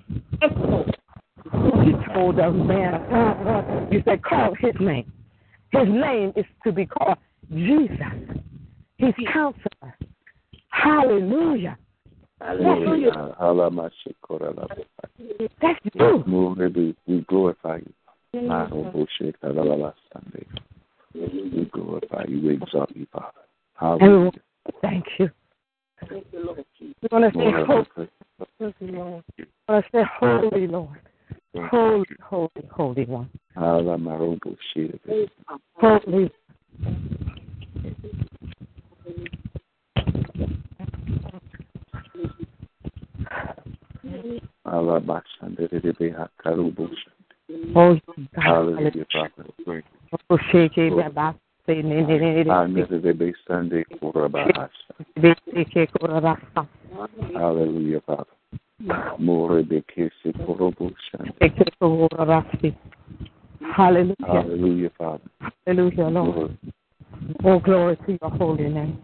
You 1.85 2.03
told 2.13 2.39
us, 2.39 2.53
man, 2.53 2.93
uh, 2.95 3.05
uh, 3.47 3.87
you 3.89 4.01
said, 4.05 4.21
call 4.23 4.53
his 4.59 4.73
name. 4.79 5.11
His 5.71 5.87
name 5.87 6.33
is 6.35 6.45
to 6.63 6.71
be 6.71 6.85
called 6.85 7.17
Jesus. 7.51 7.97
He's 8.97 9.13
counselor. 9.31 9.95
Hallelujah. 10.69 11.77
Hallelujah. 12.41 13.33
That's 15.61 15.79
you. 15.93 16.23
We 17.05 17.19
glorify 17.27 17.77
you. 17.77 17.93
We 21.13 21.65
glorify 21.65 22.23
you. 22.27 22.41
We 22.41 22.53
exalt 22.53 22.95
you, 22.95 23.07
Father. 23.11 23.31
Hallelujah. 23.75 24.31
Thank 24.81 25.05
you. 25.19 25.29
We 26.11 26.23
want 27.11 27.33
to 27.33 27.39
say 27.39 27.51
holy. 27.65 28.09
We 28.79 28.91
want 28.91 29.23
to 29.67 29.83
say 29.91 30.03
holy, 30.19 30.67
Lord. 30.67 30.99
Holy, 31.65 32.05
holy, 32.21 32.49
holy 32.71 33.05
one. 33.05 33.29
Holy. 35.75 36.31
Oh, 47.75 47.97
Hallelujah, 48.35 49.05
Father. 49.11 49.43
Hallelujah, 57.35 58.01
Father. 58.05 58.36
More 59.19 59.63
bekesi 59.63 60.33
korobushan. 60.45 61.33
Shake 61.41 61.57
it, 61.61 61.73
Korabasi. 61.81 62.75
Hallelujah. 63.75 64.15
Hallelujah, 64.25 64.91
Father. 64.97 65.29
Hallelujah, 65.65 66.07
Lord. 66.07 66.57
Oh, 67.43 67.59
glory 67.59 67.97
to 68.05 68.17
your 68.21 68.31
holy 68.31 68.69
name. 68.69 69.01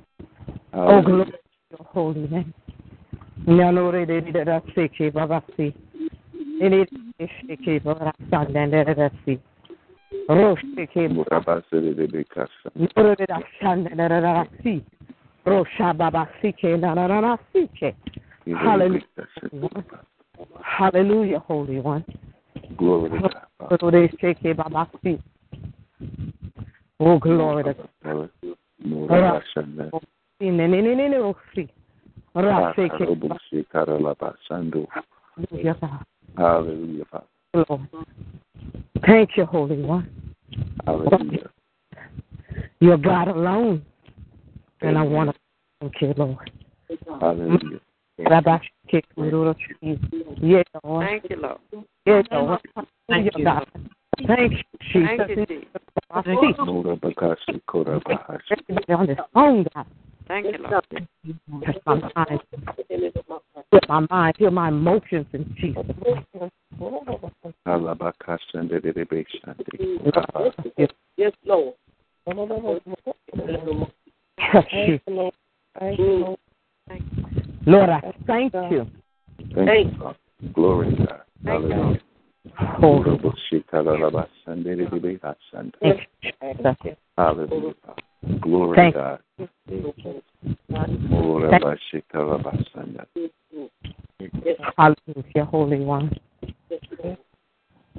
Oh, 0.73 1.01
glory 1.01 1.31
to 1.31 1.37
your 1.71 1.87
holy 1.87 2.27
name. 2.27 2.53
Nyanore 3.47 4.05
de 4.05 4.21
de 4.21 4.45
da 4.45 4.61
seke 4.75 5.11
babasi. 5.11 5.73
Ini 6.61 6.85
seke 7.47 7.79
babasa 7.83 8.45
de 8.53 8.83
de 8.83 8.93
da. 8.93 9.09
Rosh 10.29 10.61
seke 10.75 11.09
Murabasere 11.09 11.95
de 11.95 12.07
bekasa. 12.07 12.69
Nore 12.75 13.15
de 13.15 13.25
da 13.25 13.39
shande 13.59 13.89
de 13.89 14.07
da 14.07 14.19
da 14.21 14.45
si. 14.61 14.83
Babasi 15.45 16.53
ke 16.55 16.77
na 16.79 16.93
na 16.93 17.07
na 17.07 17.19
na 17.19 17.37
si 17.51 17.67
ke. 17.79 17.95
Hallelujah. 18.45 19.01
Hallelujah, 20.63 21.39
Holy 21.39 21.79
One. 21.79 22.05
Glory 22.77 23.09
to 23.09 23.19
God. 23.19 23.45
Father. 23.57 23.77
Nore 23.81 24.09
seke. 24.21 24.57
Oh, 26.99 27.19
glory 27.19 27.63
to 27.63 27.73
God. 27.73 27.89
Hallelujah, 35.35 35.75
Father. 35.79 36.05
Thank 39.05 39.37
you, 39.37 39.45
Holy 39.45 39.81
One. 39.81 40.09
Hallelujah. 40.85 41.49
You're 42.79 42.97
God 42.97 43.27
alone. 43.27 43.85
And 44.81 44.97
I 44.97 45.03
want 45.03 45.29
to 45.29 45.35
thank 45.79 46.01
you, 46.01 46.13
Lord. 46.17 46.51
Hallelujah. 47.21 47.79
Rabbi 48.19 48.57
Shake, 48.89 49.05
Lord. 49.15 49.57
Yeah, 49.81 50.63
Lord. 50.83 51.07
Thank 51.07 51.29
you, 51.29 51.37
Lord. 51.37 51.59
Yeah, 52.05 52.21
Lord. 52.31 52.59
Thank 53.09 53.25
you, 53.25 53.31
you. 53.37 53.45
God. 53.45 53.67
Thank 54.27 54.51
you, 54.51 54.57
Jesus. 54.91 55.17
Thank 55.17 55.29
you, 55.29 55.45
Jesus. 55.45 55.67
I 56.11 56.21
see 56.23 56.53
Murabakashi 56.59 57.61
korabahashi. 57.67 58.51
everybody 58.51 58.93
on 58.93 59.07
this 59.07 59.17
phone, 59.33 59.65
God. 59.73 59.87
Thank 60.27 60.45
you, 60.45 60.57
Lord. 60.59 60.85
Touch 61.65 61.77
my 61.85 62.11
mind. 62.15 62.39
Put 63.71 63.89
my 63.89 64.05
mind, 64.09 64.35
feel 64.37 64.51
my 64.51 64.67
emotions 64.67 65.25
in 65.33 65.55
Jesus. 65.59 65.83
Yes, 71.17 71.33
Lord. 71.45 71.73
Touch 74.51 74.73
you. 74.73 74.99
Thank 75.79 75.99
you, 75.99 76.05
Lord. 76.19 76.37
Lord, 77.65 77.89
I 77.89 78.13
thank 78.27 78.53
you. 78.53 78.87
Thank 79.55 79.91
you, 79.91 79.97
Father. 79.99 80.17
Glory 80.53 80.95
to 80.95 81.05
God. 81.05 81.21
Hallelujah. 81.45 81.99
Hallelujah, 87.17 87.73
Glory 88.41 88.75
Thank 88.75 88.95
to 88.95 88.99
God. 88.99 89.19
Murabashi 91.09 92.01
karalabashande. 92.11 93.05
Hallelujah, 94.77 95.45
Holy 95.45 95.79
One. 95.79 96.19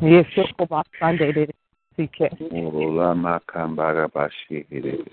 Yes, 0.00 0.26
Yokoba 0.36 0.82
Sunday, 0.98 1.32
did 1.32 1.50
it. 1.50 1.56
Seek 1.96 2.20
it. 2.20 2.52
Murulama 2.52 3.40
kambarabashi 3.46 4.66
hiri. 4.70 5.04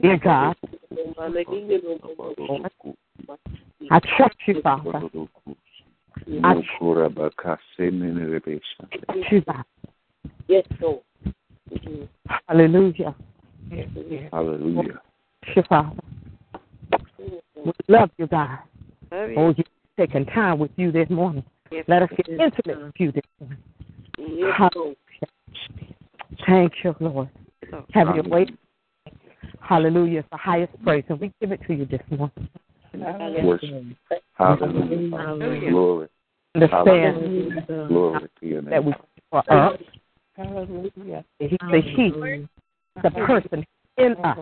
Dear 0.00 0.16
God, 0.18 0.56
I 3.90 4.00
trust 4.16 4.36
you, 4.46 4.60
Father. 4.62 5.02
I 6.44 6.54
Mukurabakase 6.54 7.90
minerebeshande. 7.90 9.04
trust 9.06 9.32
you, 9.32 9.40
God. 9.42 9.64
Yes, 10.48 10.64
Lord. 10.80 11.00
Hallelujah. 12.48 13.14
Hallelujah. 14.32 15.00
Trust 15.44 15.56
you, 15.56 15.62
Father. 15.68 16.02
We 17.64 17.72
love 17.88 18.10
you, 18.18 18.26
God. 18.26 18.58
Love 19.12 19.30
Oh, 19.36 19.48
you. 19.48 19.54
you 19.58 19.64
taking 19.98 20.26
time 20.26 20.58
with 20.58 20.70
you 20.76 20.92
this 20.92 21.08
morning. 21.10 21.44
Yes, 21.70 21.84
Let 21.88 22.02
us 22.02 22.10
get 22.16 22.28
intimate 22.28 22.84
with 22.84 22.94
you 22.98 23.12
this 23.12 23.24
morning. 23.40 23.58
Yes, 24.18 24.54
Hallelujah. 24.56 24.96
Thank 26.46 26.72
you, 26.84 26.94
Lord. 27.00 27.28
Lord. 27.70 27.84
Have 27.92 28.14
your 28.14 28.24
way. 28.24 28.46
Hallelujah. 29.60 30.20
It's 30.20 30.28
the 30.30 30.36
highest 30.36 30.72
praise, 30.82 31.04
and 31.08 31.20
we 31.20 31.32
give 31.40 31.52
it 31.52 31.60
to 31.66 31.74
you 31.74 31.84
this 31.84 32.00
morning. 32.10 32.48
Worship. 33.44 33.84
Hallelujah. 34.34 35.18
Hallelujah. 35.18 35.70
Glory. 35.70 36.08
Understand 36.54 37.66
Glory 37.88 38.28
to 38.40 38.46
your 38.46 38.62
name. 38.62 38.70
that 38.70 38.84
we 38.84 38.94
are 39.32 39.44
up. 39.50 39.80
Hallelujah. 40.36 41.24
He 41.38 41.58
the 41.70 41.80
He, 41.80 42.46
the 43.02 43.10
person 43.10 43.66
in 43.98 44.16
us. 44.24 44.38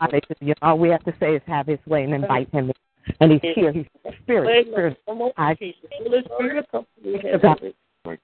Hallelujah. 0.00 0.54
All 0.62 0.78
we 0.78 0.88
have 0.90 1.04
to 1.04 1.14
say 1.18 1.34
is 1.36 1.42
have 1.46 1.66
His 1.66 1.78
way 1.86 2.04
and 2.04 2.14
invite 2.14 2.50
Him. 2.52 2.70
in. 2.70 2.74
And 3.20 3.32
He's 3.32 3.40
here. 3.54 3.72
He's 3.72 3.86
Spirit. 4.22 4.66
Spirit. 4.68 4.98
I 5.36 5.56
Holy 5.98 6.24
Spirit, 6.24 6.66
come 6.70 6.86
through. 7.02 7.38
God. 7.40 7.60
Thank 8.04 8.20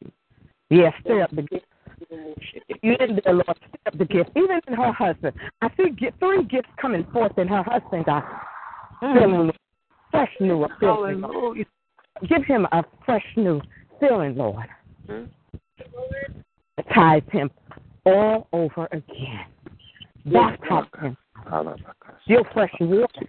you. 0.00 0.10
Yes, 0.70 0.94
stay 1.04 1.20
up. 1.20 1.30
You 2.82 2.96
didn't, 2.96 3.24
dear 3.24 3.34
Lord, 3.34 3.58
stay 3.68 3.78
up 3.86 3.98
the 3.98 4.04
gift, 4.04 4.30
even 4.36 4.60
in 4.66 4.74
her 4.74 4.92
husband. 4.92 5.36
I 5.60 5.68
see 5.76 5.90
three 6.18 6.44
gifts 6.44 6.68
coming 6.80 7.06
forth 7.12 7.36
in 7.38 7.48
her 7.48 7.62
husband, 7.62 8.06
God. 8.06 8.22
Feeling 9.00 9.50
fresh 10.10 10.30
new 10.40 10.66
feeling. 10.78 11.22
Give 12.28 12.44
him 12.44 12.66
a 12.72 12.84
fresh 13.04 13.24
new 13.36 13.60
feeling, 13.98 14.36
Lord. 14.36 14.66
Baptize 16.76 17.22
him 17.30 17.50
all 18.06 18.48
over 18.52 18.88
again. 18.92 19.46
Baptize 20.26 20.84
him. 21.00 21.16
Still 22.24 22.44
fresh 22.52 22.72
water. 22.80 23.28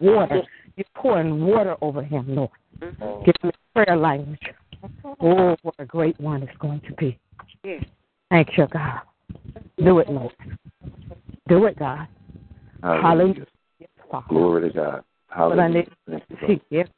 Water. 0.00 0.42
You're 0.76 0.84
pouring 0.94 1.44
water 1.44 1.76
over 1.80 2.02
him, 2.02 2.34
Lord. 2.34 2.50
Mm-hmm. 2.80 3.24
Give 3.24 3.34
him 3.42 3.52
prayer 3.74 3.96
language. 3.96 4.40
Oh, 5.20 5.56
what 5.62 5.74
a 5.78 5.84
great 5.86 6.18
one 6.20 6.42
it's 6.42 6.56
going 6.58 6.80
to 6.80 6.92
be. 6.94 7.18
Yes. 7.64 7.84
Thank 8.30 8.56
you, 8.56 8.66
God. 8.70 9.00
Do 9.82 9.98
it, 10.00 10.10
Lord. 10.10 10.34
Do 11.48 11.64
it, 11.66 11.78
God. 11.78 12.06
Hallelujah. 12.82 13.46
Glory 14.28 14.68
to 14.68 14.74
God. 14.74 15.04
Hallelujah. 15.28 15.86
Yes. 16.70 16.88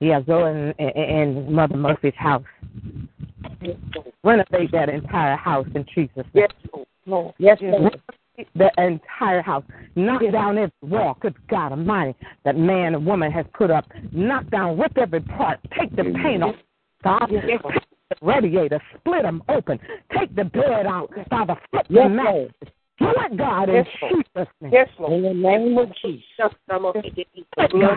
Yeah, 0.00 0.20
go 0.20 0.46
in, 0.46 0.74
in, 0.78 0.88
in 0.88 1.52
Mother 1.52 1.76
Murphy's 1.76 2.14
house. 2.16 2.42
Renovate 4.22 4.72
that 4.72 4.88
entire 4.88 5.36
house 5.36 5.66
in 5.74 5.84
Jesus' 5.94 6.10
name. 6.16 6.24
Yes, 6.34 6.50
Lord. 7.06 7.34
Yes, 7.38 7.58
Lord. 7.60 8.00
The 8.56 8.70
entire 8.78 9.42
house. 9.42 9.64
Knock 9.94 10.22
down 10.32 10.58
every 10.58 10.72
wall, 10.82 11.16
good 11.20 11.36
God 11.48 11.72
Almighty, 11.72 12.16
that 12.44 12.56
man 12.56 12.94
and 12.94 13.06
woman 13.06 13.30
has 13.30 13.46
put 13.54 13.70
up. 13.70 13.86
Knock 14.12 14.50
down, 14.50 14.78
rip 14.78 14.98
every 14.98 15.20
part. 15.20 15.60
Take 15.78 15.94
the 15.94 16.04
paint 16.22 16.42
off. 16.42 16.56
God, 17.04 17.26
take 17.26 17.62
the 17.62 18.16
radiator, 18.22 18.80
split 18.98 19.22
them 19.22 19.42
open. 19.48 19.78
Take 20.16 20.34
the 20.34 20.44
bed 20.44 20.86
out. 20.86 21.12
Father, 21.30 21.56
flip 21.70 21.86
yes, 21.88 22.04
the 22.04 22.08
mattress. 22.08 22.52
Do 22.98 23.06
it, 23.08 23.36
God, 23.36 23.68
in 23.68 23.74
yes, 23.74 23.86
Jesus' 24.00 24.48
name. 24.60 24.72
Yes, 24.72 24.88
Lord. 24.98 25.12
In 25.12 25.22
the 25.22 25.34
name 25.34 25.78
of 25.78 25.88
Jesus. 26.02 26.22
The 26.68 26.78
blood 26.78 26.96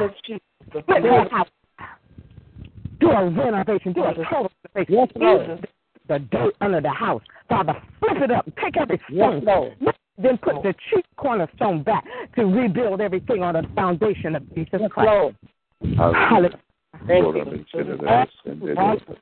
of 0.01 0.11
Jesus. 0.25 0.41
The 0.73 0.81
Split 0.81 1.03
blood 1.03 1.03
her 1.03 1.29
house. 1.29 1.47
Do 2.99 3.11
a 3.11 3.29
renovation. 3.29 3.93
Do 3.93 4.03
a 4.03 4.13
total 4.13 4.51
renovation. 4.75 4.95
Yes, 4.95 5.09
Lord. 5.15 5.67
The 6.07 6.19
dirt 6.19 6.55
under 6.61 6.81
the 6.81 6.89
house. 6.89 7.21
Father, 7.49 7.73
flip 7.99 8.17
it 8.21 8.31
up. 8.31 8.45
Take 8.63 8.77
every 8.77 8.99
Yes, 9.09 9.41
stone. 9.41 9.43
Lord. 9.45 9.95
Then 10.17 10.37
put 10.39 10.63
the 10.63 10.73
chief 10.89 11.05
cornerstone 11.15 11.83
back 11.83 12.03
to 12.35 12.45
rebuild 12.45 13.01
everything 13.01 13.43
on 13.43 13.53
the 13.53 13.63
foundation 13.75 14.35
of 14.35 14.55
Jesus 14.55 14.79
Yes, 14.81 14.91
Christ. 14.91 15.07
Lord. 15.07 15.35
Hallelujah. 15.95 16.59
Thank 17.05 17.35
you. 17.35 17.41
I 17.41 17.45
consider 17.45 17.97
that 17.97 18.29
and 18.45 18.61
then 18.61 18.77
All, 18.77 18.97
oh, 19.09 19.15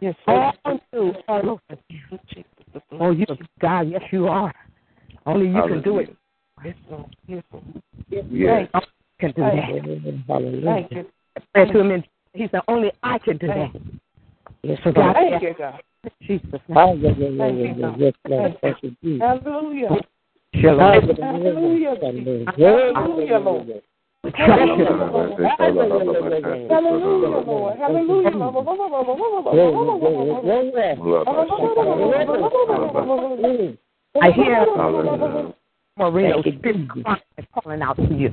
Yes, 0.00 0.14
all 0.26 0.52
through, 0.90 1.14
all 1.28 1.50
over. 1.50 1.60
Oh, 2.92 3.10
you, 3.10 3.26
God, 3.60 3.90
yes, 3.90 4.02
you 4.10 4.26
are. 4.26 4.52
Only 5.26 5.48
you 5.48 5.62
can 5.62 5.82
do 5.82 5.98
it. 5.98 6.16
Yes, 6.64 6.74
Lord. 6.90 7.16
Yes, 7.26 7.42
Lord. 7.52 7.64
Yes. 8.08 8.24
Only 8.30 8.60
you 8.60 8.80
can 9.20 9.32
do 9.32 9.42
that. 9.42 10.24
Hallelujah. 10.28 10.64
Thank 10.64 10.92
you. 10.92 11.06
Pray 11.52 11.66
to 11.70 11.80
him, 11.80 11.90
and 11.90 12.04
he 12.34 12.48
said, 12.50 12.60
only 12.68 12.92
I 13.02 13.18
can 13.18 13.38
do 13.38 13.46
that. 13.46 13.70
Yes, 14.62 14.78
So 14.82 14.92
God, 14.92 15.14
Thank 15.14 15.42
you, 15.42 15.54
God. 15.56 15.80
Jesus' 16.22 16.46
oh, 16.52 16.58
name. 16.68 16.76
Hallelujah. 16.76 17.38
Thank 17.38 17.58
you, 17.58 17.74
God. 17.82 18.00
Yes, 18.00 18.14
Lord. 18.28 18.58
Thank 18.60 18.82
you, 18.82 18.96
Jesus. 19.02 19.22
Hallelujah. 19.22 19.88
Shalom. 20.60 20.92
Hallelujah. 21.20 21.20
Hallelujah. 21.20 21.94
Hallelujah, 22.92 23.38
Lord. 23.38 23.82
Trust 24.36 24.58
you. 24.58 24.64
Hallelujah, 24.88 26.20
Lord. 27.46 27.78
Hallelujah. 27.78 28.44
I 34.22 34.30
hear 34.30 34.66
Hallelujah. 34.76 35.54
Marino 35.96 36.42
Thank 36.42 36.46
you, 36.46 36.52
spirit 36.58 36.76
Jesus. 36.76 37.02
crying 37.04 37.20
and 37.36 37.46
calling 37.52 37.82
out 37.82 37.96
to 37.96 38.14
you. 38.14 38.30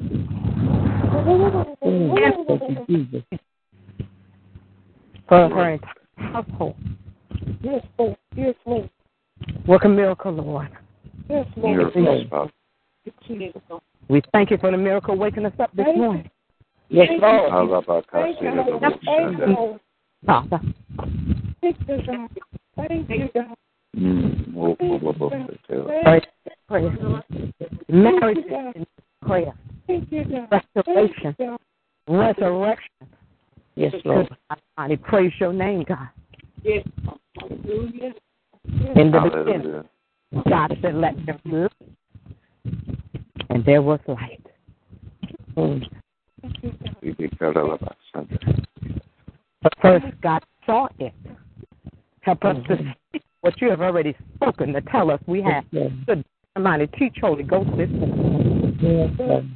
Mm. 1.84 2.47
Thank 2.47 2.62
you, 2.70 2.86
Jesus. 2.88 3.24
For 5.32 5.48
her 5.48 5.70
entire 5.70 5.80
household. 6.34 6.76
Yes, 7.62 7.86
Lord. 7.98 8.18
Yes, 8.36 8.54
Lord. 8.66 8.90
Work 9.66 9.86
a 9.86 9.88
miracle, 9.88 10.34
Lord. 10.34 10.68
Yes, 11.30 11.48
Lord. 11.56 11.78
Miracles, 11.78 12.28
Father. 12.30 12.52
We 14.10 14.22
thank 14.34 14.52
you 14.52 14.58
for 14.58 14.72
the 14.72 14.78
miracle 14.78 15.16
waking 15.16 15.46
us 15.46 15.54
up 15.58 15.74
this 15.74 15.86
Thank 15.86 15.96
you. 15.96 16.02
morning. 16.02 16.30
Yes, 16.90 17.08
Lord. 17.12 17.50
Thank 18.12 18.42
you, 18.42 18.52
Lord. 18.52 18.82
Thank 19.06 19.40
you, 19.40 19.54
Lord. 19.56 19.80
Father. 20.26 20.60
Thank 21.62 21.78
you, 21.88 22.02
God. 22.06 22.30
Thank 22.76 23.10
you, 23.10 23.30
God. 23.34 23.56
Mm. 23.96 24.54
Oh, 24.58 24.76
oh, 24.82 25.00
oh, 25.02 25.16
oh, 25.22 25.32
oh, 25.32 25.32
oh. 25.32 25.84
Prayer. 26.04 26.22
prayer. 26.68 26.92
Marriage 27.88 28.38
prayer. 29.26 29.54
Thank 29.88 30.12
you, 30.12 30.26
God. 30.26 30.62
Restoration. 30.76 31.58
Resurrection. 32.10 33.08
Yes, 33.76 33.94
Lord. 34.06 34.30
I 34.78 34.96
praise 34.96 35.32
your 35.40 35.54
name, 35.54 35.86
God. 35.88 36.10
Yes. 36.64 36.86
Hallelujah. 37.40 38.14
In 38.96 39.12
the 39.12 39.20
beginning, 39.20 39.84
God 40.50 40.78
said, 40.82 40.96
let 40.96 41.16
there 41.26 41.40
be 41.44 41.52
light. 41.52 41.72
And 43.50 43.66
there 43.66 43.82
was 43.82 44.00
light. 44.08 44.46
Mm. 45.58 45.84
We 47.02 47.14
declare 47.14 47.58
all 47.58 47.74
about 47.74 47.98
Sunday. 48.14 48.38
But 49.62 49.74
first, 49.82 50.06
God 50.22 50.44
saw 50.66 50.88
it. 51.00 51.14
Help 52.22 52.46
us 52.46 52.58
to 52.68 52.78
see 53.12 53.22
what 53.42 53.60
you 53.62 53.70
have 53.70 53.82
already 53.82 54.16
spoken 54.36 54.74
to 54.74 54.82
tell 54.82 55.12
us 55.12 55.20
we 55.28 55.42
have. 55.42 55.64
Yes, 55.72 55.92
Good 56.06 56.24
Almighty, 56.56 56.88
teach 56.98 57.18
Holy 57.22 57.44
Ghost 57.44 57.70
this 57.78 57.90
morning. 57.90 58.78
Yes, 58.82 59.10
Lord. 59.20 59.50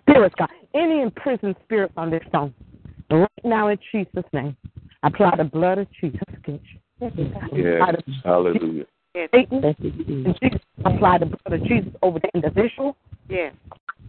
Spirits, 0.00 0.34
God. 0.38 0.50
Any 0.74 1.00
imprisoned 1.02 1.56
spirits 1.64 1.94
on 1.96 2.10
this 2.10 2.22
phone. 2.32 2.52
Right 3.12 3.28
now, 3.44 3.68
in 3.68 3.78
Jesus' 3.92 4.24
name, 4.32 4.56
I 5.02 5.08
apply 5.08 5.36
the 5.36 5.44
blood 5.44 5.78
of 5.78 5.86
Jesus 6.00 6.20
against. 6.34 6.64
Yes. 7.54 7.82
Hallelujah. 8.24 8.86
Satan, 9.14 9.60
Thank 9.60 9.80
you, 9.80 9.90
Jesus. 9.90 10.08
and 10.08 10.38
Jesus, 10.42 10.60
apply 10.86 11.18
the 11.18 11.26
blood 11.26 11.60
of 11.60 11.68
Jesus 11.68 11.92
over 12.00 12.18
the 12.20 12.30
individual. 12.34 12.96
Yes. 13.28 13.52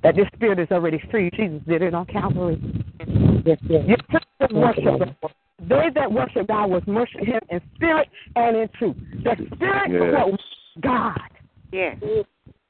That 0.03 0.15
this 0.15 0.27
spirit 0.35 0.59
is 0.59 0.69
already 0.71 1.01
free. 1.11 1.29
Jesus 1.35 1.61
did 1.67 1.81
it 1.81 1.93
on 1.93 2.05
Calvary. 2.05 2.61
Yes, 3.45 3.57
yes. 3.67 3.83
You 3.87 3.95
have 4.39 4.51
worship 4.51 4.83
the 4.83 5.29
They 5.59 5.89
that 5.95 6.11
worship 6.11 6.47
God 6.47 6.69
was 6.69 6.83
worship 6.87 7.21
Him 7.21 7.39
in 7.49 7.61
spirit 7.75 8.07
and 8.37 8.55
in 8.55 8.69
truth. 8.77 8.95
The 9.23 9.35
spirit 9.55 9.91
is 9.91 10.01
Yes. 10.01 10.13
what 10.13 10.39
God. 10.81 11.29
Yes. 11.73 11.97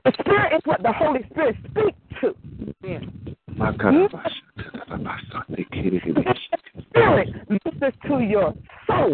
The 0.05 0.13
spirit 0.19 0.53
is 0.53 0.61
what 0.65 0.81
the 0.81 0.93
Holy 0.93 1.23
Spirit 1.29 1.55
speaks 1.69 1.97
to. 2.21 2.35
Yes. 2.83 3.03
Spirit 6.89 7.29
ministers 7.49 7.93
to 8.07 8.19
your 8.19 8.53
soul 8.87 9.11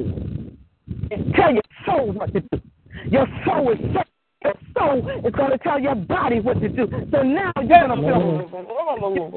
and 1.11 1.33
tell 1.35 1.53
your 1.53 1.63
soul 1.85 2.11
what 2.11 2.33
to 2.33 2.41
do. 2.41 2.61
Your 3.09 3.27
soul 3.45 3.71
is 3.71 3.79
set. 3.93 4.07
Your 4.43 4.53
soul 4.77 5.09
is 5.25 5.33
going 5.33 5.51
to 5.51 5.57
tell 5.57 5.79
your 5.79 5.95
body 5.95 6.39
what 6.39 6.61
to 6.61 6.69
do. 6.69 6.87
So 7.11 7.23
now 7.23 7.51
you're 7.57 7.67
going 7.67 7.89
to 7.89 7.95
feel 7.95 9.35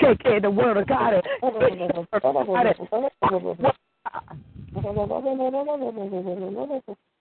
Shake 0.00 0.22
it, 0.24 0.42
the 0.42 0.50
word 0.50 0.76
of 0.76 0.86
God. 0.88 1.22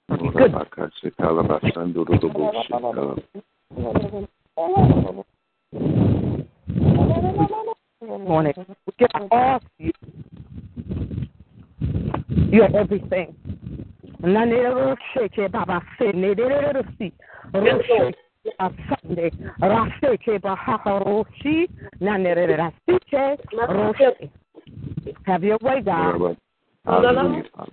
Good. 0.10 0.56
morning. 8.28 8.54
We 8.58 8.94
give 8.98 9.10
all 9.32 9.62
you. 9.78 9.92
You 12.52 12.64
are 12.64 12.76
everything. 12.76 13.36
Nanero 14.22 14.98
shake 15.14 15.52
baba 15.52 15.82
se 16.00 16.12
nedero 16.14 16.84
si. 16.98 17.14
Roshe 17.54 18.14
Sunday. 18.58 19.32
Rasheke 19.62 20.42
baha 20.42 20.80
roshi. 20.86 21.68
Nanere 22.02 22.58
rasike 22.58 23.38
roshi. 23.54 24.32
Have 25.26 25.44
your 25.44 25.60
way, 25.62 25.82
God. 25.82 26.38
Hallelujah. 26.90 27.44
Father. 27.56 27.72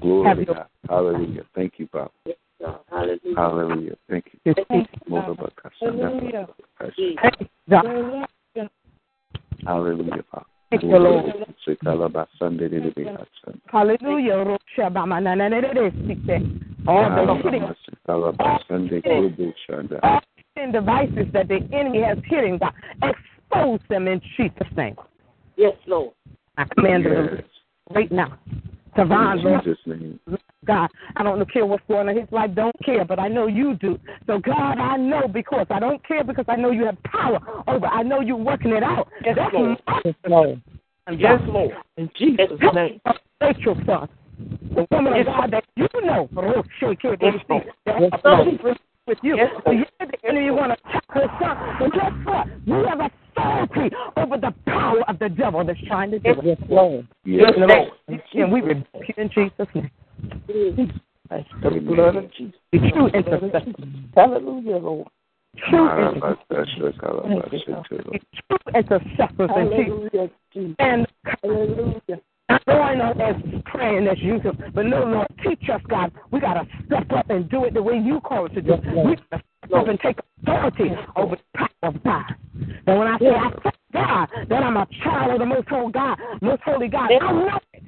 Glory 0.00 0.46
to 0.46 0.54
God. 0.54 0.66
Hallelujah. 0.88 1.42
Thank 1.54 1.74
you, 1.78 1.88
Father. 1.90 2.10
Hallelujah. 2.90 3.36
Hallelujah. 3.36 3.96
Thank 4.08 4.24
you. 4.32 4.40
You 4.44 4.54
speak. 4.64 4.88
Hallelujah. 5.80 6.48
Thank 6.78 7.50
God. 7.70 7.84
Hallelujah, 9.66 10.24
Father. 10.30 10.46
Thank 10.70 10.82
you, 10.82 10.98
Lord. 10.98 11.34
Hallelujah. 11.82 13.26
Hallelujah. 13.66 14.44
Rosha 14.44 14.90
baba 14.92 15.20
nanere 15.20 15.90
sike. 16.06 16.42
All 16.86 17.08
the 17.08 17.34
hitting 17.42 17.62
all 17.62 17.74
sin 20.54 20.72
devices 20.72 21.26
that 21.32 21.48
the 21.48 21.66
enemy 21.72 22.02
has 22.02 22.18
hitting 22.26 22.58
God. 22.58 22.74
expose 23.02 23.80
them 23.88 24.06
in 24.06 24.20
Jesus' 24.36 24.68
name. 24.76 24.96
Yes, 25.56 25.74
Lord. 25.86 26.12
I 26.58 26.64
command 26.64 27.04
Yes. 27.04 27.14
them 27.14 27.44
right 27.92 28.10
now. 28.10 28.38
Savon, 28.96 29.38
In 29.38 29.44
Lord, 29.44 29.64
Jesus' 29.64 29.78
name. 29.86 30.20
God, 30.64 30.88
I 31.16 31.22
don't 31.22 31.52
care 31.52 31.66
what's 31.66 31.82
going 31.88 32.08
on 32.08 32.08
in 32.10 32.20
his 32.20 32.32
life, 32.32 32.54
don't 32.54 32.74
care, 32.84 33.04
but 33.04 33.18
I 33.18 33.28
know 33.28 33.48
you 33.48 33.74
do. 33.74 33.98
So, 34.26 34.38
God, 34.38 34.78
I 34.78 34.96
know 34.96 35.26
because 35.28 35.66
I 35.68 35.80
don't 35.80 36.06
care 36.06 36.24
because 36.24 36.44
I 36.48 36.56
know 36.56 36.70
you 36.70 36.86
have 36.86 37.02
power 37.02 37.40
over. 37.66 37.86
I 37.86 38.02
know 38.02 38.20
you're 38.20 38.36
working 38.36 38.72
it 38.72 38.82
out. 38.82 39.08
Yes, 39.24 39.36
That's 39.36 39.52
Lord. 39.52 39.78
my 39.86 40.14
Lord. 40.26 40.62
Yes, 41.18 41.40
Lord. 41.46 41.72
In 41.96 42.08
Jesus' 42.16 42.48
name. 42.72 43.00
Rachel, 43.40 43.76
son. 43.84 44.08
The 44.74 44.86
woman 44.90 45.12
of 45.14 45.26
God 45.26 45.50
that 45.52 45.64
you 45.76 45.88
know, 46.02 46.28
shake 46.80 47.04
it, 47.04 47.18
Yes, 47.20 47.34
Lord. 47.48 47.64
that 47.86 48.00
Yes, 48.00 48.20
Lord. 48.24 48.78
with 49.06 49.18
you. 49.22 49.36
Yes, 49.36 49.50
So 49.64 49.70
yeah, 49.72 49.84
the 50.00 50.28
enemy 50.28 50.50
want 50.50 50.72
to 50.72 50.88
attack 50.88 51.04
her 51.10 51.26
son. 51.40 51.76
But 51.78 51.92
guess 51.92 52.12
what? 52.24 52.46
We 52.66 52.88
have 52.88 53.00
authority 53.36 53.94
over 54.16 54.36
the 54.36 54.54
power 54.66 55.02
of 55.08 55.18
the 55.18 55.28
devil 55.28 55.64
that's 55.64 55.80
trying 55.86 56.10
to 56.12 56.18
do 56.18 56.30
it. 56.30 56.38
Yes, 56.44 56.58
Lord. 56.68 57.08
Yes, 57.24 57.52
Lord. 57.56 57.90
And 58.08 58.52
we 58.52 58.60
rebuke 58.60 58.86
you 58.92 59.14
in 59.16 59.30
Jesus' 59.30 59.68
name. 59.74 59.90
The 61.62 61.80
blood 61.80 62.16
of 62.16 62.32
Jesus. 62.34 62.54
The 62.72 62.78
true 62.78 63.08
intercessor. 63.08 63.74
Hallelujah, 64.14 64.76
Lord. 64.76 65.08
True 65.68 65.88
ah, 65.88 66.12
intercessor. 66.12 66.38
Marabasashakalabashi. 66.50 68.20
True 68.48 68.58
intercessors 68.74 69.30
in 69.38 69.48
Hallelujah, 69.48 70.30
Jesus. 70.52 70.76
And 70.78 71.06
Hallelujah. 71.42 72.20
Not 72.48 72.64
going 72.66 73.00
on 73.00 73.20
as 73.20 73.36
praying 73.66 74.06
as 74.06 74.18
usual, 74.18 74.52
but 74.74 74.84
no, 74.86 75.04
Lord, 75.04 75.28
teach 75.42 75.68
us, 75.70 75.80
God. 75.88 76.12
We 76.30 76.40
got 76.40 76.54
to 76.54 76.66
step 76.86 77.10
up 77.12 77.30
and 77.30 77.48
do 77.48 77.64
it 77.64 77.74
the 77.74 77.82
way 77.82 77.98
you 77.98 78.20
call 78.20 78.46
it 78.46 78.54
to 78.54 78.62
do. 78.62 78.70
Yes, 78.70 78.80
We 78.84 79.16
got 79.16 79.30
to 79.30 79.42
step 79.66 79.72
up 79.80 79.88
and 79.88 80.00
take 80.00 80.18
authority 80.42 80.90
over 81.16 81.36
the 81.36 81.42
power 81.54 81.68
of 81.82 82.04
God. 82.04 82.34
And 82.86 82.98
when 82.98 83.08
I 83.08 83.18
say 83.18 83.30
I 83.30 83.50
thank 83.62 83.76
God 83.92 84.28
that 84.48 84.62
I'm 84.62 84.76
a 84.76 84.86
child 85.02 85.32
of 85.32 85.38
the 85.38 85.46
Most 85.46 85.68
Holy 85.68 85.92
God, 85.92 86.18
Most 86.42 86.62
Holy 86.62 86.88
God, 86.88 87.10
I 87.10 87.32
know 87.32 87.60
it. 87.72 87.82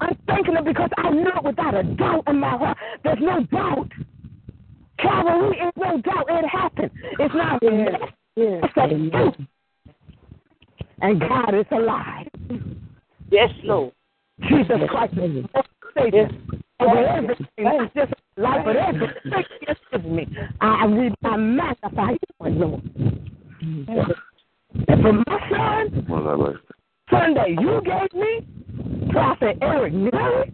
I'm 0.00 0.16
thanking 0.26 0.54
Him 0.54 0.64
because 0.64 0.90
I 0.96 1.10
know 1.10 1.32
it 1.36 1.44
without 1.44 1.74
a 1.74 1.82
doubt 1.82 2.24
in 2.28 2.38
my 2.38 2.56
heart. 2.56 2.78
There's 3.02 3.18
no 3.20 3.42
doubt. 3.44 3.90
Calvary 4.98 5.58
is 5.58 5.72
no 5.76 6.00
doubt. 6.00 6.26
It 6.28 6.48
happened. 6.48 6.90
It's 7.18 7.34
not. 7.34 7.62
Yes. 7.62 8.00
Yes. 8.36 8.64
It's 8.64 8.76
a 8.76 9.10
truth. 9.10 9.34
And 11.00 11.20
God 11.20 11.54
is 11.54 11.66
alive. 11.70 12.28
Yes, 13.30 13.50
Lord. 13.64 13.92
Jesus 14.48 14.78
Christ 14.88 15.14
is 15.14 15.44
Savior 15.96 16.28
over 16.80 17.06
everything, 17.06 17.46
not 17.58 17.94
just 17.94 18.12
life, 18.36 18.64
but 18.64 18.76
everything 18.76 19.44
you 19.60 19.74
give 19.90 20.04
me. 20.04 20.26
I, 20.60 20.84
re- 20.86 21.14
I 21.24 21.36
magnify 21.36 22.10
you, 22.10 22.18
Lord. 22.40 22.82
And 23.60 25.02
for 25.02 25.12
my 25.12 25.50
son, 25.50 26.06
Sunday, 27.10 27.56
you 27.58 27.80
gave 27.84 28.12
me 28.14 29.10
Prophet 29.10 29.58
Eric 29.60 29.92
Mary, 29.92 30.52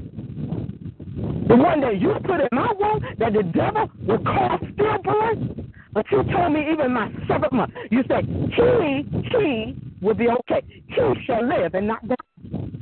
the 1.49 1.57
one 1.57 1.81
that 1.81 2.01
you 2.01 2.15
put 2.25 2.41
in 2.41 2.49
my 2.53 2.73
womb 2.79 3.05
that 3.19 3.33
the 3.33 3.43
devil 3.43 3.91
would 4.07 4.25
call 4.25 4.59
stillborn. 4.75 5.73
But 5.95 6.11
you 6.11 6.25
told 6.25 6.53
me 6.53 6.67
even 6.73 6.93
my 6.93 7.09
seventh 7.29 7.53
month, 7.53 7.73
you 7.91 8.03
said 8.09 8.27
he, 8.27 9.07
he 9.31 9.77
will 10.03 10.15
be 10.15 10.29
okay. 10.29 10.61
He 10.89 11.25
shall 11.25 11.47
live 11.47 11.75
and 11.75 11.87
not 11.87 12.07
die. 12.09 12.17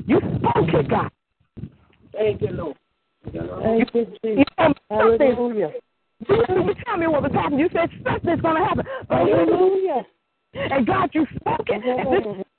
You 0.06 0.18
spoke 0.38 0.72
it, 0.72 0.88
God. 0.88 1.10
Thank 2.12 2.40
you, 2.40 2.48
Lord. 2.48 2.76
Thank 3.24 3.94
you, 3.94 4.06
You 4.22 4.34
Jesus. 4.34 4.44
told 4.56 4.70
me 4.70 4.74
something. 4.88 5.36
Hallelujah. 5.36 5.72
You 6.26 6.36
didn't 6.46 6.76
tell 6.86 6.96
me 6.96 7.06
what 7.06 7.22
was 7.22 7.32
happening. 7.32 7.60
You 7.60 7.68
said 7.72 7.90
something's 8.02 8.40
going 8.40 8.56
to 8.56 8.64
happen. 8.64 8.86
But 9.08 9.26
you, 9.26 9.34
Hallelujah. 9.34 10.06
and 10.54 10.86
God, 10.86 11.10
you 11.12 11.26
spoke 11.36 11.66
it. 11.66 11.82
And 11.84 12.12
this 12.12 12.24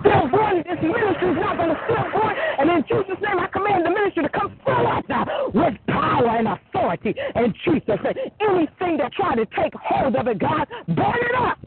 still 0.00 0.28
going. 0.28 0.62
This 0.62 0.80
ministry 0.80 1.30
is 1.30 1.36
not 1.36 1.56
going 1.56 1.70
to 1.70 1.80
still 1.84 2.10
going. 2.12 2.36
And 2.58 2.70
in 2.70 2.84
Jesus' 2.88 3.20
name, 3.22 3.38
I 3.38 3.46
command 3.52 3.84
the 3.84 3.90
ministry 3.90 4.22
to 4.22 4.28
come 4.28 4.58
forward 4.64 5.04
now 5.08 5.26
with 5.54 5.74
power 5.88 6.28
and 6.28 6.48
authority. 6.48 7.14
In 7.36 7.54
Jesus' 7.64 8.00
name, 8.02 8.14
anything 8.40 8.96
that 8.98 9.12
try 9.12 9.34
to 9.34 9.46
take 9.46 9.74
hold 9.74 10.16
of 10.16 10.26
it, 10.26 10.38
God, 10.38 10.66
burn 10.88 11.20
it 11.20 11.34
up. 11.36 11.58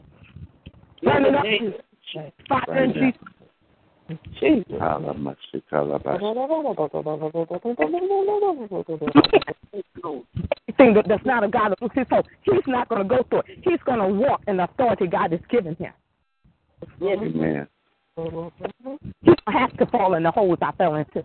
Burn 1.02 1.24
it 1.26 1.34
up. 1.34 1.44
Father, 2.48 2.84
in 2.84 2.92
Jesus' 2.92 3.18
Jesus. 4.40 4.64
anything 10.68 10.94
that, 10.94 11.06
that's 11.08 11.24
not 11.42 11.48
a 11.48 11.50
God 11.50 11.72
of 11.72 12.06
so 12.10 12.22
he's 12.42 12.62
not 12.66 12.88
going 12.88 13.02
to 13.02 13.08
go 13.08 13.24
through 13.28 13.40
it. 13.40 13.58
He's 13.62 13.80
going 13.84 13.98
to 13.98 14.08
walk 14.08 14.42
in 14.46 14.58
the 14.58 14.64
authority 14.64 15.06
God 15.06 15.32
has 15.32 15.40
given 15.50 15.76
him. 15.76 15.92
Amen. 17.02 17.68
He 18.16 18.22
don't 19.24 19.52
have 19.52 19.76
to 19.78 19.86
fall 19.86 20.14
in 20.14 20.22
the 20.22 20.30
holes 20.30 20.58
I 20.62 20.72
fell 20.72 20.96
into. 20.96 21.24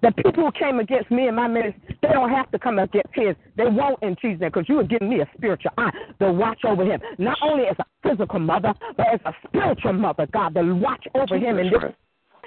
The 0.00 0.10
people 0.12 0.44
who 0.44 0.52
came 0.52 0.80
against 0.80 1.10
me 1.10 1.28
and 1.28 1.36
my 1.36 1.46
ministry, 1.46 1.96
they 2.02 2.08
don't 2.08 2.30
have 2.30 2.50
to 2.50 2.58
come 2.58 2.78
against 2.78 3.10
his. 3.14 3.36
They 3.56 3.66
won't 3.66 4.02
in 4.02 4.16
Jesus' 4.20 4.40
name 4.40 4.50
because 4.52 4.68
you 4.68 4.80
are 4.80 4.84
giving 4.84 5.10
me 5.10 5.20
a 5.20 5.28
spiritual 5.36 5.70
eye 5.78 5.92
to 6.18 6.32
watch 6.32 6.60
over 6.64 6.84
him. 6.84 7.00
Not 7.18 7.38
only 7.42 7.66
as 7.66 7.76
a 7.78 7.84
physical 8.02 8.40
mother, 8.40 8.74
but 8.96 9.06
as 9.12 9.20
a 9.24 9.32
spiritual 9.46 9.92
mother, 9.92 10.26
God, 10.32 10.54
to 10.54 10.74
watch 10.74 11.06
over 11.14 11.36
him 11.36 11.58
and 11.58 11.72
this 11.72 11.82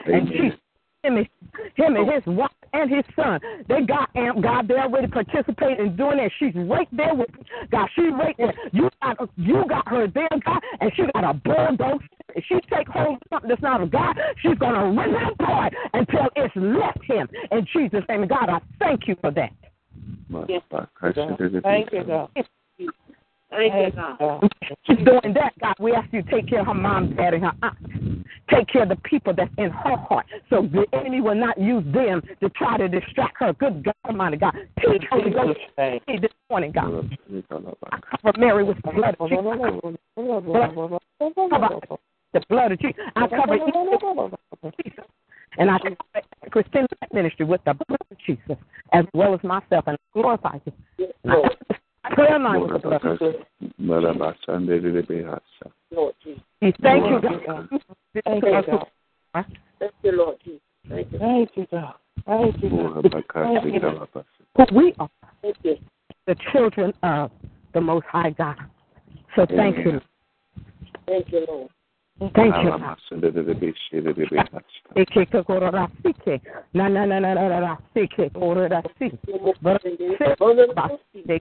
and. 0.05 0.27
Jesus, 0.27 0.59
him 1.05 1.17
and, 1.17 1.27
him 1.75 1.95
and 1.95 2.09
oh. 2.09 2.13
his 2.13 2.25
wife 2.25 2.51
and 2.73 2.89
his 2.89 3.03
son, 3.15 3.39
they 3.67 3.81
got 3.81 4.09
amp. 4.15 4.41
God, 4.41 4.67
they 4.67 4.75
already 4.75 5.07
participate 5.07 5.79
in 5.79 5.95
doing 5.95 6.17
that. 6.17 6.31
She's 6.39 6.53
right 6.55 6.87
there 6.91 7.13
with 7.13 7.29
God. 7.71 7.87
She's 7.95 8.11
right 8.11 8.35
there. 8.37 8.53
You 8.71 8.89
got 9.01 9.29
you 9.37 9.63
got 9.67 9.87
her 9.87 10.07
there, 10.07 10.27
God, 10.45 10.61
and 10.81 10.91
she 10.95 11.03
got 11.13 11.23
a 11.23 11.33
bulldozer. 11.33 12.03
If 12.35 12.43
she 12.49 12.59
take 12.69 12.87
hold 12.87 13.15
of 13.15 13.21
something 13.29 13.49
that's 13.49 13.61
not 13.61 13.81
of 13.81 13.91
God, 13.91 14.17
she's 14.41 14.57
gonna 14.57 14.91
rip 14.91 15.07
it 15.09 15.33
apart 15.39 15.73
until 15.93 16.27
it's 16.35 16.55
left 16.55 17.03
him. 17.05 17.29
In 17.51 17.65
Jesus' 17.71 18.03
name, 18.09 18.21
and 18.21 18.29
God, 18.29 18.49
I 18.49 18.59
thank 18.79 19.07
you 19.07 19.15
for 19.21 19.31
that. 19.31 19.51
Yes. 20.49 20.61
Thank 21.63 21.93
you, 21.93 22.03
God. 22.03 22.29
Thank 23.49 23.73
you, 23.73 23.91
God. 23.91 24.21
Uh, 24.21 24.47
she's 24.85 24.97
doing 24.97 25.33
that, 25.33 25.53
God. 25.61 25.75
We 25.79 25.93
ask 25.93 26.11
you 26.11 26.23
to 26.23 26.31
take 26.31 26.49
care 26.49 26.61
of 26.61 26.67
her 26.67 26.73
mom, 26.73 27.15
dad, 27.15 27.33
and 27.33 27.43
her 27.43 27.53
aunt. 27.61 28.25
Take 28.49 28.67
care 28.67 28.83
of 28.83 28.89
the 28.89 28.97
people 28.97 29.33
that's 29.35 29.51
in 29.57 29.69
her 29.69 29.97
heart. 29.97 30.25
So 30.49 30.63
the 30.63 30.85
enemy 30.93 31.21
will 31.21 31.35
not 31.35 31.57
use 31.59 31.83
them 31.93 32.21
to 32.41 32.49
try 32.49 32.77
to 32.77 32.87
distract 32.87 33.37
her. 33.39 33.53
Good 33.53 33.83
God 33.83 33.95
Almighty, 34.05 34.37
God. 34.37 34.53
Teach 34.79 35.03
her 35.09 35.21
to 35.21 35.29
go 35.29 35.53
this 36.07 36.31
morning, 36.49 36.71
God. 36.71 36.85
Mm, 36.85 37.13
mm, 37.31 37.43
mm, 37.49 37.75
I 37.91 37.99
cover 37.99 38.37
Mary 38.37 38.63
with 38.63 38.77
the 38.83 38.91
blood 38.91 39.15
of 39.19 39.29
Jesus. 39.29 39.43
Cover 41.49 41.69
the 42.33 42.41
blood 42.49 42.71
of 42.71 42.79
Jesus. 42.79 42.95
I 43.15 43.27
cover 43.27 43.57
Jesus. 44.83 45.05
And 45.57 45.71
I 45.71 45.77
cover 45.79 45.97
Christian 46.51 46.85
ministry 47.13 47.45
with 47.45 47.61
the 47.65 47.73
blood 47.73 48.01
of 48.11 48.17
Jesus, 48.25 48.57
as 48.93 49.05
well 49.13 49.33
as 49.33 49.43
myself, 49.43 49.85
and 49.87 49.97
I 49.97 50.19
glorify 50.19 50.59
you. 50.65 50.73
And 52.05 52.13
I 52.13 52.15
cover 52.15 52.15
the 52.15 52.15
prayer 52.15 52.39
line 52.39 52.61
with 52.61 52.71
the 52.71 52.79
blood 52.79 53.05
of 53.05 53.19
Jesus. 53.19 53.35
Lord 55.91 56.15
Jesus. 56.23 56.41
We 56.61 56.73
thank 56.81 57.05
you, 57.09 57.21
God. 57.21 57.69
Thank 58.23 58.43
you, 58.43 58.51
God. 58.51 59.45
Thank 59.79 59.93
you, 60.03 60.11
Lord 60.11 60.37
Jesus. 60.43 60.61
Thank 60.89 61.11
you. 61.11 61.19
Thank 61.19 61.51
you, 61.55 61.67
God. 61.71 61.93
Thank 62.25 62.63
you, 62.63 62.69
God. 62.69 63.03
Who 64.57 64.65
we 64.73 64.93
are, 64.99 65.09
Thank 65.41 65.57
you. 65.63 65.77
the 66.27 66.35
children 66.51 66.93
of 67.03 67.31
the 67.73 67.81
Most 67.81 68.05
High 68.05 68.31
God. 68.31 68.57
So 69.35 69.45
thank 69.45 69.77
you. 69.77 69.99
Thank 71.05 71.31
you, 71.31 71.45
Lord. 71.47 71.69
Thank 72.19 72.55
you. 72.63 72.71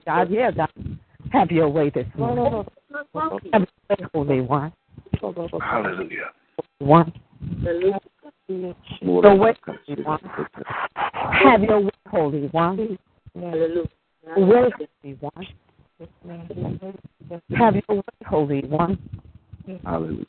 God, 0.05 0.31
yeah, 0.31 0.51
God, 0.51 0.69
have 1.31 1.51
your 1.51 1.69
way 1.69 1.89
this 1.91 2.05
morning. 2.17 2.65
Have 3.13 3.37
your 3.53 3.59
way, 3.89 4.05
Holy 4.13 4.41
One. 4.41 4.73
Hallelujah. 5.61 6.31
One. 6.79 7.13
The 7.63 9.33
way. 9.33 9.53
Have 11.41 11.63
your 11.63 11.79
way, 11.79 11.91
Holy 12.07 12.47
One. 12.47 12.97
Hallelujah. 13.33 13.87
Way, 14.37 14.71
Holy 15.03 15.17
One. 15.21 15.47
Have 17.57 17.75
your 17.75 17.97
way, 17.97 18.03
Holy 18.25 18.61
One. 18.61 18.97
Hallelujah. 19.83 20.25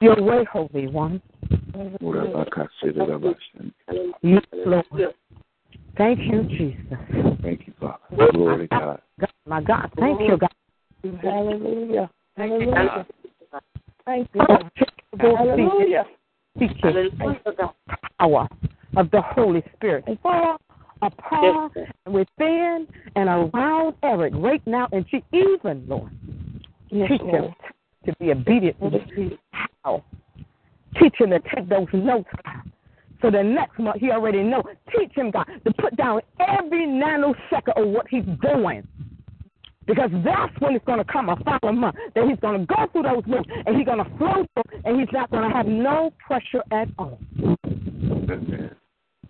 Your 0.00 0.22
way, 0.22 0.44
Holy 0.50 0.86
One. 0.86 1.20
Yes, 4.22 4.44
Lord. 4.64 4.84
Thank 5.98 6.20
you, 6.20 6.42
Jesus. 6.44 6.98
Thank 7.42 7.66
you, 7.66 7.74
Father. 7.78 7.98
Glory 8.32 8.68
to 8.68 8.78
God. 8.78 9.02
God, 9.20 9.30
my 9.46 9.60
God, 9.60 9.92
thank 9.98 10.20
you, 10.20 10.38
God. 10.38 10.50
Hallelujah. 11.22 12.10
Thank 12.36 12.60
you, 12.62 12.72
God. 12.72 13.06
Thank 14.06 14.28
you, 14.32 14.40
oh, 14.40 14.46
God. 15.18 15.36
Hallelujah. 15.36 16.06
Speak 16.56 16.70
it. 16.82 17.12
Hallelujah, 17.18 17.74
power 18.18 18.48
of 18.96 19.10
the 19.10 19.20
Holy 19.20 19.62
Spirit 19.76 20.04
fall 20.22 20.58
upon, 21.02 21.70
yes, 21.76 21.88
within, 22.06 22.86
and 23.16 23.28
around 23.28 23.94
Eric 24.02 24.32
right 24.36 24.66
now. 24.66 24.88
And 24.92 25.04
she 25.10 25.22
even, 25.32 25.84
Lord, 25.86 26.10
yes, 26.90 27.08
teach 27.10 27.20
Lord. 27.20 27.44
him 27.44 27.54
to 28.06 28.14
be 28.18 28.30
obedient 28.30 28.78
to 28.80 28.90
the 28.90 29.38
how. 29.52 30.04
Teach 31.00 31.14
him 31.18 31.30
to 31.30 31.40
take 31.54 31.68
those 31.68 31.86
notes, 31.92 32.28
So 33.22 33.30
the 33.30 33.42
next 33.42 33.78
month 33.78 34.00
he 34.00 34.10
already 34.10 34.42
know. 34.42 34.62
Teach 34.96 35.12
him, 35.14 35.30
God, 35.30 35.46
to 35.64 35.72
put 35.74 35.96
down 35.96 36.20
every 36.40 36.86
nanosecond 36.86 37.76
of 37.76 37.88
what 37.88 38.06
he's 38.08 38.24
doing. 38.42 38.86
Because 39.86 40.10
that's 40.24 40.52
when 40.60 40.74
it's 40.74 40.84
going 40.84 40.98
to 40.98 41.04
come 41.04 41.28
a 41.28 41.36
final 41.36 41.72
month. 41.72 41.96
That 42.14 42.28
he's 42.28 42.38
going 42.40 42.60
to 42.60 42.66
go 42.66 42.86
through 42.92 43.02
those 43.02 43.22
moves 43.26 43.48
and 43.66 43.76
he's 43.76 43.86
going 43.86 44.04
to 44.04 44.18
flow 44.18 44.46
through 44.54 44.80
and 44.84 45.00
he's 45.00 45.08
not 45.12 45.30
going 45.30 45.48
to 45.48 45.56
have 45.56 45.66
no 45.66 46.12
pressure 46.26 46.62
at 46.70 46.88
all. 46.98 47.18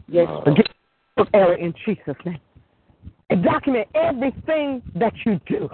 Yes. 0.09 0.29
Forget 0.45 0.67
error 1.35 1.55
in 1.55 1.75
Jesus' 1.85 2.17
name. 2.25 2.39
And 3.31 3.45
document 3.45 3.89
everything 3.95 4.83
that 4.97 5.13
you 5.25 5.41
do. 5.47 5.69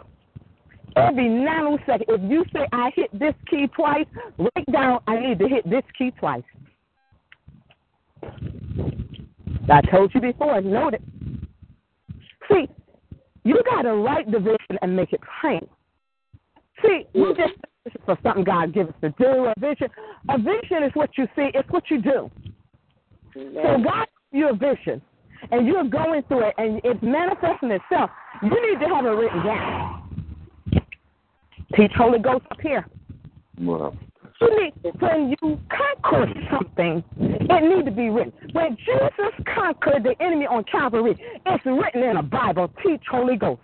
Every 0.97 1.29
nanosecond. 1.29 2.05
If 2.09 2.31
you 2.31 2.45
say, 2.53 2.67
I 2.73 2.91
hit 2.95 3.11
this 3.19 3.35
key 3.49 3.67
twice, 3.75 4.07
write 4.39 4.73
down, 4.73 5.01
I 5.07 5.21
need 5.21 5.39
to 5.39 5.49
hit 5.49 5.69
this 5.69 5.83
key 5.97 6.11
twice. 6.19 6.43
I 9.71 9.81
told 9.91 10.15
you 10.15 10.21
before, 10.21 10.61
note 10.61 10.95
it. 10.95 11.03
See, 12.51 12.69
you 13.45 13.63
got 13.71 13.83
to 13.83 13.95
write 13.95 14.31
the 14.31 14.39
vision 14.39 14.79
and 14.81 14.97
make 14.97 15.13
it 15.13 15.21
plain. 15.41 15.67
See, 16.83 17.07
we 17.15 17.35
just 17.35 17.55
for 18.05 18.19
something 18.23 18.45
God 18.45 18.73
gives 18.73 18.91
us 18.91 18.95
to 19.01 19.11
do. 19.11 19.27
A 19.47 19.55
vision, 19.59 19.89
a 20.29 20.39
vision 20.39 20.83
is 20.85 20.93
what 20.95 21.11
you 21.17 21.27
see. 21.37 21.51
It's 21.55 21.69
what 21.71 21.85
you 21.91 22.03
do. 22.03 22.31
So 23.35 23.79
God 23.85 24.07
gives 24.33 24.33
you 24.33 24.49
a 24.49 24.55
vision, 24.55 25.03
and 25.51 25.67
you're 25.67 25.85
going 25.85 26.23
through 26.25 26.49
it, 26.49 26.55
and 26.59 26.81
it's 26.85 27.03
manifesting 27.03 27.71
itself. 27.71 28.11
You 28.43 28.51
need 28.51 28.81
to 28.85 28.95
have 28.95 29.05
it 29.05 29.11
written 29.11 29.45
down. 29.45 29.86
Teach 31.75 31.93
Holy 31.97 32.19
Ghost 32.19 32.45
up 32.51 32.61
here. 32.61 32.87
Well, 33.61 33.97
you 34.41 34.63
need, 34.63 34.75
when 35.01 35.35
you 35.41 35.59
conquer 35.71 36.33
something, 36.51 37.03
it 37.19 37.77
needs 37.77 37.87
to 37.87 37.91
be 37.91 38.11
written. 38.11 38.33
When 38.53 38.77
Jesus 38.77 39.33
conquered 39.55 40.05
the 40.05 40.15
enemy 40.23 40.47
on 40.47 40.65
Calvary, 40.65 41.17
it's 41.47 41.67
written 41.67 42.03
in 42.03 42.17
the 42.17 42.23
Bible. 42.23 42.71
Teach 42.85 43.03
Holy 43.11 43.37
Ghost. 43.37 43.63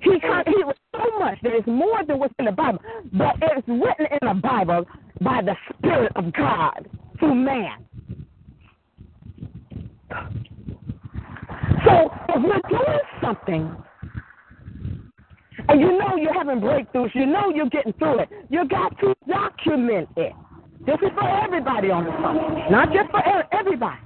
He, 0.00 0.20
con- 0.20 0.44
he 0.46 0.64
was 0.64 0.76
so 0.92 1.18
much 1.18 1.38
that 1.42 1.52
it's 1.52 1.66
more 1.66 2.04
than 2.04 2.18
what's 2.18 2.34
in 2.38 2.46
the 2.46 2.52
Bible, 2.52 2.80
but 3.12 3.36
it's 3.40 3.66
written 3.68 4.06
in 4.20 4.28
the 4.28 4.40
Bible 4.40 4.84
by 5.20 5.40
the 5.42 5.54
Spirit 5.76 6.12
of 6.16 6.32
God 6.32 6.88
through 7.18 7.34
man. 7.34 7.84
So 11.84 12.10
if 12.28 12.42
we're 12.42 12.60
doing 12.68 13.00
something 13.22 13.76
and 15.68 15.80
you 15.80 15.98
know 15.98 16.16
you're 16.16 16.34
having 16.34 16.60
breakthroughs, 16.60 17.14
you 17.14 17.26
know 17.26 17.50
you're 17.54 17.68
getting 17.68 17.92
through 17.94 18.20
it, 18.20 18.28
you 18.48 18.66
got 18.68 18.98
to 19.00 19.14
document 19.28 20.08
it. 20.16 20.32
This 20.86 20.96
is 20.96 21.10
for 21.14 21.28
everybody 21.42 21.90
on 21.90 22.04
the 22.04 22.10
phone, 22.12 22.70
not 22.70 22.92
just 22.92 23.10
for 23.10 23.22
everybody. 23.54 24.00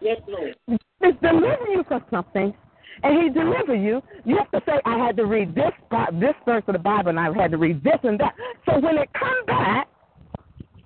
Yes, 0.00 0.20
Lord. 0.28 0.56
He's 0.66 1.14
delivering 1.20 1.72
you 1.72 1.84
for 1.88 2.00
something, 2.10 2.54
and 3.02 3.22
He 3.22 3.28
deliver 3.30 3.74
you. 3.74 4.02
You 4.24 4.36
have 4.36 4.50
to 4.52 4.62
say, 4.66 4.80
"I 4.84 4.98
had 4.98 5.16
to 5.16 5.26
read 5.26 5.54
this 5.54 5.72
this 6.12 6.34
verse 6.44 6.62
of 6.66 6.74
the 6.74 6.78
Bible, 6.78 7.10
and 7.10 7.20
I 7.20 7.32
had 7.32 7.50
to 7.52 7.58
read 7.58 7.82
this 7.82 7.98
and 8.02 8.18
that." 8.20 8.34
So 8.66 8.78
when 8.78 8.98
it 8.98 9.12
comes 9.14 9.46
back, 9.46 9.88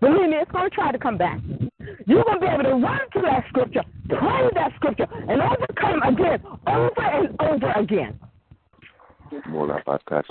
believe 0.00 0.30
me, 0.30 0.36
it's 0.36 0.50
going 0.50 0.70
to 0.70 0.74
try 0.74 0.92
to 0.92 0.98
come 0.98 1.18
back. 1.18 1.40
You're 2.06 2.24
going 2.24 2.40
to 2.40 2.46
be 2.46 2.52
able 2.52 2.64
to 2.64 2.74
run 2.74 3.00
to 3.12 3.20
that 3.22 3.44
scripture, 3.48 3.82
pray 4.08 4.50
that 4.54 4.72
scripture, 4.76 5.06
and 5.28 5.42
overcome 5.42 6.02
again, 6.02 6.42
over 6.66 7.02
and 7.02 7.40
over 7.40 7.72
again. 7.72 8.18
More 9.48 9.78
about 9.78 10.02
that. 10.10 10.24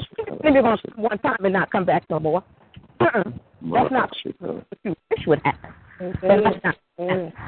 Maybe 0.43 0.61
going 0.61 0.77
to 0.77 0.91
one 0.95 1.17
time 1.19 1.37
and 1.43 1.53
not 1.53 1.71
come 1.71 1.85
back 1.85 2.03
no 2.09 2.19
more. 2.19 2.43
Uh-uh. 2.99 3.23
That's 3.73 3.91
not 3.91 4.11
what 4.39 4.65
you 4.83 4.95
wish 5.09 5.27
would 5.27 5.41
happen. 5.43 5.73
Mm-hmm. 6.01 6.27
That's 6.27 6.63
not. 6.63 6.75
Mm-hmm. 6.99 7.45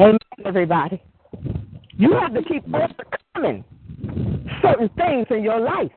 Amen, 0.00 0.18
everybody. 0.44 1.02
You 1.96 2.12
have 2.20 2.34
to 2.34 2.42
keep 2.42 2.64
overcoming 2.66 3.64
certain 4.62 4.88
things 4.90 5.26
in 5.30 5.42
your 5.42 5.60
life 5.60 5.90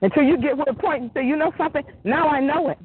until 0.00 0.24
you 0.24 0.36
get 0.36 0.56
to 0.56 0.62
a 0.68 0.74
point 0.74 1.02
and 1.02 1.10
say, 1.14 1.24
you 1.24 1.36
know 1.36 1.52
something? 1.56 1.84
Now 2.04 2.28
I 2.28 2.40
know 2.40 2.70
it. 2.70 2.78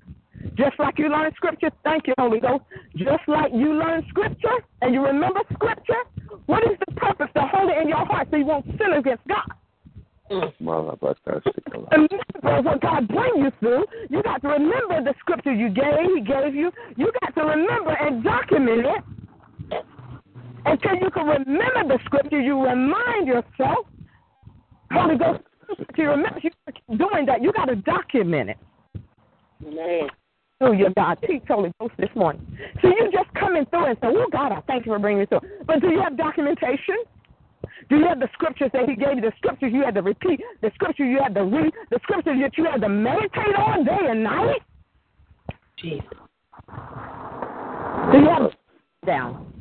Just 0.56 0.80
like 0.80 1.00
you 1.00 1.10
learn 1.10 1.32
scripture, 1.36 1.72
thank 1.84 2.08
you, 2.08 2.14
Holy 2.20 2.40
Ghost. 2.40 2.64
Just 2.96 3.28
like 3.28 3.52
you 3.54 3.74
learn 3.74 4.06
scripture 4.10 4.58
and 4.82 4.94
you 4.94 5.04
remember 5.04 5.42
scripture, 5.54 6.04
what 6.46 6.64
is 6.64 6.78
the 6.88 6.94
purpose 6.96 7.28
to 7.36 7.42
hold 7.42 7.70
it 7.70 7.82
in 7.82 7.90
your 7.90 8.06
heart 8.06 8.28
so 8.32 8.38
you 8.38 8.46
won't 8.46 8.66
sin 8.66 8.94
against 8.96 9.26
God? 9.28 9.52
Remember 11.92 12.62
what 12.70 12.82
God 12.82 13.08
bring 13.08 13.32
you 13.38 13.52
through. 13.60 13.86
You 14.10 14.22
got 14.24 14.42
to 14.42 14.50
remember 14.50 15.02
the 15.04 15.14
scripture 15.20 15.54
you 15.54 15.70
gave, 15.70 16.00
He 16.16 16.22
gave 16.22 16.54
you. 16.54 16.72
You 16.98 17.12
got 17.22 17.34
to 17.36 17.48
remember 17.48 17.92
and 17.92 18.24
document 18.24 18.86
it. 18.86 19.84
Until 20.66 20.96
you 20.96 21.10
can 21.12 21.28
remember 21.28 21.96
the 21.96 22.00
scripture, 22.06 22.42
you 22.42 22.62
remind 22.62 23.28
yourself. 23.28 23.88
Holy 24.92 25.18
Ghost, 25.18 25.44
you 25.98 26.10
remember 26.10 26.40
you 26.44 26.52
doing 26.98 27.26
that. 27.26 27.42
You 27.42 27.54
got 27.54 27.66
to 27.66 27.76
document 27.76 28.50
it. 28.50 28.58
Man. 29.62 30.10
Oh, 30.60 30.72
your 30.72 30.90
God, 30.98 31.20
teach 31.28 31.44
Holy 31.48 31.72
Ghost 31.80 31.94
this 32.00 32.10
morning. 32.16 32.42
So 32.82 32.88
you 32.88 33.12
just 33.12 33.32
coming 33.36 33.66
through 33.68 33.86
and 33.86 33.98
say, 34.02 34.08
"Oh 34.08 34.28
God, 34.32 34.52
I 34.52 34.62
thank 34.62 34.88
you 34.88 34.92
for 34.92 35.00
bringing 35.00 35.20
me 35.20 35.26
through." 35.28 35.42
But 35.66 35.82
do 35.82 35.90
you 35.90 36.02
have 36.02 36.18
documentation? 36.18 36.98
Do 37.90 37.98
you 37.98 38.08
have 38.08 38.20
the 38.20 38.30
scriptures 38.34 38.72
that 38.74 38.90
He 38.90 38.96
gave 38.96 39.16
you? 39.16 39.22
The 39.22 39.34
scriptures 39.38 39.72
you 39.72 39.84
had 39.84 39.94
to 39.96 40.02
repeat. 40.02 40.42
The 40.62 40.72
scriptures 40.74 41.08
you 41.08 41.20
had 41.22 41.36
to 41.36 41.44
read. 41.44 41.72
The 41.92 42.00
scriptures 42.02 42.38
that 42.42 42.58
you 42.58 42.66
had 42.66 42.82
to 42.82 42.90
meditate 42.90 43.56
on 43.56 43.86
day 43.86 44.08
and 44.10 44.24
night. 44.24 44.64
Jesus. 45.78 46.04
Do 48.12 48.18
you 48.18 48.28
have 48.28 48.46
it 48.46 48.56
down? 49.06 49.54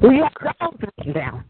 Do 0.00 0.10
you 0.10 0.24
have 0.24 0.56
those 0.60 1.14
down? 1.14 1.44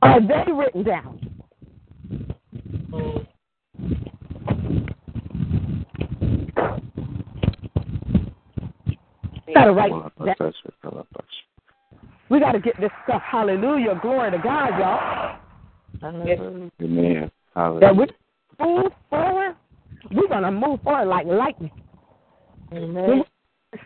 Are 0.00 0.20
they 0.20 0.52
written 0.52 0.84
down? 0.84 1.27
Gotta 9.54 9.72
write 9.72 9.92
that. 10.24 10.54
We 12.28 12.40
got 12.40 12.52
to 12.52 12.60
get 12.60 12.78
this 12.80 12.90
stuff. 13.04 13.22
Hallelujah. 13.22 13.98
Glory 14.02 14.30
to 14.30 14.38
God, 14.38 14.78
y'all. 14.78 15.38
Amen. 16.02 17.30
Hallelujah. 17.54 17.80
That 17.80 17.96
we 17.96 18.06
move 18.60 18.92
forward. 19.08 19.56
We're 20.10 20.28
going 20.28 20.42
to 20.42 20.50
move 20.50 20.82
forward 20.82 21.06
like 21.06 21.26
lightning. 21.26 21.70
Amen. 22.72 23.24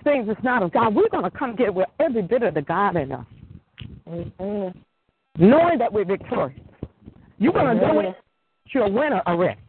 Things 0.05 0.29
is 0.29 0.37
not 0.43 0.63
of 0.63 0.73
God. 0.73 0.95
We're 0.95 1.09
going 1.09 1.25
to 1.25 1.31
come 1.31 1.55
get 1.57 1.73
with 1.73 1.89
every 2.01 2.23
bit 2.23 2.43
of 2.43 2.55
the 2.55 2.63
God 2.63 2.97
in 2.97 3.13
us. 3.13 3.27
Amen. 4.09 4.75
Knowing 5.39 5.79
that 5.79 5.93
we're 5.93 6.05
victorious. 6.05 6.61
You're 7.39 7.53
going 7.53 7.77
to 7.77 7.81
go 7.81 8.01
in, 8.01 8.15
you're 8.73 8.85
a 8.85 8.91
winner 8.91 9.23
already. 9.27 9.61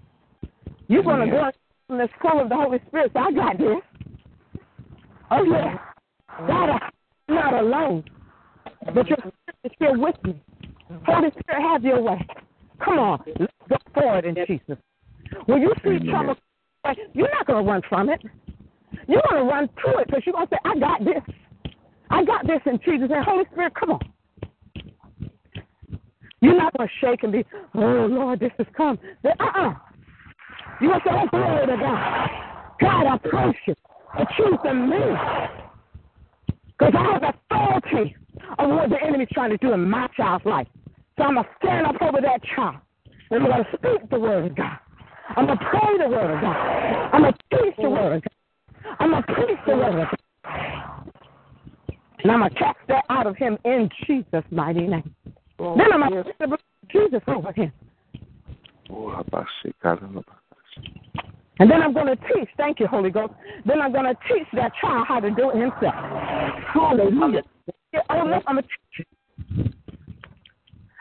You're 0.88 1.04
going 1.04 1.30
to 1.30 1.32
go 1.32 1.50
in 1.90 1.98
the 1.98 2.10
school 2.20 2.42
of 2.42 2.50
the 2.50 2.56
Holy 2.56 2.80
Spirit. 2.88 3.12
So 3.14 3.20
I 3.20 3.32
got 3.32 3.58
this. 3.58 3.78
Oh, 5.32 5.44
yeah. 5.44 5.78
God, 6.48 6.70
I'm 6.70 7.36
not 7.36 7.54
alone. 7.54 8.04
But 8.94 9.08
your 9.08 9.18
spirit 9.18 9.34
is 9.64 9.72
here 9.80 9.98
with 9.98 10.16
me. 10.24 10.42
Holy 11.06 11.30
Spirit, 11.30 11.62
have 11.62 11.84
your 11.84 12.02
way. 12.02 12.26
Come 12.84 13.00
on. 13.00 13.24
Let's 13.40 13.54
go 13.70 13.78
forward 13.94 14.26
in 14.26 14.36
Jesus. 14.48 14.78
When 15.46 15.62
you 15.62 15.74
see 15.84 16.10
trouble, 16.10 16.36
you're 17.14 17.32
not 17.32 17.48
going 17.48 17.64
to 17.64 17.72
run 17.72 17.82
from 17.88 18.10
it. 18.10 18.22
You're 19.08 19.22
going 19.30 19.44
to 19.44 19.50
run 19.50 19.68
to 19.68 20.00
it 20.00 20.08
because 20.08 20.24
you're 20.26 20.34
going 20.34 20.48
to 20.48 20.54
say, 20.54 20.60
I 20.66 20.80
got 20.80 21.04
this. 21.04 21.36
I 22.10 22.24
got 22.24 22.46
this 22.46 22.60
in 22.66 22.80
Jesus. 22.86 23.10
And 23.14 23.26
Holy 23.26 23.46
Spirit, 23.52 23.74
come 23.76 23.92
on. 23.92 24.13
You're 26.44 26.58
not 26.58 26.78
going 26.78 26.90
to 26.90 26.94
shake 27.00 27.24
and 27.24 27.32
be, 27.32 27.46
oh, 27.76 28.06
Lord, 28.12 28.42
this 28.42 28.52
has 28.58 28.68
come. 28.76 29.00
Uh 29.24 29.30
uh-uh. 29.40 29.70
uh. 29.70 29.74
You're 30.82 30.90
going 30.90 31.02
to 31.02 31.10
say, 31.10 31.28
glory 31.32 31.68
to 31.68 31.78
God. 31.78 32.30
God, 32.82 33.08
I 33.08 33.18
praise 33.18 33.56
you. 33.66 33.76
The 34.18 34.26
truth 34.36 34.60
in 34.66 34.90
me. 34.90 34.98
Because 36.78 36.94
I 37.00 37.14
have 37.14 37.34
authority 37.34 38.18
of 38.60 38.70
what 38.72 38.90
the 38.90 38.98
enemy's 39.02 39.30
trying 39.32 39.52
to 39.52 39.58
do 39.58 39.72
in 39.72 39.90
my 39.90 40.08
child's 40.18 40.44
life. 40.44 40.68
So 41.18 41.24
I'm 41.24 41.36
going 41.36 41.46
to 41.46 41.52
stand 41.64 41.88
up 41.88 42.02
over 42.02 42.20
that 42.20 42.42
child. 42.54 42.76
And 43.32 43.44
I'm 43.44 43.50
going 43.50 43.64
to 43.64 43.78
speak 43.78 44.10
the 44.10 44.20
word 44.20 44.52
of 44.52 44.58
God. 44.58 44.80
I'm 45.38 45.46
going 45.46 45.58
to 45.58 45.64
pray 45.64 45.98
the 45.98 46.10
word 46.10 46.30
of 46.30 46.42
God. 46.42 46.58
I'm 47.14 47.22
going 47.22 47.34
to 47.34 47.58
teach 47.58 47.76
the 47.82 47.90
word 47.90 48.18
of 48.18 48.22
God. 48.22 48.96
I'm 49.00 49.12
going 49.12 49.24
to 49.24 49.34
preach 49.34 49.60
the 49.66 49.78
word 49.78 50.02
of 50.02 50.08
God. 50.44 51.14
And 52.20 52.32
I'm 52.34 52.40
going 52.40 52.50
to 52.52 52.60
cast 52.60 52.80
that 52.90 53.06
out 53.10 53.28
of 53.28 53.38
him 53.38 53.58
in 53.64 53.90
Jesus' 54.06 54.44
mighty 54.52 54.88
name. 54.88 55.16
Then 55.60 55.94
I'm 55.94 56.10
going 56.10 56.24
to 56.24 56.58
Jesus 56.92 57.22
over 57.28 57.52
him. 57.52 57.72
And 61.60 61.70
then 61.70 61.82
I'm 61.82 61.94
going 61.94 62.08
to 62.08 62.16
teach, 62.16 62.50
thank 62.58 62.80
you, 62.80 62.88
Holy 62.88 63.12
Ghost. 63.12 63.34
Then 63.66 63.80
I'm 63.80 63.92
going 63.92 64.06
to 64.06 64.16
teach 64.28 64.48
that 64.54 64.72
child 64.82 65.06
how 65.08 65.20
to 65.20 65.30
do 65.30 65.52
it 65.52 65.58
himself. 65.58 65.94
Hallelujah. 66.74 67.44
Oh, 68.10 68.42
I'm 68.48 68.58
a 68.58 68.62
teacher. 68.62 69.08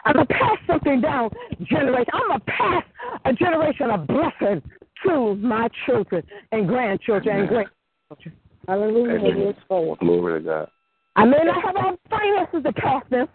I'm 0.05 0.15
going 0.15 0.27
to 0.27 0.35
pass 0.35 0.59
something 0.67 1.01
down 1.01 1.31
generation. 1.63 2.13
I'm 2.13 2.29
going 2.29 2.41
to 2.41 2.45
pass 2.47 2.85
a 3.25 3.33
generation 3.33 3.91
of 3.91 4.07
blessing 4.07 4.63
to 5.07 5.35
my 5.37 5.69
children 5.87 6.23
and 6.53 6.69
grandchildren 6.69 7.41
and 7.41 7.49
great 7.49 7.69
children. 8.09 8.37
Hallelujah. 8.69 9.55
Glory 9.69 10.41
to 10.41 10.45
God. 10.45 10.69
I 11.17 11.25
may 11.25 11.39
not 11.45 11.65
have 11.65 11.77
all 11.77 11.93
the 11.93 11.99
finances 12.11 12.63
to 12.65 12.73
pass 12.73 13.03
them, 13.11 13.29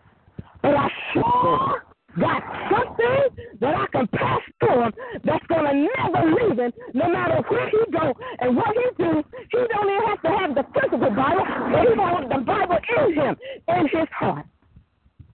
but 0.68 0.76
I 0.76 0.89
sure 1.13 1.84
got 2.20 2.43
something 2.70 3.45
that 3.61 3.76
I 3.76 3.86
can 3.93 4.07
pass 4.07 4.41
to 4.63 4.84
him 4.84 4.93
that's 5.24 5.45
gonna 5.47 5.74
never 5.74 6.30
leave 6.30 6.59
him, 6.59 6.74
no 6.93 7.09
matter 7.09 7.41
where 7.47 7.70
he 7.70 7.78
go 7.91 8.13
and 8.39 8.55
what 8.55 8.76
he 8.76 9.03
do. 9.03 9.24
He 9.51 9.57
don't 9.57 9.89
even 9.89 10.03
have 10.07 10.22
to 10.24 10.30
have 10.30 10.55
the 10.55 10.65
physical 10.74 11.09
Bible, 11.11 11.45
but 11.72 11.88
he 11.88 11.97
want 11.97 12.30
the 12.30 12.39
Bible 12.39 12.78
in 12.97 13.13
him, 13.13 13.38
in 13.70 13.88
his 13.88 14.09
heart. 14.11 14.45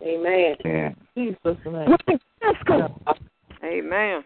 Amen. 0.03 0.55
Yeah. 0.63 0.93
Jesus' 1.15 1.57
name. 1.65 1.95
That's. 2.41 2.91
Amen. 3.63 4.23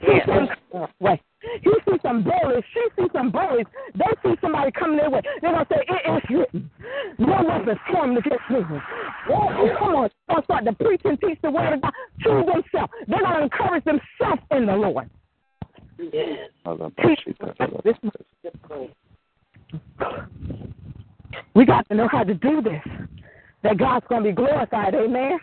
He 0.00 0.06
sees, 0.26 0.82
wait. 0.98 1.20
He 1.62 1.70
sees 1.88 2.00
some 2.02 2.22
bullies. 2.22 2.64
She 2.74 2.82
sees 2.96 3.10
some 3.12 3.30
bullies. 3.30 3.66
They 3.94 4.12
see 4.22 4.36
somebody 4.40 4.70
coming 4.72 4.98
their 4.98 5.10
way. 5.10 5.22
They're 5.40 5.52
going 5.52 5.64
to 5.64 5.74
say, 5.74 5.84
it 5.88 6.22
is 6.22 6.22
written. 6.30 6.70
No 7.18 7.42
weapon 7.46 7.78
formed 7.90 8.18
against 8.18 8.50
me. 8.50 8.58
Oh, 9.30 9.74
come 9.78 9.94
on. 9.94 10.10
They'll 10.28 10.42
start 10.44 10.64
to 10.66 10.72
preach 10.72 11.00
and 11.04 11.18
teach 11.20 11.38
the 11.42 11.50
word 11.50 11.74
of 11.74 11.80
God 11.82 11.92
to 12.24 12.44
themselves. 12.46 12.92
They're 13.08 13.20
going 13.20 13.36
to 13.36 13.42
encourage 13.42 13.84
themselves 13.84 14.42
in 14.50 14.66
the 14.66 14.76
Lord. 14.76 15.08
We 21.54 21.64
got 21.64 21.88
to 21.88 21.94
know 21.94 22.08
how 22.08 22.24
to 22.24 22.34
do 22.34 22.62
this. 22.62 22.82
That 23.62 23.78
God's 23.78 24.06
going 24.08 24.22
to 24.24 24.28
be 24.30 24.34
glorified. 24.34 24.94
Amen. 24.94 25.38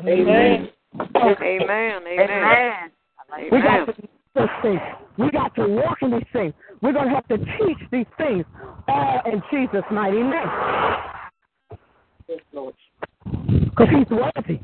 Amen. 0.00 0.68
Amen. 1.04 2.02
Amen. 2.06 2.90
We 3.50 3.62
got 3.62 3.86
to 3.86 3.92
do 3.92 4.08
these 4.36 4.62
things. 4.62 4.80
We 5.18 5.30
got 5.30 5.54
to 5.56 5.66
walk 5.66 5.98
in 6.02 6.10
these 6.10 6.22
things. 6.32 6.54
We're 6.82 6.92
going 6.92 7.08
to 7.08 7.14
have 7.14 7.26
to 7.28 7.38
teach 7.38 7.78
these 7.90 8.06
things 8.18 8.44
all 8.86 9.20
in 9.26 9.42
Jesus' 9.50 9.84
mighty 9.90 10.22
name. 10.22 10.50
Because 13.64 13.88
He's 13.90 14.10
worthy. 14.10 14.60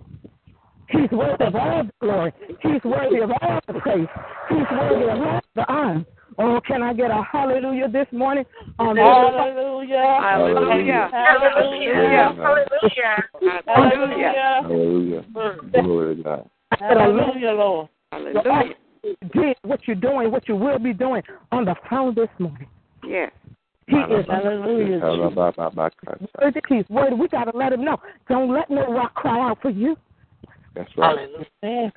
He's 0.88 1.10
worthy 1.10 1.44
of 1.44 1.54
all 1.54 1.84
the 1.84 1.92
glory. 2.00 2.32
He's 2.60 2.84
worthy 2.84 3.20
of 3.20 3.30
all 3.40 3.60
the 3.66 3.74
praise. 3.80 4.08
He's 4.48 4.66
worthy 4.70 5.08
of 5.08 5.20
all 5.20 5.40
the 5.54 5.72
honor. 5.72 6.04
Oh, 6.38 6.60
can 6.66 6.82
I 6.82 6.92
get 6.94 7.10
a 7.10 7.22
hallelujah 7.30 7.88
this 7.88 8.06
morning? 8.10 8.44
Um, 8.78 8.96
Hallelujah. 8.96 10.18
Hallelujah. 10.22 11.08
Hallelujah. 11.12 12.34
Hallelujah. 12.36 13.28
Hallelujah. 13.66 14.32
Hallelujah. 14.62 15.24
Glory 15.82 16.16
to 16.16 16.22
God. 16.22 16.50
Hallelujah, 16.78 17.52
Lord. 17.52 17.88
Hallelujah. 18.10 18.74
Did 19.32 19.56
what 19.62 19.80
you're 19.86 19.96
doing, 19.96 20.30
what 20.30 20.48
you 20.48 20.56
will 20.56 20.78
be 20.78 20.92
doing 20.92 21.22
on 21.50 21.64
the 21.64 21.74
phone 21.88 22.14
this 22.14 22.28
morning. 22.38 22.68
Yeah. 23.06 23.26
He 23.88 23.96
is 23.96 24.26
Hallelujah. 24.28 25.00
worthy. 26.38 26.60
He's 26.68 26.84
worthy. 26.88 27.16
We 27.16 27.28
got 27.28 27.44
to 27.44 27.56
let 27.56 27.72
him 27.72 27.84
know. 27.84 27.96
Don't 28.28 28.52
let 28.52 28.70
no 28.70 28.92
rock 28.92 29.14
cry 29.14 29.50
out 29.50 29.60
for 29.60 29.70
you 29.70 29.96
That's 30.74 30.90
right. 30.96 31.28
Amen. 31.64 31.92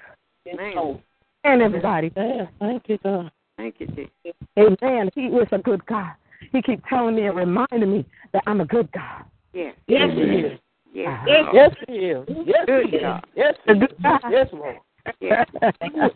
Amen. 0.48 1.00
and 1.44 1.62
everybody. 1.62 2.12
Amen. 2.18 2.50
Thank 2.60 2.90
you, 2.90 2.98
God. 3.04 3.32
Thank 3.58 3.76
you, 3.80 3.88
Jesus. 3.88 4.36
Amen. 4.58 5.10
He 5.14 5.22
is 5.28 5.48
a 5.52 5.60
good 5.60 5.86
God. 5.86 6.14
He 6.52 6.62
keeps 6.62 6.84
telling 6.90 7.16
me 7.16 7.28
and 7.28 7.36
reminding 7.36 7.92
me 7.92 8.06
that 8.34 8.44
I'm 8.48 8.62
a 8.62 8.66
good 8.66 8.92
God. 8.92 9.24
Yes. 9.54 9.76
Yes, 9.88 10.10
He 10.14 10.22
is. 10.22 10.60
Yes. 10.94 11.08
Uh-huh. 11.08 11.52
Yes, 11.54 11.72
He 11.88 11.94
is. 11.94 12.28
Yes, 12.46 12.66
Good 12.66 12.90
He 12.90 12.96
is. 12.98 13.02
God. 13.02 13.26
Yes, 13.36 13.56
He 13.66 13.72
is. 13.72 13.90
Yes, 14.30 14.48
Lord. 14.52 14.78
Yes. 15.22 15.48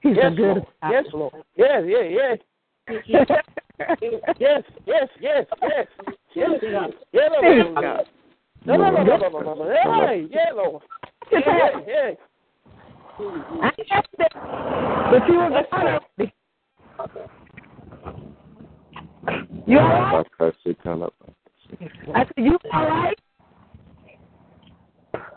He's 0.00 0.16
Yes, 0.16 0.32
good 0.36 0.46
Lord. 0.46 0.66
Yes, 0.90 1.04
Lord. 1.12 1.32
Yes, 1.56 1.82
yeah, 1.86 2.02
yes. 3.06 3.26
Yes, 4.38 4.62
yes, 4.86 5.08
yes, 5.20 5.46
yes. 5.62 5.86
Yes, 6.34 6.48
God. 6.62 6.94
Yeah, 7.12 7.28
Lord. 7.42 7.74
God. 7.74 8.06
No, 8.64 8.76
no, 8.76 8.90
no, 8.90 9.02
no, 9.02 9.16
no, 9.16 9.28
no, 9.28 9.40
no, 9.40 9.54
no. 9.54 9.74
Hey, 10.06 10.26
yeah, 10.30 10.50
Lord. 10.54 10.82
Yeah, 11.30 11.40
yeah, 11.46 11.80
yeah. 11.86 12.10
I 13.62 13.70
asked 13.90 14.08
it, 14.18 14.32
but 14.34 15.28
you 15.28 15.34
were 15.34 15.64
honor 15.72 16.00
me. 16.16 16.32
You 19.66 19.78
all 19.78 19.88
right? 19.88 20.26
I 22.14 22.24
said, 22.24 22.34
you 22.36 22.58
all 22.72 22.88
right? 22.88 23.18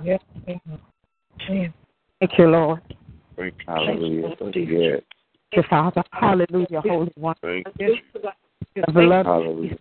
Yes. 0.03 0.19
thank 0.45 0.61
you. 1.49 1.73
Thank 2.19 2.37
you, 2.37 2.47
Lord. 2.47 2.81
Hallelujah. 3.67 4.35
Yes. 4.55 5.01
Thank 5.51 5.65
you, 5.65 5.69
Father. 5.69 6.03
Hallelujah, 6.11 6.81
Holy 6.81 7.11
One. 7.15 7.35
Thank 7.41 7.67
The 7.77 8.91
blood, 8.91 9.25
Hallelujah. 9.25 9.77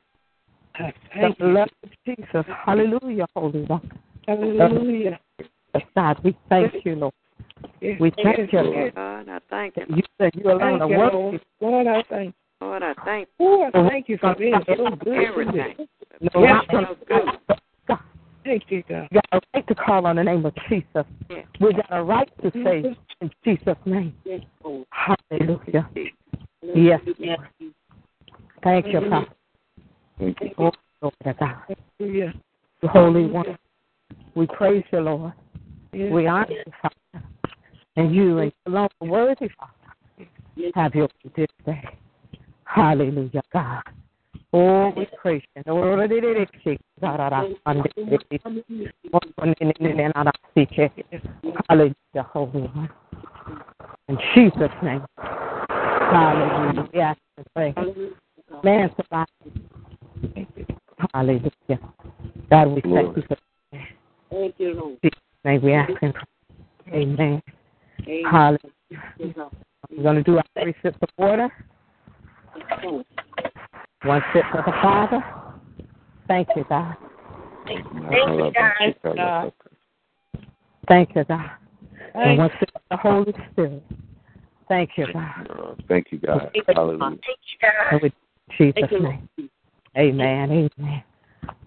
the 1.14 1.34
blood 1.38 1.70
of 1.82 1.90
Jesus. 2.04 2.46
Hallelujah, 2.64 3.26
Holy 3.34 3.62
One. 3.64 3.90
Hallelujah. 4.26 5.18
God, 5.94 6.18
we 6.24 6.36
thank 6.48 6.84
you, 6.84 6.96
Lord. 6.96 7.14
We 7.80 8.12
thank 8.22 8.52
you, 8.52 8.60
Lord. 8.60 8.94
God, 8.94 9.28
I 9.28 9.38
thank 9.50 9.76
you. 9.76 9.84
You 9.96 10.02
said 10.18 10.32
you 10.34 10.50
alone 10.50 10.80
Thank 10.80 10.82
are 10.82 10.88
worthy. 10.88 11.16
Lord. 11.16 11.40
Lord, 11.60 11.86
I 11.86 12.02
thank 12.08 12.34
Lord, 12.60 12.82
I 12.82 12.94
thank 13.04 13.28
you. 13.38 13.46
Lord, 13.46 13.74
I 13.74 13.88
thank 13.88 14.06
oh, 14.08 14.12
you 14.12 14.18
for 14.18 14.34
being 14.34 14.54
so 14.66 14.96
good 14.96 15.24
everything. 15.24 15.86
No, 16.20 16.42
Yes, 16.42 16.62
not 16.72 16.84
so 16.90 16.96
good. 17.08 17.58
God. 18.44 18.50
Thank 18.50 18.64
you, 18.68 18.82
God. 18.88 19.08
We 19.10 19.14
got 19.14 19.24
a 19.32 19.40
right 19.54 19.66
to 19.66 19.74
call 19.74 20.06
on 20.06 20.16
the 20.16 20.24
name 20.24 20.44
of 20.46 20.54
Jesus. 20.68 21.04
Yes. 21.30 21.46
We 21.60 21.72
got 21.72 21.86
a 21.90 22.02
right 22.02 22.30
to 22.42 22.50
say 22.52 22.96
in 23.20 23.30
Jesus' 23.44 23.76
name. 23.84 24.14
Hallelujah. 24.90 25.88
Yes. 26.74 27.00
Lord. 27.18 27.40
Thank 28.62 28.86
you, 28.86 29.10
Father. 29.10 29.26
Thank 30.18 30.40
you. 30.40 30.50
Oh, 30.58 30.72
Lord 31.00 31.14
God. 31.24 31.56
Hallelujah. 31.98 32.34
The 32.80 32.88
Holy 32.88 33.26
One. 33.26 33.58
We 34.34 34.46
praise 34.46 34.84
you, 34.92 35.00
Lord. 35.00 35.32
Yes. 35.92 36.10
We 36.12 36.26
honor 36.26 36.50
you, 36.50 36.72
Father. 36.80 37.26
And 37.96 38.14
you 38.14 38.38
and 38.38 38.52
you 38.66 38.72
alone 38.72 38.88
are 39.00 39.08
worthy, 39.08 39.48
Father. 39.58 39.72
Have 40.74 40.94
your 40.94 41.06
way 41.06 41.30
this 41.36 41.46
day. 41.66 41.82
Hallelujah, 42.64 43.42
God. 43.52 43.82
Oh, 44.54 44.92
we 44.94 45.06
praise 45.16 45.42
you. 45.56 45.62
Oh, 45.66 45.96
they 45.96 46.08
did 46.08 46.24
it, 46.24 46.50
shake. 46.62 46.80
God, 47.00 47.20
I- 47.20 47.54
I- 47.64 47.72
I- 47.72 47.88
Hallelujah, 51.68 51.94
Holy 52.14 52.60
One. 52.60 52.90
In 54.08 54.18
Jesus' 54.34 54.70
name. 54.82 55.04
Hallelujah. 55.18 56.88
Yes, 56.92 57.16
pray. 57.54 57.74
Man, 58.62 58.90
survive. 58.96 59.26
Hallelujah. 61.14 61.78
God, 62.50 62.68
we 62.68 62.80
thank 62.82 63.16
you 63.16 63.22
for 63.22 63.36
Thank 64.30 64.54
you, 64.58 64.74
Lord. 64.74 65.12
Name. 65.44 65.62
We 65.62 65.72
ask 65.72 65.98
him. 66.00 66.12
Amen. 66.88 67.42
Amen. 68.08 68.24
Hallelujah. 68.30 69.50
We're 69.90 70.02
going 70.02 70.16
to 70.16 70.22
do 70.22 70.36
our 70.36 70.44
three 70.60 70.74
sips 70.82 70.98
of 71.02 71.08
water. 71.18 71.50
One 74.04 74.22
sip 74.32 74.44
for 74.50 74.62
the 74.66 74.72
Father. 74.82 75.24
Thank 76.26 76.48
you, 76.56 76.64
God. 76.68 76.96
Thank 77.66 77.84
you, 77.84 79.14
God. 79.16 79.52
Thank 80.88 81.14
you, 81.14 81.24
God. 81.24 81.50
And 82.14 82.38
one 82.38 82.50
sip 82.58 82.70
for 82.72 82.80
the 82.90 82.96
Holy 82.96 83.32
Spirit. 83.52 83.84
Thank 84.68 84.90
you, 84.96 85.06
God. 85.12 85.82
Thank 85.88 86.10
you, 86.10 86.18
God. 86.18 86.50
Hallelujah. 86.66 87.18
And 87.92 88.02
with 88.02 88.12
Jesus' 88.58 88.90
name. 88.90 89.28
Amen. 89.96 90.70
Amen. 90.78 91.04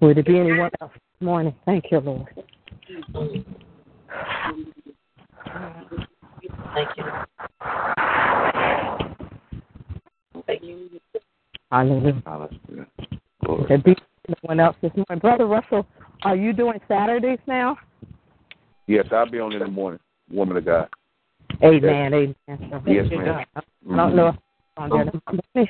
Would 0.02 0.18
there 0.18 0.24
be 0.24 0.38
anyone 0.38 0.72
else 0.82 0.92
this 0.94 1.26
morning? 1.26 1.56
Thank 1.66 1.86
you, 1.92 2.00
Lord. 2.00 2.28
Thank 6.74 6.90
you. 6.98 7.04
Thank 10.46 10.64
you. 10.64 11.00
Hallelujah. 11.76 12.24
Hallelujah. 12.26 12.88
Would 13.50 13.68
there 13.68 13.78
be 13.80 13.96
anyone 14.30 14.62
else 14.62 14.78
this 14.82 14.92
morning? 14.96 15.20
Brother 15.20 15.46
Russell, 15.46 15.86
are 16.24 16.36
you 16.36 16.54
doing 16.54 16.80
Saturdays 16.88 17.40
now? 17.48 17.76
Yes, 18.88 19.08
I'll 19.12 19.30
be 19.30 19.40
on 19.40 19.52
in 19.52 19.60
the 19.60 19.68
morning, 19.68 20.00
woman 20.32 20.56
of 20.56 20.64
God. 20.64 20.88
Amen. 21.62 22.14
Amen. 22.14 22.36
So, 22.48 22.82
Yes, 22.88 23.08
ma'am. 23.12 23.46
I 23.54 23.98
don't 23.98 24.16
know 24.16 24.28
if 24.30 24.36
I'm 24.78 24.90
going 24.90 25.08
to 25.08 25.42
be, 25.54 25.70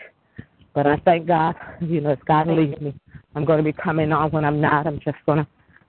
but 0.75 0.85
I 0.85 0.97
thank 1.05 1.25
God. 1.25 1.55
You 1.81 2.01
know, 2.01 2.11
if 2.11 2.23
God 2.25 2.49
leads 2.49 2.79
me, 2.79 2.93
I'm 3.33 3.43
going 3.43 3.57
to 3.57 3.63
be 3.63 3.73
coming 3.73 4.11
on. 4.11 4.29
When 4.29 4.45
I'm 4.45 4.61
not, 4.61 4.85
I'm 4.85 4.99
just 4.99 5.17
going 5.25 5.39
to 5.39 5.47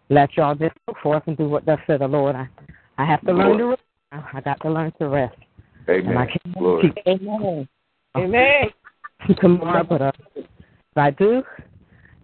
let 0.08 0.34
y'all 0.38 0.54
just 0.54 0.76
go 0.88 0.94
forth 1.02 1.24
and 1.26 1.36
do 1.36 1.46
what 1.46 1.66
thus 1.66 1.78
said 1.86 2.00
the 2.00 2.08
Lord. 2.08 2.36
I, 2.36 2.48
I 2.96 3.04
have 3.04 3.20
to 3.26 3.34
learn 3.34 3.58
to. 3.58 3.76
I 4.12 4.40
got 4.40 4.62
to 4.62 4.70
learn 4.70 4.92
to 4.98 5.08
rest. 5.08 5.36
Amen. 5.90 6.08
And 6.08 6.18
I 6.18 6.26
can't 6.26 6.58
Glory. 6.58 6.90
keep 6.94 7.06
Amen. 7.06 7.68
Amen. 8.16 8.70
tomorrow, 9.40 9.84
but 9.84 10.02
uh, 10.02 10.12
if 10.34 10.46
I 10.96 11.10
do, 11.10 11.42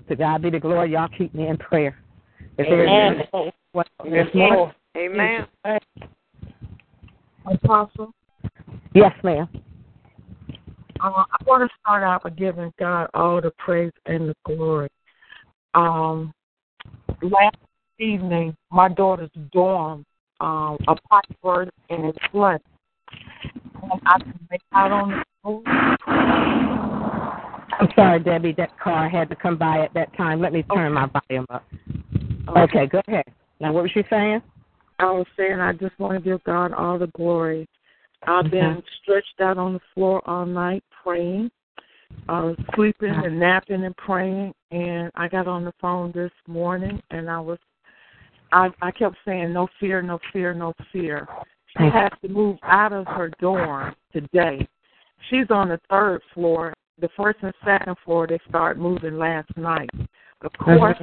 to 0.09 0.16
God 0.16 0.43
be 0.43 0.51
the 0.51 0.59
glory. 0.59 0.93
Y'all 0.93 1.09
keep 1.16 1.34
me 1.34 1.49
in 1.49 1.57
prayer. 1.57 1.97
If 2.59 2.66
Amen. 2.66 3.26
there's 3.32 3.53
what 3.72 3.88
this 4.05 4.26
morning, 4.34 4.72
Amen. 4.97 5.47
Apostle, 7.47 8.12
yes, 8.95 9.12
ma'am. 9.24 9.49
uh, 11.01 11.09
I 11.09 11.45
want 11.47 11.68
to 11.68 11.76
start 11.80 12.05
out 12.05 12.22
by 12.22 12.30
giving 12.30 12.72
God 12.78 13.09
all 13.14 13.40
the 13.40 13.51
praise 13.59 13.93
and 14.07 14.28
the 14.28 14.34
glory. 14.45 14.88
Um, 15.74 16.32
last 17.22 17.57
evening, 17.99 18.55
my 18.70 18.88
daughter's 18.88 19.30
dorm, 19.53 20.05
um, 20.40 20.76
a 20.86 20.95
pipe 21.09 21.24
burst 21.43 21.72
and 21.90 22.07
it 22.07 22.18
flooded. 22.30 22.62
And 23.82 24.01
I 24.07 24.18
could 24.18 24.34
make 24.51 24.61
out 24.72 24.93
on 24.93 25.09
the 25.09 25.14
floor. 25.14 25.24
I'm 25.45 25.97
sorry, 27.97 28.20
Debbie. 28.20 28.55
That 28.57 28.78
car 28.78 29.09
had 29.09 29.28
to 29.30 29.36
come 29.36 29.59
by 29.59 29.80
at 29.80 29.93
that 29.95 30.16
time. 30.16 30.40
Let 30.40 30.53
me 30.53 30.62
turn 30.72 30.93
my 30.93 31.09
volume 31.09 31.47
up. 31.51 31.64
Okay, 32.57 32.86
go 32.86 33.01
ahead. 33.09 33.24
Now, 33.61 33.72
what 33.72 33.82
was 33.82 33.93
you 33.95 34.05
saying? 34.09 34.40
I 34.99 35.07
was 35.07 35.26
saying 35.36 35.59
I 35.59 35.72
just 35.72 35.99
want 35.99 36.14
to 36.14 36.20
give 36.20 36.45
God 36.45 36.72
all 36.72 36.99
the 36.99 37.09
glory. 37.09 37.68
I've 38.26 38.51
been 38.51 38.82
stretched 39.03 39.40
out 39.40 39.59
on 39.59 39.72
the 39.72 39.80
floor 39.95 40.22
all 40.28 40.47
night 40.47 40.84
praying, 41.03 41.51
uh, 42.28 42.53
sleeping 42.76 43.11
and 43.11 43.40
napping 43.40 43.84
and 43.84 43.97
praying. 43.97 44.55
And 44.70 45.11
I 45.16 45.26
got 45.26 45.49
on 45.49 45.64
the 45.64 45.72
phone 45.80 46.12
this 46.14 46.30
morning, 46.47 47.03
and 47.11 47.28
I 47.28 47.40
was, 47.40 47.59
I, 48.53 48.68
I 48.80 48.93
kept 48.93 49.16
saying, 49.24 49.53
"No 49.53 49.66
fear, 49.80 50.03
no 50.03 50.20
fear, 50.32 50.55
no 50.55 50.72
fear." 50.93 51.26
She 51.76 51.84
has 51.84 52.12
to 52.22 52.28
move 52.28 52.59
out 52.62 52.93
of 52.93 53.07
her 53.07 53.32
dorm 53.40 53.97
today. 54.12 54.68
She's 55.31 55.47
on 55.51 55.68
the 55.68 55.81
third 55.91 56.20
floor. 56.35 56.75
The 57.01 57.09
first 57.16 57.39
and 57.43 57.53
second 57.64 57.97
floor 58.05 58.27
they 58.27 58.39
start 58.49 58.79
moving 58.79 59.18
last 59.18 59.49
night. 59.57 59.91
Of 60.43 60.53
course, 60.59 60.97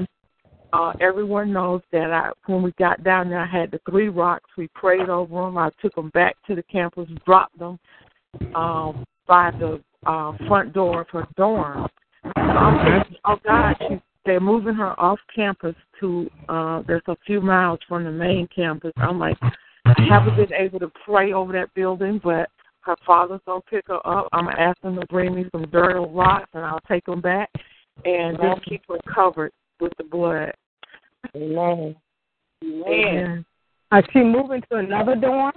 uh, 0.71 0.93
everyone 1.01 1.51
knows 1.51 1.81
that 1.91 2.11
I, 2.11 2.31
when 2.45 2.61
we 2.61 2.71
got 2.73 3.03
down 3.03 3.29
there, 3.29 3.39
I 3.39 3.47
had 3.47 3.71
the 3.71 3.79
three 3.89 4.09
rocks. 4.09 4.49
We 4.57 4.67
prayed 4.75 5.09
over 5.09 5.45
them. 5.45 5.57
I 5.57 5.69
took 5.81 5.95
them 5.95 6.09
back 6.09 6.35
to 6.47 6.55
the 6.55 6.63
campus, 6.63 7.09
dropped 7.25 7.57
them 7.57 7.79
um, 8.55 9.03
by 9.27 9.51
the 9.51 9.81
uh, 10.05 10.33
front 10.47 10.73
door 10.73 11.01
of 11.01 11.09
her 11.09 11.27
dorm. 11.35 11.87
So 12.23 12.41
I'm 12.41 13.01
thinking, 13.01 13.17
oh 13.25 13.37
God, 13.43 13.75
she, 13.79 14.01
they're 14.25 14.39
moving 14.39 14.75
her 14.75 14.99
off 14.99 15.19
campus 15.33 15.75
to. 15.99 16.29
Uh, 16.47 16.83
there's 16.85 17.01
a 17.07 17.15
few 17.25 17.41
miles 17.41 17.79
from 17.87 18.03
the 18.03 18.11
main 18.11 18.47
campus. 18.53 18.91
I'm 18.97 19.17
like, 19.17 19.37
I 19.85 19.93
haven't 20.07 20.35
been 20.35 20.53
able 20.53 20.79
to 20.79 20.91
pray 21.05 21.33
over 21.33 21.53
that 21.53 21.73
building, 21.73 22.19
but 22.23 22.49
her 22.89 22.95
father's 23.05 23.41
gonna 23.45 23.61
pick 23.61 23.87
her 23.87 24.05
up. 24.05 24.27
I'm 24.33 24.45
gonna 24.45 24.59
ask 24.59 24.81
him 24.81 24.99
to 24.99 25.05
bring 25.07 25.35
me 25.35 25.45
some 25.51 25.69
dirt 25.69 25.95
or 25.95 26.07
rocks, 26.07 26.49
and 26.53 26.65
I'll 26.65 26.79
take 26.87 27.05
them 27.05 27.21
back 27.21 27.49
and 28.03 28.35
just 28.41 28.65
keep 28.65 28.81
her 28.89 28.97
covered 29.13 29.51
with 29.79 29.93
the 29.99 30.03
blood. 30.03 30.53
Amen. 31.35 31.95
Amen. 32.63 33.45
Is 33.93 34.03
she 34.11 34.19
moving 34.23 34.63
to 34.71 34.77
another 34.77 35.15
dorm? 35.15 35.53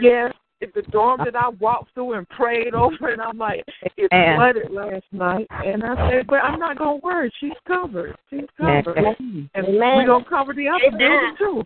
Yes, 0.00 0.32
it's 0.62 0.72
the 0.74 0.82
dorm 0.90 1.20
that 1.24 1.36
I 1.36 1.48
walked 1.60 1.92
through 1.92 2.14
and 2.14 2.28
prayed 2.30 2.72
over, 2.72 3.08
and 3.08 3.20
I'm 3.20 3.36
like, 3.36 3.62
it 3.98 4.10
Amen. 4.12 4.36
flooded 4.36 4.70
last 4.70 5.04
night, 5.12 5.46
and 5.50 5.84
I 5.84 6.08
said, 6.08 6.26
but 6.26 6.36
I'm 6.36 6.58
not 6.58 6.78
gonna 6.78 6.96
worry. 6.96 7.30
She's 7.38 7.52
covered. 7.68 8.16
She's 8.30 8.48
covered, 8.56 8.96
Amen. 8.96 9.50
and 9.54 9.66
we're 9.66 10.06
gonna 10.06 10.24
cover 10.24 10.54
the 10.54 10.68
other 10.68 10.86
Amen. 10.86 10.98
building 10.98 11.36
too. 11.38 11.64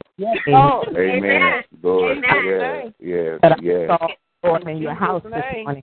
Oh, 0.48 0.84
Amen. 0.96 1.62
Lord. 1.80 2.18
Amen. 2.18 2.92
Yes. 3.00 3.40
Yes. 3.40 3.60
Yes. 3.62 3.90
Saw 4.42 4.48
Lord 4.48 4.68
in 4.68 4.78
your 4.78 4.94
house 4.94 5.22
this 5.22 5.44
morning. 5.64 5.82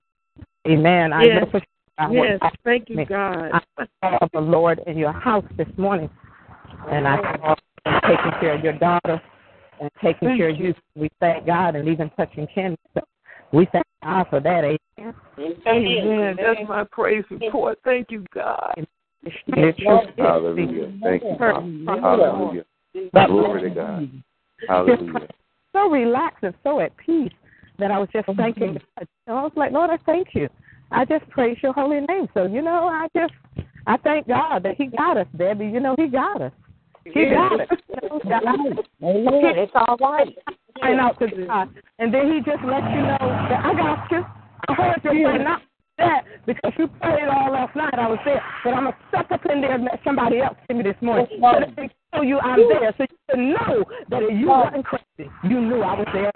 Amen. 0.67 1.13
I 1.13 1.25
Yes. 1.25 1.39
know 1.39 1.51
for 1.51 1.59
sure 1.59 1.67
I 1.99 2.11
Yes, 2.11 2.41
thank 2.63 2.89
you, 2.89 3.05
God. 3.05 3.51
I 3.53 3.87
saw 4.01 4.27
the 4.31 4.39
Lord 4.39 4.79
in 4.85 4.97
your 4.97 5.11
house 5.11 5.45
this 5.57 5.67
morning, 5.77 6.09
and 6.89 7.07
I 7.07 7.17
saw 7.37 7.55
him 7.85 7.99
taking 8.03 8.31
care 8.39 8.53
of 8.53 8.63
your 8.63 8.73
daughter 8.73 9.19
and 9.79 9.89
taking 10.01 10.29
Thank 10.29 10.37
care 10.37 10.49
of 10.49 10.59
you. 10.59 10.75
We 10.95 11.09
thank 11.19 11.45
God 11.47 11.75
and 11.75 11.87
even 11.87 12.11
touching 12.11 12.47
Ken. 12.53 12.77
So 12.93 13.01
we 13.51 13.65
thank 13.71 13.85
God 14.03 14.27
for 14.29 14.39
that. 14.39 14.63
Amen. 14.63 15.15
Amen. 15.67 16.35
That's 16.37 16.67
my 16.67 16.83
praise 16.83 17.23
report. 17.31 17.79
Thank 17.83 18.11
you, 18.11 18.25
God. 18.33 18.85
You're. 19.47 19.71
Hallelujah. 20.17 20.93
Thank 21.01 21.23
you, 21.23 21.35
Father. 21.39 22.01
Hallelujah. 22.01 22.65
Glory 23.11 23.69
to 23.69 23.69
God. 23.69 24.11
Hallelujah. 24.67 25.27
so 25.73 25.89
relaxed 25.89 26.43
and 26.43 26.53
so 26.63 26.79
at 26.79 26.95
peace 26.97 27.31
that 27.79 27.91
I 27.91 27.99
was 27.99 28.09
just 28.11 28.27
oh, 28.27 28.35
thanking 28.35 28.73
God. 28.73 29.07
So 29.27 29.33
I 29.33 29.43
was 29.43 29.51
like, 29.55 29.71
Lord, 29.71 29.89
I 29.89 29.97
thank 30.05 30.29
you. 30.33 30.49
I 30.91 31.05
just 31.05 31.29
praise 31.29 31.57
your 31.61 31.73
holy 31.73 31.99
name. 32.01 32.27
So, 32.33 32.45
you 32.45 32.61
know, 32.61 32.87
I 32.87 33.07
just, 33.15 33.33
I 33.85 33.97
thank 33.97 34.27
God 34.27 34.63
that 34.63 34.75
He 34.77 34.87
got 34.87 35.17
us, 35.17 35.27
Debbie. 35.37 35.67
You 35.67 35.79
know, 35.79 35.95
He 35.97 36.07
got 36.07 36.41
us. 36.41 36.51
He 37.03 37.25
got 37.29 37.61
us. 37.61 37.67
You 37.89 38.09
know, 38.09 38.21
God, 38.23 38.43
It's 39.01 39.71
all 39.75 39.97
right. 39.99 40.37
crying 40.79 40.99
out 40.99 41.19
to 41.19 41.27
God. 41.45 41.69
And 41.99 42.13
then 42.13 42.31
He 42.31 42.39
just 42.39 42.63
lets 42.63 42.87
you 42.93 43.01
know 43.01 43.17
that 43.19 43.61
I 43.65 43.73
got 43.73 44.11
you. 44.11 44.25
I 44.69 44.73
heard 44.73 45.01
you 45.03 45.11
say 45.11 45.43
not 45.43 45.61
that 45.97 46.23
because 46.45 46.71
you 46.77 46.87
prayed 46.87 47.27
all 47.27 47.51
last 47.51 47.75
night. 47.75 47.93
I 47.97 48.07
was 48.07 48.19
there. 48.25 48.43
But 48.63 48.73
I'm 48.73 48.83
going 48.83 48.93
to 48.93 48.99
step 49.09 49.31
up 49.31 49.41
in 49.51 49.61
there 49.61 49.75
and 49.75 49.83
let 49.83 49.99
somebody 50.03 50.39
else 50.39 50.55
see 50.67 50.75
me 50.75 50.83
this 50.83 50.95
morning. 51.01 51.27
So 51.41 51.59
they 51.75 51.89
show 52.13 52.21
you 52.21 52.39
I'm 52.39 52.59
there. 52.69 52.93
So 52.97 53.05
you 53.09 53.17
can 53.29 53.49
know 53.51 53.83
that 54.09 54.21
you 54.33 54.47
wasn't 54.47 54.85
crazy. 54.85 55.31
You 55.43 55.61
knew 55.61 55.81
I 55.81 55.99
was 55.99 56.07
there. 56.13 56.31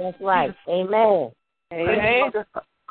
That's 0.00 0.20
right. 0.20 0.54
Amen. 0.66 1.30
Amen. 1.72 2.32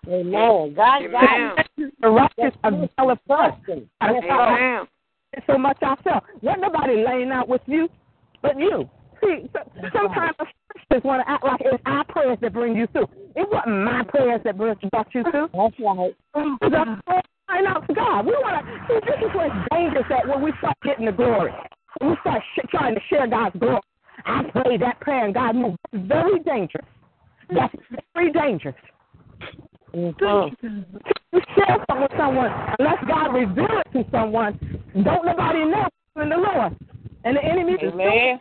Amen. 0.07 0.73
God 0.75 1.01
got 1.11 1.23
Amen. 1.23 1.91
The 2.01 2.09
righteous 2.09 2.57
avail 2.63 2.87
of 2.97 3.19
us. 3.29 3.53
Amen. 4.01 4.87
so 5.47 5.57
much 5.57 5.81
ourselves. 5.81 6.25
Wasn't 6.43 6.61
nobody 6.61 7.03
laying 7.03 7.31
out 7.31 7.49
with 7.49 7.61
you, 7.65 7.89
but 8.43 8.59
you. 8.59 8.87
See, 9.23 9.49
so, 9.53 9.59
sometimes 9.91 10.35
Christians 10.69 11.03
want 11.03 11.25
to 11.25 11.31
act 11.31 11.43
like 11.43 11.61
it's 11.61 11.83
our 11.85 12.05
prayers 12.05 12.37
that 12.41 12.53
bring 12.53 12.75
you 12.75 12.87
through. 12.87 13.07
It 13.35 13.49
wasn't 13.51 13.83
my 13.83 14.03
prayers 14.03 14.41
that 14.45 14.57
brought 14.57 14.79
brought 14.91 15.13
you 15.13 15.23
through. 15.31 15.49
That's 15.51 15.79
right. 15.79 16.15
It 16.35 16.59
was 16.61 16.73
our 16.73 17.01
prayers 17.07 17.23
crying 17.47 17.65
out 17.65 17.87
to 17.87 17.93
God. 17.93 18.25
We 18.25 18.33
want 18.33 18.65
to 18.65 18.87
see. 18.87 18.99
This 19.05 19.29
is 19.29 19.35
where 19.35 19.47
it's 19.47 19.67
dangerous 19.71 20.05
at 20.11 20.27
when 20.27 20.43
we 20.43 20.53
start 20.59 20.77
getting 20.83 21.07
the 21.07 21.11
glory. 21.11 21.51
When 21.97 22.11
we 22.11 22.17
start 22.21 22.43
sh- 22.55 22.69
trying 22.69 22.93
to 22.93 23.01
share 23.09 23.27
God's 23.27 23.57
glory. 23.57 23.81
I 24.25 24.43
prayed 24.43 24.81
that 24.81 24.99
prayer 24.99 25.25
and 25.25 25.33
God 25.33 25.55
moved. 25.55 25.77
It's 25.91 26.07
very 26.07 26.39
dangerous. 26.39 26.85
That's 27.49 27.73
very 28.13 28.31
dangerous. 28.31 28.75
Mhm. 29.93 30.85
You 31.31 31.41
share 31.55 31.77
something 31.89 32.01
with 32.01 32.11
someone 32.17 32.51
unless 32.77 33.03
God 33.05 33.33
reveal 33.33 33.79
it 33.79 33.91
to 33.93 34.05
someone. 34.11 34.57
Don't 35.03 35.25
nobody 35.25 35.65
know 35.65 35.87
in 36.21 36.29
the 36.29 36.37
Lord. 36.37 36.75
And 37.23 37.35
the 37.35 37.43
enemy 37.43 37.73
is 37.73 37.93
Amen. 37.93 38.39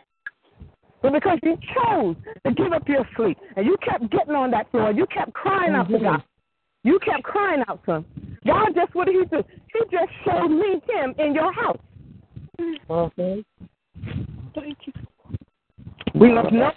but 1.01 1.13
because 1.13 1.39
you 1.43 1.57
chose 1.73 2.15
to 2.45 2.53
give 2.53 2.71
up 2.71 2.87
your 2.87 3.07
sleep 3.15 3.37
and 3.55 3.65
you 3.65 3.77
kept 3.77 4.09
getting 4.11 4.35
on 4.35 4.51
that 4.51 4.69
floor, 4.71 4.91
you 4.91 5.05
kept 5.07 5.33
crying 5.33 5.73
out 5.73 5.89
to 5.89 5.99
God. 5.99 6.23
You 6.83 6.99
kept 6.99 7.23
crying 7.23 7.63
out 7.67 7.83
to 7.85 7.95
him. 7.95 8.05
God 8.45 8.73
just 8.75 8.93
what 8.95 9.07
did 9.07 9.15
he 9.15 9.25
do? 9.25 9.43
He 9.73 9.79
just 9.91 10.11
showed 10.23 10.49
me 10.49 10.81
him 10.87 11.15
in 11.17 11.33
your 11.33 11.51
house. 11.51 11.79
Mhm. 12.59 13.43
Thank 14.55 14.77
you. 14.85 14.93
We 16.19 16.33
must 16.33 16.51
know 16.51 16.71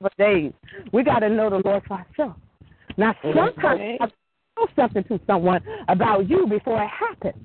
for 0.00 0.10
days. 0.18 0.52
We 0.92 1.02
got 1.02 1.20
to 1.20 1.28
know 1.28 1.50
the 1.50 1.62
Lord 1.64 1.82
for 1.86 1.94
ourselves. 1.94 2.38
Now, 2.96 3.14
sometimes 3.22 3.80
I 4.00 4.06
know 4.56 4.66
something 4.76 5.04
to 5.04 5.20
someone 5.26 5.62
about 5.88 6.28
you 6.28 6.46
before 6.46 6.82
it 6.82 6.88
happens. 6.88 7.42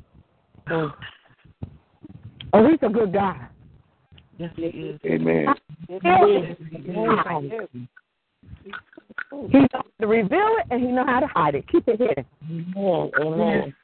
Oh, 2.54 2.70
he's 2.70 2.80
a 2.82 2.90
good 2.90 3.14
guy. 3.14 3.48
Yes, 4.38 4.52
he 4.56 4.64
is. 4.64 5.00
Amen. 5.06 5.48
He 5.88 5.94
knows 5.94 7.20
how 7.26 7.42
to 10.00 10.08
reveal 10.08 10.56
it 10.60 10.66
and 10.72 10.82
he 10.82 10.88
knows 10.88 11.06
how 11.08 11.20
to 11.22 11.28
hide 11.28 11.56
it. 11.56 11.68
Keep 11.72 11.88
it 11.88 12.00
hidden. 12.00 12.26
Amen. 12.50 13.12
Amen. 13.20 13.76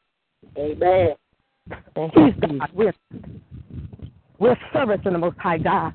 Amen. 0.57 1.15
Thank 1.95 2.13
He's. 2.13 2.33
God. 2.41 2.69
We're, 2.73 2.93
we're 4.41 4.57
servants 4.73 5.05
in 5.05 5.13
the 5.13 5.19
Most 5.19 5.37
High 5.37 5.59
God. 5.59 5.93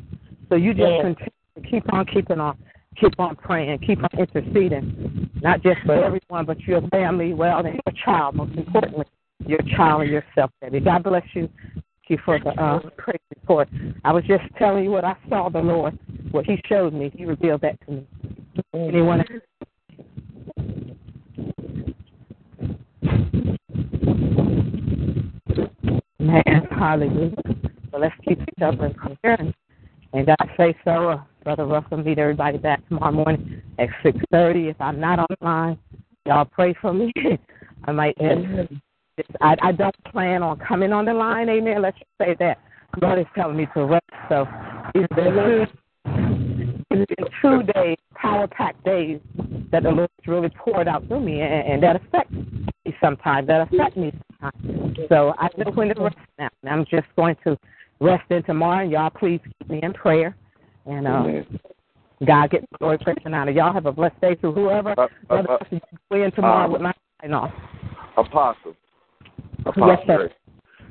So 0.49 0.55
you 0.55 0.73
just 0.73 0.93
Yes. 0.93 1.01
continue 1.03 1.31
to 1.57 1.61
keep 1.63 1.93
on 1.93 2.07
keeping 2.07 2.39
on, 2.39 2.57
keep 2.95 3.19
on 3.19 3.35
praying, 3.35 3.81
keep 3.81 3.99
on 3.99 4.09
interceding, 4.17 5.29
not 5.43 5.63
just 5.63 5.81
for 5.81 5.95
everyone, 5.95 6.47
but 6.47 6.61
your 6.61 6.81
family, 6.89 7.35
well, 7.35 7.59
and 7.59 7.75
your 7.75 7.95
child, 8.05 8.37
most 8.37 8.57
importantly, 8.57 9.05
your 9.47 9.59
child 9.77 10.03
and 10.03 10.11
yourself, 10.13 10.53
baby. 10.63 10.79
God 10.79 11.03
bless 11.03 11.25
you. 11.35 11.49
Thank 11.75 11.85
you 12.09 12.19
for 12.25 12.39
the 12.39 12.51
uh, 12.51 12.79
praise 12.97 13.19
report. 13.31 13.69
I 14.05 14.13
was 14.13 14.23
just 14.25 14.45
telling 14.57 14.85
you 14.85 14.93
what 14.93 15.05
I 15.05 15.17
saw 15.29 15.49
the 15.49 15.59
Lord, 15.59 15.99
what 16.31 16.47
He 16.47 16.63
showed 16.69 16.95
me. 16.95 17.11
He 17.17 17.25
revealed 17.25 17.63
that 17.63 17.81
to 17.87 17.93
me. 17.93 18.07
Anyone 18.75 19.25
Man, 26.19 26.67
hallelujah. 26.71 27.56
So 27.97 28.03
let's 28.03 28.15
keep 28.29 28.39
each 28.43 28.63
other 28.63 28.87
in 28.87 29.17
prayer. 29.23 29.39
And 30.13 30.27
God 30.27 30.51
say 30.59 30.77
so. 30.85 31.09
Uh, 31.11 31.21
Brother 31.45 31.65
Russell, 31.65 31.97
meet 31.97 32.19
everybody 32.19 32.59
back 32.59 32.87
tomorrow 32.89 33.13
morning 33.13 33.63
at 33.79 33.89
6.30. 34.05 34.71
If 34.71 34.81
I'm 34.81 35.01
not 35.01 35.19
online, 35.31 35.79
y'all 36.27 36.45
pray 36.45 36.75
for 36.83 36.93
me. 36.93 37.11
I 37.85 37.93
might 37.93 38.15
I, 39.41 39.57
I 39.63 39.73
don't 39.73 39.97
plan 40.13 40.43
on 40.43 40.59
coming 40.59 40.93
on 40.93 41.07
the 41.07 41.15
line, 41.15 41.49
amen. 41.49 41.81
Let's 41.81 41.97
say 42.21 42.37
that. 42.39 42.59
God 43.01 43.19
is 43.19 43.27
telling 43.35 43.57
me 43.57 43.67
to 43.73 43.85
rest. 43.87 44.05
So 44.29 44.47
it's 44.95 45.15
been 45.15 45.33
two, 45.33 45.67
it's 46.91 47.15
been 47.17 47.27
two 47.41 47.73
days, 47.73 47.97
power 48.15 48.47
packed 48.47 48.85
days 48.85 49.21
that 49.73 49.85
the 49.85 49.91
Lord 49.91 50.11
really 50.27 50.51
poured 50.51 50.87
out 50.87 51.07
through 51.09 51.21
me, 51.21 51.41
and, 51.41 51.73
and 51.73 51.83
that 51.83 51.97
affects 51.97 52.35
me 52.35 52.95
sometimes. 53.01 53.47
That 53.47 53.63
affects 53.73 53.97
me 53.97 54.13
sometimes. 54.41 54.99
So 55.09 55.33
I 55.39 55.49
know 55.57 55.71
when 55.71 55.95
to 55.95 56.03
rest 56.03 56.17
now. 56.39 56.51
And 56.63 56.71
I'm 56.73 56.85
just 56.91 57.07
going 57.17 57.37
to 57.45 57.57
rest 58.01 58.25
in 58.31 58.43
tomorrow, 58.45 58.83
and 58.83 58.91
y'all 58.91 59.11
please 59.11 59.41
keep 59.45 59.71
me 59.71 59.81
in 59.83 59.93
prayer. 59.93 60.37
And 60.87 61.07
uh, 61.07 61.25
God 62.25 62.51
get 62.51 62.63
the 62.71 62.79
glory, 62.79 62.99
praise, 62.99 63.17
and 63.25 63.35
honor. 63.35 63.51
Y'all 63.51 63.73
have 63.73 63.87
a 63.87 63.93
blessed 63.93 64.21
day 64.21 64.35
to 64.37 64.53
whoever. 64.53 64.95
Uh, 64.99 65.09
uh, 65.31 65.43
uh, 65.49 66.17
in 66.17 66.33
tomorrow 66.33 66.69
uh, 66.69 66.73
with 66.73 66.83
my 66.83 66.95
sign 67.21 67.33
off. 67.33 67.53
Apostle. 68.17 68.75
Apostle. 69.65 69.89
Yes, 69.89 69.99
sir. 70.07 70.31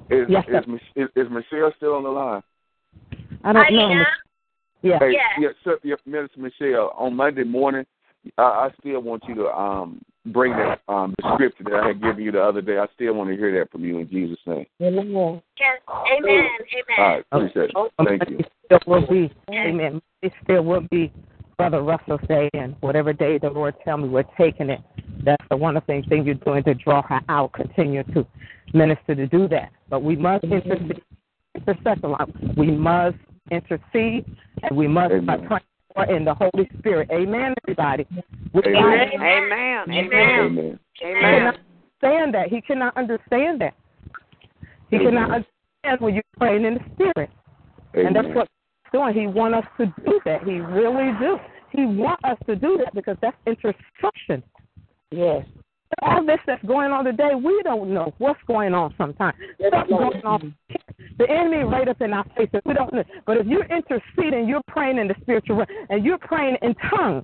Is, 0.10 0.28
yes, 0.30 0.46
sir. 0.48 0.60
Is, 0.60 0.82
is, 0.96 1.10
is 1.16 1.28
Michelle 1.32 1.72
still 1.78 1.96
on 1.96 2.04
the 2.04 2.10
line? 2.10 2.44
I 3.44 3.54
don't 3.54 3.74
know. 3.74 4.04
Yeah. 4.82 5.00
Hey, 5.00 5.14
yeah. 5.40 5.50
Sir, 5.64 5.80
yeah, 5.84 5.96
Minister 6.06 6.40
Michelle, 6.40 6.94
on 6.96 7.16
Monday 7.16 7.44
morning, 7.44 7.86
I, 8.38 8.42
I 8.42 8.70
still 8.80 9.02
want 9.02 9.24
you 9.28 9.36
to 9.36 9.48
um 9.48 10.02
bring 10.28 10.54
that 10.54 10.82
um 10.88 11.14
the 11.18 11.34
scripture 11.36 11.64
that 11.66 11.74
I 11.74 11.88
had 11.88 12.02
given 12.02 12.24
you 12.24 12.32
the 12.32 12.42
other 12.42 12.62
day. 12.62 12.78
I 12.78 12.88
still 12.96 13.14
want 13.14 13.30
to 13.30 13.36
hear 13.36 13.58
that 13.60 13.72
from 13.72 13.84
you 13.86 14.00
in 14.00 14.10
Jesus' 14.10 14.40
name. 14.46 14.66
Amen. 14.82 15.42
Yes. 15.60 15.80
Amen. 15.90 16.22
Amen. 16.26 16.98
All 16.98 17.06
right. 17.06 17.26
Appreciate 17.32 17.72
it. 17.72 17.94
Thank 18.04 18.30
you. 18.30 18.40
It 18.40 18.52
still 18.66 18.80
will 18.88 19.08
be. 19.08 19.34
Amen. 19.50 20.02
It 20.22 20.34
still 20.44 20.64
will 20.64 20.86
be 20.90 21.12
Brother 21.58 21.82
Russell's 21.82 22.28
day, 22.28 22.50
and 22.54 22.76
whatever 22.82 23.14
day 23.14 23.38
the 23.38 23.50
Lord 23.50 23.76
tell 23.84 23.98
me 23.98 24.10
we're 24.10 24.24
taking 24.38 24.70
it. 24.70 24.82
That's 25.24 25.44
the 25.50 25.58
wonderful 25.58 26.02
thing 26.10 26.26
you're 26.26 26.36
doing 26.36 26.64
to 26.64 26.74
draw 26.74 27.02
her 27.04 27.22
out. 27.30 27.54
Continue 27.54 28.04
to 28.14 28.26
minister 28.74 29.16
to 29.16 29.28
do 29.28 29.48
that. 29.50 29.72
But 29.90 30.04
we 30.04 30.16
must 30.16 30.44
intercede. 30.44 31.02
Intercession. 31.56 32.14
We 32.58 32.72
must 32.72 33.18
intercede, 33.50 34.26
and 34.64 34.76
we 34.76 34.88
must 34.88 35.14
pray 35.48 35.60
in 36.04 36.26
the 36.26 36.34
Holy 36.34 36.70
Spirit. 36.80 37.10
Amen, 37.12 37.54
everybody. 37.64 38.06
Amen. 38.66 39.10
Amen. 39.14 39.90
Amen. 39.90 40.80
Amen. 41.04 41.54
Understand 42.04 42.34
that. 42.34 42.48
He 42.50 42.62
cannot 42.62 42.96
understand 42.98 43.62
that. 43.62 43.74
He 44.90 44.98
Amen. 44.98 45.08
cannot 45.08 45.32
understand 45.32 46.00
when 46.00 46.14
you're 46.14 46.24
praying 46.38 46.66
in 46.66 46.76
the 46.76 46.80
Spirit. 46.94 47.30
Amen. 47.96 48.08
And 48.08 48.16
that's 48.16 48.28
what 48.36 48.48
he's 48.48 48.92
doing. 48.92 49.14
He 49.14 49.28
wants 49.28 49.58
us 49.60 49.66
to 49.80 49.86
do 50.04 50.20
that. 50.26 50.44
He 50.44 50.60
really 50.60 51.12
do. 51.20 51.38
He 51.72 51.86
wants 51.86 52.24
us 52.24 52.38
to 52.46 52.56
do 52.56 52.78
that 52.84 52.94
because 52.94 53.18
that's 53.22 53.38
intercession. 53.48 54.44
Yes. 55.12 55.46
All 56.02 56.26
this 56.26 56.40
that's 56.46 56.64
going 56.66 56.92
on 56.92 57.06
today, 57.06 57.36
we 57.36 57.62
don't 57.64 57.94
know 57.94 58.14
what's 58.18 58.40
going 58.48 58.74
on 58.74 58.94
sometimes. 58.98 59.36
Something's 59.62 59.90
going 59.90 60.26
on. 60.26 60.56
The 61.18 61.30
enemy 61.30 61.64
right 61.64 61.88
up 61.88 62.02
in 62.02 62.12
our 62.12 62.26
faces. 62.36 62.62
We 62.66 62.74
don't 62.74 62.94
know. 62.94 63.04
But 63.26 63.38
if 63.38 63.48
you're 63.48 63.66
interceding, 63.66 64.48
you're 64.48 64.62
praying 64.68 64.98
in 64.98 65.08
the 65.08 65.16
spiritual 65.22 65.58
realm, 65.58 65.70
and 65.90 66.04
you're 66.04 66.18
praying 66.18 66.58
in 66.62 66.76
tongues, 66.90 67.24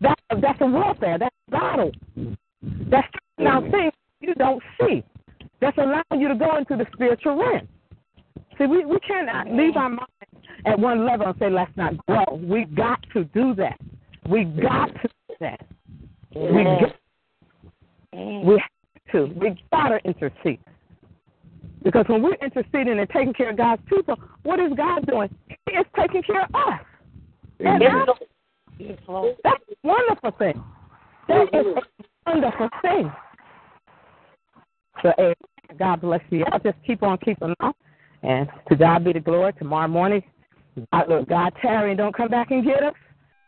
that, 0.00 0.18
that's 0.42 0.60
a 0.60 0.66
warfare. 0.66 1.18
That's 1.18 1.34
a 1.48 1.50
battle. 1.50 1.92
That's 2.90 3.08
now 3.38 3.60
things 3.60 3.92
you 4.20 4.34
don't 4.34 4.62
see. 4.80 5.02
That's 5.60 5.78
allowing 5.78 6.20
you 6.20 6.28
to 6.28 6.34
go 6.34 6.56
into 6.56 6.76
the 6.76 6.86
spiritual 6.92 7.36
realm. 7.36 7.68
See, 8.58 8.66
we, 8.66 8.84
we 8.84 8.98
cannot 9.00 9.50
leave 9.52 9.76
our 9.76 9.88
mind 9.88 10.08
at 10.66 10.78
one 10.78 11.06
level 11.06 11.28
and 11.28 11.36
say, 11.38 11.48
let's 11.48 11.70
not 11.76 11.94
grow. 12.06 12.24
We 12.34 12.64
got 12.64 13.00
to 13.12 13.24
do 13.24 13.54
that. 13.54 13.78
We 14.28 14.44
got 14.44 14.86
to 14.86 15.08
do 15.28 15.34
that. 15.40 15.60
We 16.34 16.64
got 16.64 16.94
we 18.18 18.54
have 18.54 19.12
to. 19.12 19.32
We 19.38 19.62
gotta 19.70 19.98
intercede. 20.04 20.60
Because 21.82 22.04
when 22.08 22.22
we're 22.22 22.34
interceding 22.34 22.98
and 22.98 23.08
taking 23.10 23.32
care 23.32 23.50
of 23.50 23.56
God's 23.56 23.82
people, 23.86 24.16
what 24.42 24.58
is 24.58 24.72
God 24.76 25.06
doing? 25.06 25.34
He 25.48 25.76
is 25.76 25.86
taking 25.98 26.22
care 26.22 26.42
of 26.42 26.54
us. 26.54 26.80
And 27.60 27.80
that's 27.80 29.62
a 29.68 29.74
wonderful 29.82 30.30
thing. 30.38 30.62
That 31.28 31.48
is 31.52 31.66
a 31.76 32.30
wonderful 32.30 32.68
thing. 32.82 33.12
So, 35.02 35.12
hey, 35.16 35.34
God 35.78 36.00
bless 36.00 36.20
you. 36.30 36.44
I'll 36.50 36.58
just 36.58 36.78
keep 36.86 37.02
on 37.02 37.18
keeping 37.18 37.54
on. 37.60 37.72
And 38.22 38.48
to 38.68 38.76
God 38.76 39.04
be 39.04 39.12
the 39.12 39.20
glory. 39.20 39.52
Tomorrow 39.52 39.88
morning, 39.88 40.22
God, 40.92 41.08
look, 41.08 41.28
God 41.28 41.52
tarry 41.62 41.90
and 41.90 41.98
don't 41.98 42.16
come 42.16 42.28
back 42.28 42.50
and 42.50 42.64
get 42.64 42.82
us. 42.82 42.94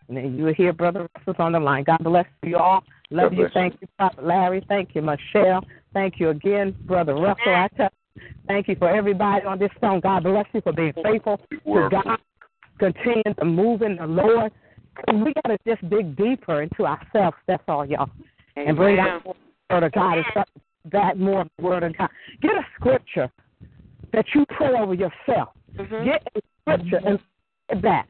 And 0.09 0.17
then 0.17 0.37
you 0.37 0.45
will 0.45 0.55
hear 0.55 0.73
Brother 0.73 1.09
Russell's 1.17 1.37
on 1.39 1.53
the 1.53 1.61
line. 1.61 1.85
God 1.85 1.99
bless 2.03 2.27
you 2.43 2.57
all. 2.57 2.85
Love 3.11 3.33
you. 3.35 3.49
Thank 3.53 3.77
you, 3.81 3.89
Prophet 3.99 4.25
Larry. 4.25 4.65
Thank 4.69 4.95
you, 4.95 5.03
Michelle. 5.03 5.65
Thank 5.93 6.21
you 6.21 6.31
again, 6.31 6.77
Brother 6.87 7.15
Russell. 7.15 7.55
I 7.55 7.69
tell 7.77 7.91
you, 8.15 8.23
thank 8.47 8.69
you 8.69 8.77
for 8.77 8.89
everybody 8.89 9.45
on 9.45 9.59
this 9.59 9.71
phone. 9.81 10.01
God 10.01 10.23
bless 10.23 10.47
you 10.53 10.61
for 10.61 10.73
being 10.73 10.93
faithful 11.03 11.41
to 11.51 11.89
God. 11.91 12.19
Continue 12.79 13.35
to 13.39 13.45
move 13.45 13.83
in 13.83 13.97
the 13.97 14.07
Lord. 14.07 14.53
We 15.13 15.33
got 15.35 15.49
to 15.49 15.59
just 15.67 15.89
dig 15.91 16.17
deeper 16.17 16.63
into 16.63 16.87
ourselves. 16.87 17.37
That's 17.47 17.63
all, 17.67 17.85
y'all. 17.85 18.11
Amen. 18.57 18.69
And 18.69 18.77
bring 18.77 18.99
out 18.99 19.25
the 19.25 19.35
Word 19.75 19.83
of 19.85 19.93
God 19.93 20.19
and 20.19 20.27
start 20.31 20.49
that 20.93 21.19
more 21.19 21.45
Word 21.61 21.83
of 21.83 21.97
God. 21.97 22.11
Get 22.43 22.53
a 22.53 22.67
scripture 22.77 23.31
that 24.13 24.25
you 24.35 24.47
pray 24.57 24.73
over 24.79 24.95
yourself. 24.95 25.51
Mm-hmm. 25.77 26.05
Get 26.05 26.27
a 26.37 26.41
scripture 26.63 27.19
and 27.69 27.83
that. 27.83 28.07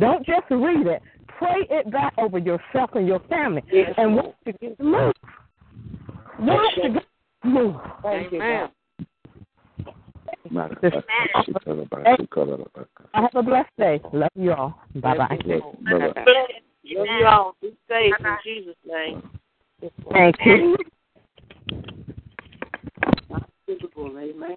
Don't 0.00 0.24
just 0.26 0.50
read 0.50 0.86
it 0.86 1.02
pray 1.40 1.66
it 1.70 1.90
back 1.90 2.12
over 2.18 2.38
yourself 2.38 2.90
and 2.94 3.08
your 3.08 3.20
family. 3.20 3.64
Yes. 3.72 3.94
And 3.96 4.16
watch 4.16 4.34
it 4.44 4.78
move. 4.78 5.14
Watch 6.38 6.74
it 6.76 7.02
move. 7.42 7.76
Amen. 8.04 8.68
I 13.14 13.20
have 13.22 13.34
a 13.34 13.42
blessed 13.42 13.68
day. 13.78 14.00
Love 14.12 14.28
you 14.34 14.52
all. 14.52 14.82
Bye 14.96 15.16
bye. 15.16 15.38
Love 15.46 15.74
you 16.84 17.26
all. 17.26 17.56
Be 17.60 17.76
safe 17.88 18.14
in 18.20 18.36
Jesus' 18.44 18.76
name. 18.86 19.22
Thank 20.12 20.36
you. 20.44 20.76
Amen. 23.98 24.56